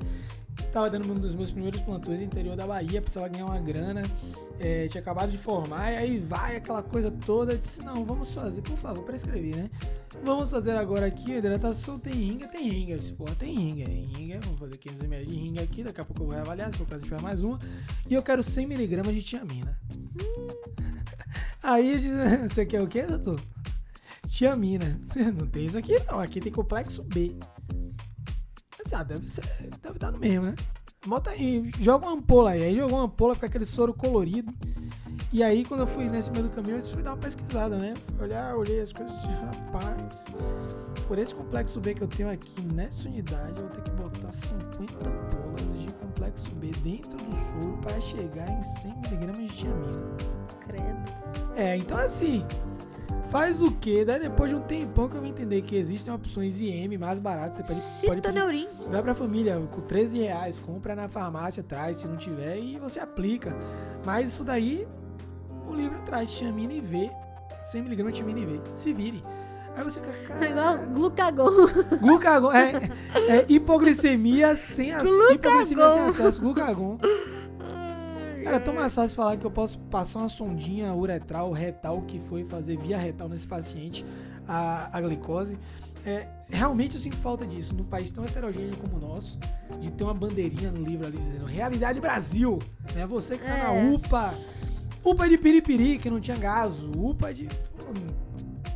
Tava 0.73 0.91
dando 0.91 1.11
um 1.11 1.15
dos 1.15 1.35
meus 1.35 1.51
primeiros 1.51 1.81
plantões 1.81 2.19
no 2.19 2.25
interior 2.25 2.57
da 2.57 2.67
Bahia, 2.67 3.01
precisava 3.01 3.29
ganhar 3.29 3.47
uma 3.47 3.61
grana, 3.61 4.03
é, 4.59 4.89
tinha 4.89 5.01
acabado 5.01 5.31
de 5.31 5.39
formar, 5.39 5.93
e 5.93 5.97
aí 5.97 6.19
vai 6.19 6.57
aquela 6.57 6.83
coisa 6.83 7.11
toda. 7.11 7.53
Eu 7.53 7.59
disse, 7.59 7.83
não, 7.85 8.05
vamos 8.05 8.33
fazer, 8.35 8.61
por 8.63 8.77
favor, 8.77 9.05
prescrevi, 9.05 9.55
né? 9.55 9.71
Vamos 10.25 10.51
fazer 10.51 10.73
agora 10.73 11.07
aqui 11.07 11.33
a 11.33 11.39
hidratação, 11.39 11.99
tem 11.99 12.13
ringa, 12.13 12.49
tem 12.49 12.69
ringa. 12.69 12.93
Eu 12.93 12.99
disse, 12.99 13.13
porra, 13.13 13.35
tem 13.37 13.55
ringa, 13.57 13.85
tem 13.85 14.05
ringa, 14.07 14.41
vamos 14.41 14.59
fazer 14.59 14.77
500ml 14.77 15.27
de 15.27 15.37
ringa 15.37 15.63
aqui, 15.63 15.85
daqui 15.85 16.01
a 16.01 16.05
pouco 16.05 16.23
eu 16.23 16.27
vou 16.27 16.35
reavaliar, 16.35 16.73
se 16.73 16.79
for 16.79 16.87
caso, 16.87 17.05
faz 17.07 17.23
mais 17.23 17.43
uma. 17.43 17.59
E 18.09 18.15
eu 18.15 18.23
quero 18.23 18.43
100mg 18.43 19.13
de 19.13 19.23
tiamina. 19.23 19.79
Aí 21.63 21.93
eu 21.93 21.99
disse, 21.99 22.49
você 22.49 22.67
quer 22.67 22.83
o 22.83 22.87
quê, 22.87 23.03
doutor? 23.03 23.41
Tiamina. 24.29 25.01
Não 25.39 25.47
tem 25.47 25.67
isso 25.67 25.79
aqui 25.79 25.99
não, 26.11 26.19
aqui 26.19 26.41
tem 26.41 26.51
complexo 26.51 27.03
B. 27.05 27.33
Ah, 28.93 29.03
deve 29.03 29.29
ser, 29.29 29.45
deve 29.83 29.97
estar 29.97 30.13
no 30.13 30.19
mesmo, 30.19 30.47
né? 30.47 30.55
Bota 31.07 31.31
aí, 31.31 31.71
joga 31.81 32.07
uma 32.07 32.15
ampola 32.15 32.51
aí. 32.51 32.65
Aí 32.65 32.77
jogou 32.77 32.99
uma 32.99 33.05
ampola 33.05 33.37
com 33.37 33.45
aquele 33.45 33.65
soro 33.65 33.93
colorido. 33.93 34.53
E 35.33 35.43
aí, 35.43 35.65
quando 35.65 35.81
eu 35.81 35.87
fui 35.87 36.09
nesse 36.09 36.31
meio 36.31 36.45
do 36.45 36.51
caminho, 36.51 36.79
eu 36.79 36.85
fui 36.85 37.03
dar 37.03 37.11
uma 37.11 37.17
pesquisada, 37.17 37.77
né? 37.77 37.95
Fui 38.07 38.27
olhar, 38.27 38.57
olhei 38.57 38.81
as 38.81 38.93
coisas 38.93 39.21
de 39.21 39.29
rapaz. 39.29 40.27
Por 41.09 41.19
esse 41.19 41.35
complexo 41.35 41.81
B 41.81 41.95
que 41.95 42.03
eu 42.03 42.09
tenho 42.09 42.31
aqui 42.31 42.63
nessa 42.73 43.09
unidade, 43.09 43.61
eu 43.61 43.69
vou 43.69 43.77
ter 43.77 43.83
que 43.83 43.91
botar 43.91 44.33
50 44.33 45.09
ampolas 45.09 45.79
de 45.79 45.93
complexo 45.95 46.55
B 46.55 46.71
dentro 46.83 47.19
do 47.19 47.35
soro 47.35 47.79
para 47.83 48.01
chegar 48.01 48.49
em 48.49 48.61
100mg 48.61 49.33
de 49.33 49.57
tiamina. 49.57 50.17
Credo. 50.61 51.57
É, 51.57 51.77
então 51.77 51.99
assim, 51.99 52.47
faz 53.35 53.61
o 53.61 53.69
quê? 53.73 54.05
Daí 54.05 54.21
depois 54.21 54.49
de 54.49 54.55
um 54.55 54.61
tempão 54.61 55.09
que 55.09 55.17
eu 55.17 55.21
vim 55.21 55.31
entender 55.31 55.61
que 55.63 55.75
existem 55.75 56.15
opções 56.15 56.61
IM 56.61 56.97
mais 56.97 57.19
baratas, 57.19 57.57
você 57.57 57.65
pode, 57.65 57.81
pode 58.07 58.23
pedir, 58.23 58.69
vai 58.89 59.03
pra 59.03 59.13
família 59.13 59.61
com 59.73 59.81
13 59.81 60.19
reais, 60.21 60.61
compra 60.61 60.95
na 60.95 61.09
farmácia, 61.09 61.61
traz 61.61 61.97
se 61.97 62.07
não 62.07 62.17
tiver 62.17 62.61
e 62.61 62.79
você 62.79 63.01
aplica. 63.01 63.53
Mas 64.07 64.29
isso 64.29 64.45
daí, 64.45 64.87
o 65.69 65.75
livro 65.75 65.99
traz 66.07 66.31
tiamina 66.31 66.75
e 66.75 66.81
V, 66.81 67.11
100mg 67.73 68.07
de 68.07 68.13
tiamina 68.13 68.39
e 68.39 68.47
V, 68.47 68.61
se 68.73 68.93
vire. 68.93 69.21
Aí 69.77 69.83
você 69.83 70.01
fica, 70.01 70.35
É 70.35 70.51
igual 70.51 70.75
cara, 70.77 70.87
glucagon. 70.87 71.51
glucagon, 72.01 72.53
é, 72.53 72.89
é 73.31 73.47
hipoglicemia 73.51 74.55
sem 74.55 74.93
acesso, 74.93 75.33
hipoglicemia 75.33 75.91
sem 75.91 76.03
acesso, 76.03 76.41
glucagon. 76.41 76.99
Cara, 78.45 78.57
é 78.57 78.61
tão 78.61 78.75
mais 78.75 78.95
fácil 78.95 79.17
falar 79.17 79.37
que 79.37 79.47
eu 79.47 79.51
posso 79.51 79.79
passar 79.79 80.21
uma 80.21 80.29
sondinha 80.29 80.93
uretral, 80.93 81.51
retal, 81.53 82.03
que 82.03 82.21
foi 82.21 82.45
fazer 82.45 82.77
via 82.77 82.99
retal 82.99 83.29
nesse 83.29 83.47
paciente 83.47 84.05
a, 84.47 84.97
a 84.97 85.01
glicose. 85.01 85.59
É, 86.07 86.29
realmente 86.51 86.97
eu 86.97 87.01
sinto 87.01 87.17
falta 87.17 87.47
disso, 87.47 87.75
num 87.75 87.85
país 87.85 88.11
tão 88.13 88.25
heterogêneo 88.25 88.77
como 88.77 88.99
o 88.99 89.01
nosso, 89.01 89.39
de 89.81 89.91
ter 89.91 90.05
uma 90.05 90.13
bandeirinha 90.13 90.71
no 90.71 90.85
livro 90.85 91.07
ali 91.07 91.17
dizendo 91.17 91.47
Realidade 91.47 91.99
Brasil, 91.99 92.59
né? 92.95 93.07
Você 93.07 93.39
que 93.39 93.45
tá 93.45 93.57
É. 93.57 93.63
na 93.63 93.91
UPA, 93.91 94.35
UPA 95.03 95.29
de 95.29 95.39
Piripiri, 95.39 95.99
que 95.99 96.11
não 96.11 96.21
tinha 96.21 96.37
gaso, 96.37 96.91
UPA 96.95 97.33
de... 97.33 97.49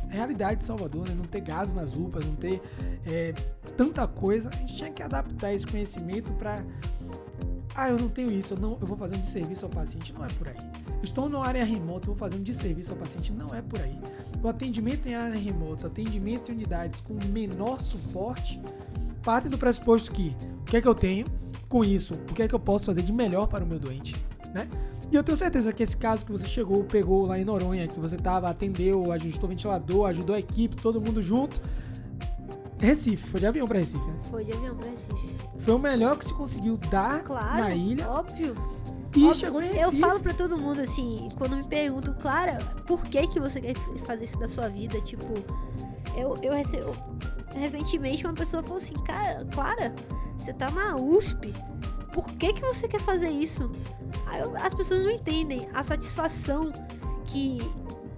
realidade 0.09 0.61
de 0.61 0.65
Salvador, 0.65 1.07
né? 1.07 1.13
Não 1.15 1.25
ter 1.25 1.41
gaso 1.41 1.75
nas 1.75 1.95
UPAs, 1.95 2.25
não 2.25 2.35
ter 2.35 2.61
é, 3.05 3.33
tanta 3.77 4.07
coisa. 4.07 4.49
A 4.51 4.55
gente 4.55 4.75
tinha 4.75 4.89
que 4.89 5.03
adaptar 5.03 5.53
esse 5.53 5.67
conhecimento 5.67 6.33
para 6.33 6.63
ah, 7.75 7.89
eu 7.89 7.97
não 7.97 8.09
tenho 8.09 8.31
isso, 8.31 8.53
eu, 8.53 8.59
não, 8.59 8.77
eu 8.81 8.87
vou 8.87 8.97
fazer 8.97 9.15
um 9.15 9.19
desserviço 9.19 9.65
ao 9.65 9.71
paciente. 9.71 10.13
Não 10.13 10.25
é 10.25 10.27
por 10.27 10.47
aí. 10.47 10.57
Eu 10.87 11.03
estou 11.03 11.29
numa 11.29 11.45
área 11.45 11.63
remota, 11.63 12.07
eu 12.07 12.13
vou 12.13 12.17
fazer 12.17 12.37
um 12.37 12.43
desserviço 12.43 12.91
ao 12.91 12.97
paciente. 12.97 13.31
Não 13.31 13.53
é 13.53 13.61
por 13.61 13.81
aí. 13.81 13.97
O 14.43 14.47
atendimento 14.47 15.07
em 15.07 15.15
área 15.15 15.37
remota, 15.37 15.87
atendimento 15.87 16.51
em 16.51 16.55
unidades 16.55 17.01
com 17.01 17.13
menor 17.29 17.79
suporte, 17.79 18.61
parte 19.23 19.49
do 19.49 19.57
pressuposto 19.57 20.11
que 20.11 20.35
o 20.61 20.63
que 20.63 20.77
é 20.77 20.81
que 20.81 20.87
eu 20.87 20.95
tenho 20.95 21.25
com 21.67 21.83
isso, 21.83 22.13
o 22.13 22.33
que 22.33 22.43
é 22.43 22.47
que 22.47 22.55
eu 22.55 22.59
posso 22.59 22.85
fazer 22.85 23.03
de 23.03 23.11
melhor 23.11 23.47
para 23.47 23.63
o 23.63 23.67
meu 23.67 23.79
doente, 23.79 24.15
né? 24.53 24.67
E 25.11 25.15
eu 25.15 25.23
tenho 25.23 25.35
certeza 25.35 25.73
que 25.73 25.81
esse 25.81 25.97
caso 25.97 26.23
que 26.23 26.31
você 26.31 26.47
chegou, 26.47 26.83
pegou 26.83 27.25
lá 27.25 27.39
em 27.39 27.43
Noronha, 27.43 27.87
que 27.87 27.99
você 27.99 28.15
tava, 28.15 28.47
atendeu, 28.47 29.11
ajustou 29.11 29.45
o 29.45 29.49
ventilador, 29.49 30.07
ajudou 30.07 30.35
a 30.35 30.39
equipe, 30.39 30.75
todo 30.75 31.01
mundo 31.01 31.19
junto. 31.19 31.59
Recife, 32.79 33.29
foi 33.29 33.39
de 33.39 33.45
avião 33.47 33.67
para 33.67 33.79
Recife, 33.79 34.05
né? 34.05 34.15
Foi 34.29 34.43
de 34.45 34.53
avião 34.53 34.75
pra 34.75 34.89
Recife. 34.89 35.35
Foi 35.59 35.73
o 35.73 35.79
melhor 35.79 36.17
que 36.17 36.25
se 36.25 36.33
conseguiu 36.33 36.77
dar 36.89 37.21
Claro, 37.23 37.59
na 37.63 37.71
ilha 37.75 38.07
óbvio. 38.09 38.55
e 39.15 39.23
Óbvio, 39.25 39.33
chegou 39.33 39.61
em 39.61 39.67
Eu 39.67 39.89
Recife. 39.89 39.99
falo 39.99 40.19
pra 40.19 40.33
todo 40.33 40.57
mundo 40.57 40.79
assim, 40.81 41.29
quando 41.37 41.57
me 41.57 41.63
perguntam, 41.63 42.13
Clara, 42.13 42.57
por 42.87 43.03
que 43.05 43.27
que 43.27 43.39
você 43.39 43.59
quer 43.59 43.75
fazer 44.05 44.23
isso 44.23 44.39
da 44.39 44.47
sua 44.47 44.69
vida? 44.69 44.99
Tipo, 45.01 45.25
eu, 46.15 46.37
eu 46.41 46.53
recebo. 46.53 46.93
Recentemente 47.53 48.25
uma 48.25 48.33
pessoa 48.33 48.61
falou 48.63 48.77
assim, 48.77 48.93
cara, 49.03 49.45
Clara, 49.51 49.93
você 50.37 50.53
tá 50.53 50.69
na 50.71 50.95
USP. 50.95 51.53
Por 52.13 52.31
que 52.33 52.53
que 52.53 52.61
você 52.61 52.87
quer 52.87 53.01
fazer 53.01 53.29
isso? 53.29 53.69
Aí 54.25 54.39
eu- 54.41 54.55
as 54.57 54.73
pessoas 54.73 55.03
não 55.05 55.11
entendem 55.11 55.67
a 55.73 55.83
satisfação 55.83 56.71
que 57.25 57.59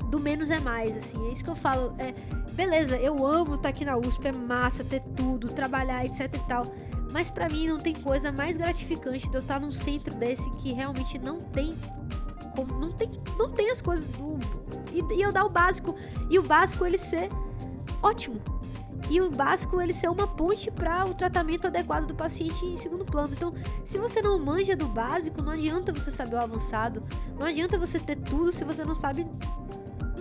do 0.09 0.19
menos 0.19 0.49
é 0.49 0.59
mais, 0.59 0.95
assim. 0.97 1.25
É 1.27 1.31
isso 1.31 1.43
que 1.43 1.49
eu 1.49 1.55
falo. 1.55 1.93
É, 1.97 2.13
beleza, 2.53 2.97
eu 2.97 3.25
amo 3.25 3.55
estar 3.55 3.69
aqui 3.69 3.85
na 3.85 3.97
USP, 3.97 4.27
é 4.27 4.31
massa 4.31 4.83
ter 4.83 5.01
tudo, 5.15 5.49
trabalhar, 5.49 6.05
etc 6.05 6.21
e 6.33 6.47
tal. 6.47 6.65
Mas 7.11 7.29
pra 7.29 7.49
mim 7.49 7.67
não 7.67 7.77
tem 7.77 7.93
coisa 7.93 8.31
mais 8.31 8.55
gratificante 8.55 9.29
de 9.29 9.35
eu 9.35 9.41
estar 9.41 9.59
num 9.59 9.71
centro 9.71 10.15
desse 10.15 10.49
que 10.51 10.71
realmente 10.71 11.19
não 11.19 11.41
tem 11.41 11.75
como- 12.55 12.79
não 12.79 12.91
tem 12.91 13.09
não 13.37 13.49
tem 13.49 13.69
as 13.69 13.81
coisas 13.81 14.07
do 14.07 14.37
e, 14.93 15.15
e 15.15 15.21
eu 15.21 15.31
dar 15.31 15.45
o 15.45 15.49
básico 15.49 15.95
e 16.29 16.37
o 16.37 16.43
básico 16.43 16.85
ele 16.85 16.97
ser 16.97 17.29
ótimo. 18.01 18.41
E 19.09 19.19
o 19.19 19.29
básico 19.29 19.81
ele 19.81 19.91
ser 19.91 20.09
uma 20.09 20.25
ponte 20.25 20.71
para 20.71 21.05
o 21.05 21.13
tratamento 21.13 21.67
adequado 21.67 22.05
do 22.07 22.15
paciente 22.15 22.65
em 22.65 22.77
segundo 22.77 23.03
plano. 23.03 23.33
Então, 23.33 23.53
se 23.83 23.97
você 23.97 24.21
não 24.21 24.39
manja 24.39 24.73
do 24.73 24.87
básico, 24.87 25.41
não 25.41 25.51
adianta 25.51 25.91
você 25.91 26.09
saber 26.09 26.35
o 26.35 26.39
avançado. 26.39 27.03
Não 27.37 27.45
adianta 27.45 27.77
você 27.77 27.99
ter 27.99 28.15
tudo 28.15 28.53
se 28.53 28.63
você 28.63 28.85
não 28.85 28.95
sabe 28.95 29.27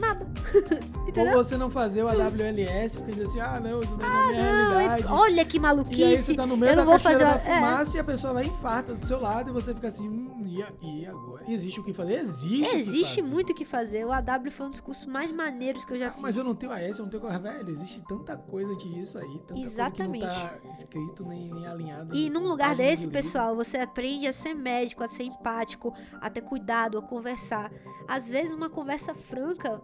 nada. 0.01 0.27
Ou 1.17 1.33
você 1.33 1.57
não 1.57 1.71
fazer 1.71 2.03
o 2.05 2.09
AWLS, 2.09 2.97
porque 2.99 3.13
diz 3.13 3.29
assim, 3.31 3.41
ah, 3.41 3.59
não, 3.61 3.81
isso 3.83 3.97
não 3.97 4.05
é 4.07 4.33
minha 4.33 4.43
Não, 4.69 4.79
realidade. 4.79 5.13
olha 5.13 5.45
que 5.45 5.57
E 5.57 5.59
aí 5.59 5.63
maluquice. 5.63 6.23
você 6.23 6.35
tá 6.35 6.47
no 6.47 6.57
meio 6.57 6.73
eu 6.73 6.77
da 6.77 6.85
não 6.85 6.91
vou 6.93 7.01
cachoeira 7.01 7.27
fazer 7.35 7.45
da 7.49 7.51
é. 7.51 7.55
fumaça 7.57 7.97
e 7.97 8.01
a 8.01 8.05
pessoa 8.05 8.33
vai 8.35 8.45
infarta 8.47 8.95
do 8.95 9.05
seu 9.05 9.21
lado 9.21 9.51
e 9.51 9.53
você 9.53 9.75
fica 9.75 9.89
assim, 9.89 10.09
E, 10.51 11.03
e 11.03 11.07
agora? 11.07 11.45
Existe 11.51 11.79
o 11.81 11.85
que 11.85 11.93
fazer? 11.95 12.15
Existe. 12.15 12.67
o 12.67 12.71
que 12.71 12.77
Existe 12.77 13.23
muito 13.23 13.51
o 13.51 13.55
que 13.55 13.65
fazer. 13.65 14.05
O 14.05 14.13
AW 14.13 14.51
foi 14.51 14.67
um 14.67 14.71
dos 14.71 14.81
cursos 14.81 15.07
mais 15.07 15.31
maneiros 15.31 15.85
que 15.85 15.93
eu 15.93 15.99
já 15.99 16.09
Ah, 16.09 16.11
fiz. 16.11 16.23
Mas 16.23 16.37
eu 16.37 16.43
não 16.45 16.55
tenho 16.55 16.73
AS, 16.73 16.99
eu 16.99 17.05
não 17.05 17.09
tenho. 17.09 17.41
Velho, 17.41 17.71
existe 17.71 18.03
tanta 18.09 18.37
coisa 18.37 18.75
disso 18.75 19.19
aí. 19.19 19.39
Tanta 19.47 19.61
Exatamente. 19.61 20.25
coisa 20.27 20.49
que 20.49 20.55
não 20.67 20.73
tá 20.73 20.79
escrito 20.79 21.25
nem, 21.27 21.53
nem 21.55 21.67
alinhado. 21.67 22.15
E 22.15 22.29
num 22.29 22.49
lugar 22.49 22.75
desse, 22.75 23.07
pessoal, 23.09 23.55
você 23.55 23.79
aprende 23.79 24.27
a 24.27 24.33
ser 24.33 24.55
médico, 24.55 25.05
a 25.05 25.09
ser 25.09 25.25
empático, 25.25 25.95
a 26.21 26.29
ter 26.29 26.41
cuidado, 26.43 26.99
a 26.99 27.03
conversar. 27.03 27.71
Às 28.09 28.29
vezes, 28.29 28.53
uma 28.53 28.69
conversa 28.69 29.15
franca 29.15 29.81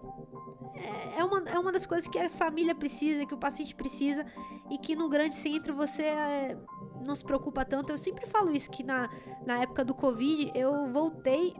é- 0.76 1.20
é 1.20 1.24
uma, 1.24 1.38
é 1.48 1.58
uma 1.58 1.72
das 1.72 1.86
coisas 1.86 2.08
que 2.08 2.18
a 2.18 2.28
família 2.30 2.74
precisa, 2.74 3.24
que 3.26 3.34
o 3.34 3.38
paciente 3.38 3.74
precisa, 3.74 4.24
e 4.70 4.78
que 4.78 4.94
no 4.96 5.08
grande 5.08 5.36
centro 5.36 5.74
você 5.74 6.02
é, 6.02 6.56
não 7.04 7.14
se 7.14 7.24
preocupa 7.24 7.64
tanto. 7.64 7.92
Eu 7.92 7.98
sempre 7.98 8.26
falo 8.26 8.50
isso, 8.54 8.70
que 8.70 8.82
na, 8.82 9.08
na 9.46 9.58
época 9.62 9.84
do 9.84 9.94
Covid 9.94 10.52
eu 10.54 10.86
voltei 10.92 11.54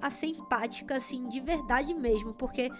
a 0.00 0.10
ser 0.10 0.28
empática, 0.28 0.96
assim, 0.96 1.28
de 1.28 1.40
verdade 1.40 1.92
mesmo, 1.94 2.32
porque 2.34 2.70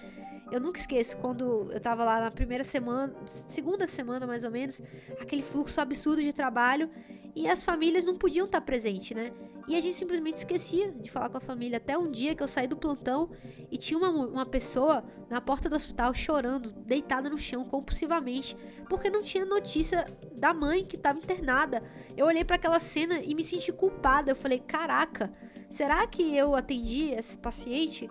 eu 0.50 0.60
nunca 0.60 0.80
esqueço 0.80 1.16
quando 1.18 1.70
eu 1.70 1.80
tava 1.80 2.04
lá 2.04 2.20
na 2.20 2.30
primeira 2.30 2.64
semana, 2.64 3.14
segunda 3.24 3.86
semana 3.86 4.26
mais 4.26 4.42
ou 4.42 4.50
menos, 4.50 4.82
aquele 5.20 5.42
fluxo 5.42 5.80
absurdo 5.80 6.22
de 6.22 6.32
trabalho 6.32 6.90
e 7.34 7.46
as 7.48 7.62
famílias 7.62 8.04
não 8.04 8.16
podiam 8.16 8.46
estar 8.46 8.60
presentes, 8.60 9.16
né? 9.16 9.32
E 9.70 9.76
a 9.76 9.80
gente 9.80 9.94
simplesmente 9.94 10.38
esquecia 10.38 10.90
de 10.90 11.08
falar 11.08 11.28
com 11.28 11.36
a 11.36 11.40
família. 11.40 11.76
Até 11.76 11.96
um 11.96 12.10
dia 12.10 12.34
que 12.34 12.42
eu 12.42 12.48
saí 12.48 12.66
do 12.66 12.76
plantão 12.76 13.30
e 13.70 13.78
tinha 13.78 13.96
uma, 13.96 14.10
uma 14.10 14.44
pessoa 14.44 15.04
na 15.28 15.40
porta 15.40 15.68
do 15.68 15.76
hospital 15.76 16.12
chorando, 16.12 16.72
deitada 16.72 17.30
no 17.30 17.38
chão 17.38 17.64
compulsivamente, 17.64 18.56
porque 18.88 19.08
não 19.08 19.22
tinha 19.22 19.44
notícia 19.44 20.04
da 20.34 20.52
mãe 20.52 20.84
que 20.84 20.96
estava 20.96 21.20
internada. 21.20 21.84
Eu 22.16 22.26
olhei 22.26 22.44
para 22.44 22.56
aquela 22.56 22.80
cena 22.80 23.20
e 23.22 23.32
me 23.32 23.44
senti 23.44 23.72
culpada. 23.72 24.32
Eu 24.32 24.36
falei: 24.36 24.58
caraca, 24.58 25.32
será 25.68 26.04
que 26.04 26.36
eu 26.36 26.56
atendi 26.56 27.12
esse 27.12 27.38
paciente? 27.38 28.10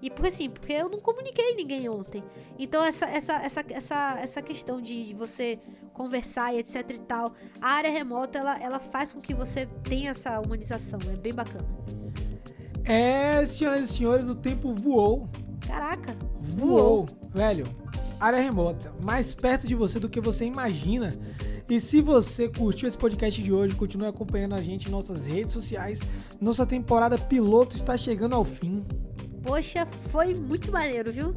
E 0.00 0.08
porque 0.08 0.28
assim, 0.28 0.48
porque 0.48 0.72
eu 0.72 0.88
não 0.88 1.00
comuniquei 1.00 1.56
ninguém 1.56 1.88
ontem. 1.88 2.22
Então 2.56 2.84
essa 2.84 3.06
essa 3.06 3.32
essa 3.34 3.64
essa, 3.70 4.18
essa 4.20 4.42
questão 4.42 4.80
de 4.80 5.12
você 5.14 5.58
conversar 5.92 6.54
e 6.54 6.58
etc 6.58 6.90
e 6.90 6.98
tal, 6.98 7.32
a 7.60 7.70
área 7.70 7.90
remota 7.90 8.38
ela, 8.38 8.58
ela 8.58 8.80
faz 8.80 9.12
com 9.12 9.20
que 9.20 9.34
você 9.34 9.66
tenha 9.82 10.10
essa 10.10 10.40
humanização, 10.40 10.98
é 11.12 11.16
bem 11.16 11.34
bacana. 11.34 11.66
É, 12.84 13.44
senhoras 13.46 13.90
e 13.90 13.92
senhores, 13.92 14.28
o 14.28 14.34
tempo 14.34 14.74
voou. 14.74 15.28
Caraca, 15.66 16.16
Voou. 16.42 17.06
Velho, 17.32 17.64
área 18.20 18.40
remota. 18.40 18.92
Mais 19.02 19.32
perto 19.32 19.66
de 19.66 19.74
você 19.74 20.00
do 20.00 20.08
que 20.08 20.20
você 20.20 20.44
imagina. 20.44 21.14
E 21.68 21.80
se 21.80 22.02
você 22.02 22.48
curtiu 22.48 22.88
esse 22.88 22.98
podcast 22.98 23.40
de 23.40 23.52
hoje, 23.52 23.74
continue 23.74 24.08
acompanhando 24.08 24.54
a 24.54 24.60
gente 24.60 24.88
em 24.88 24.90
nossas 24.90 25.24
redes 25.24 25.52
sociais. 25.52 26.02
Nossa 26.40 26.66
temporada 26.66 27.16
piloto 27.16 27.76
está 27.76 27.96
chegando 27.96 28.34
ao 28.34 28.44
fim. 28.44 28.84
Poxa, 29.42 29.86
foi 30.10 30.34
muito 30.34 30.70
maneiro, 30.70 31.12
viu? 31.12 31.34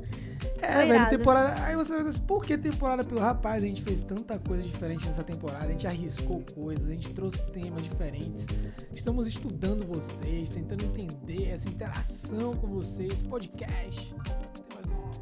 É, 0.65 0.73
Foi 0.73 0.85
velho, 0.87 1.09
temporada. 1.09 1.63
Aí 1.63 1.75
você 1.75 1.93
vai 1.93 2.09
assim, 2.09 2.21
por 2.21 2.43
que 2.43 2.57
temporada 2.57 3.03
pelo 3.03 3.19
rapaz? 3.19 3.63
A 3.63 3.67
gente 3.67 3.83
fez 3.83 4.01
tanta 4.01 4.39
coisa 4.39 4.63
diferente 4.63 5.05
nessa 5.05 5.23
temporada, 5.23 5.65
a 5.65 5.69
gente 5.69 5.85
arriscou 5.85 6.43
coisas, 6.55 6.87
a 6.87 6.91
gente 6.91 7.13
trouxe 7.13 7.43
temas 7.51 7.83
diferentes. 7.83 8.47
Estamos 8.91 9.27
estudando 9.27 9.85
vocês, 9.85 10.49
tentando 10.49 10.83
entender 10.83 11.49
essa 11.49 11.69
interação 11.69 12.53
com 12.53 12.67
vocês, 12.67 13.21
podcast. 13.21 14.15
Tem 14.53 14.65
mais 14.73 14.87
novo. 14.87 15.21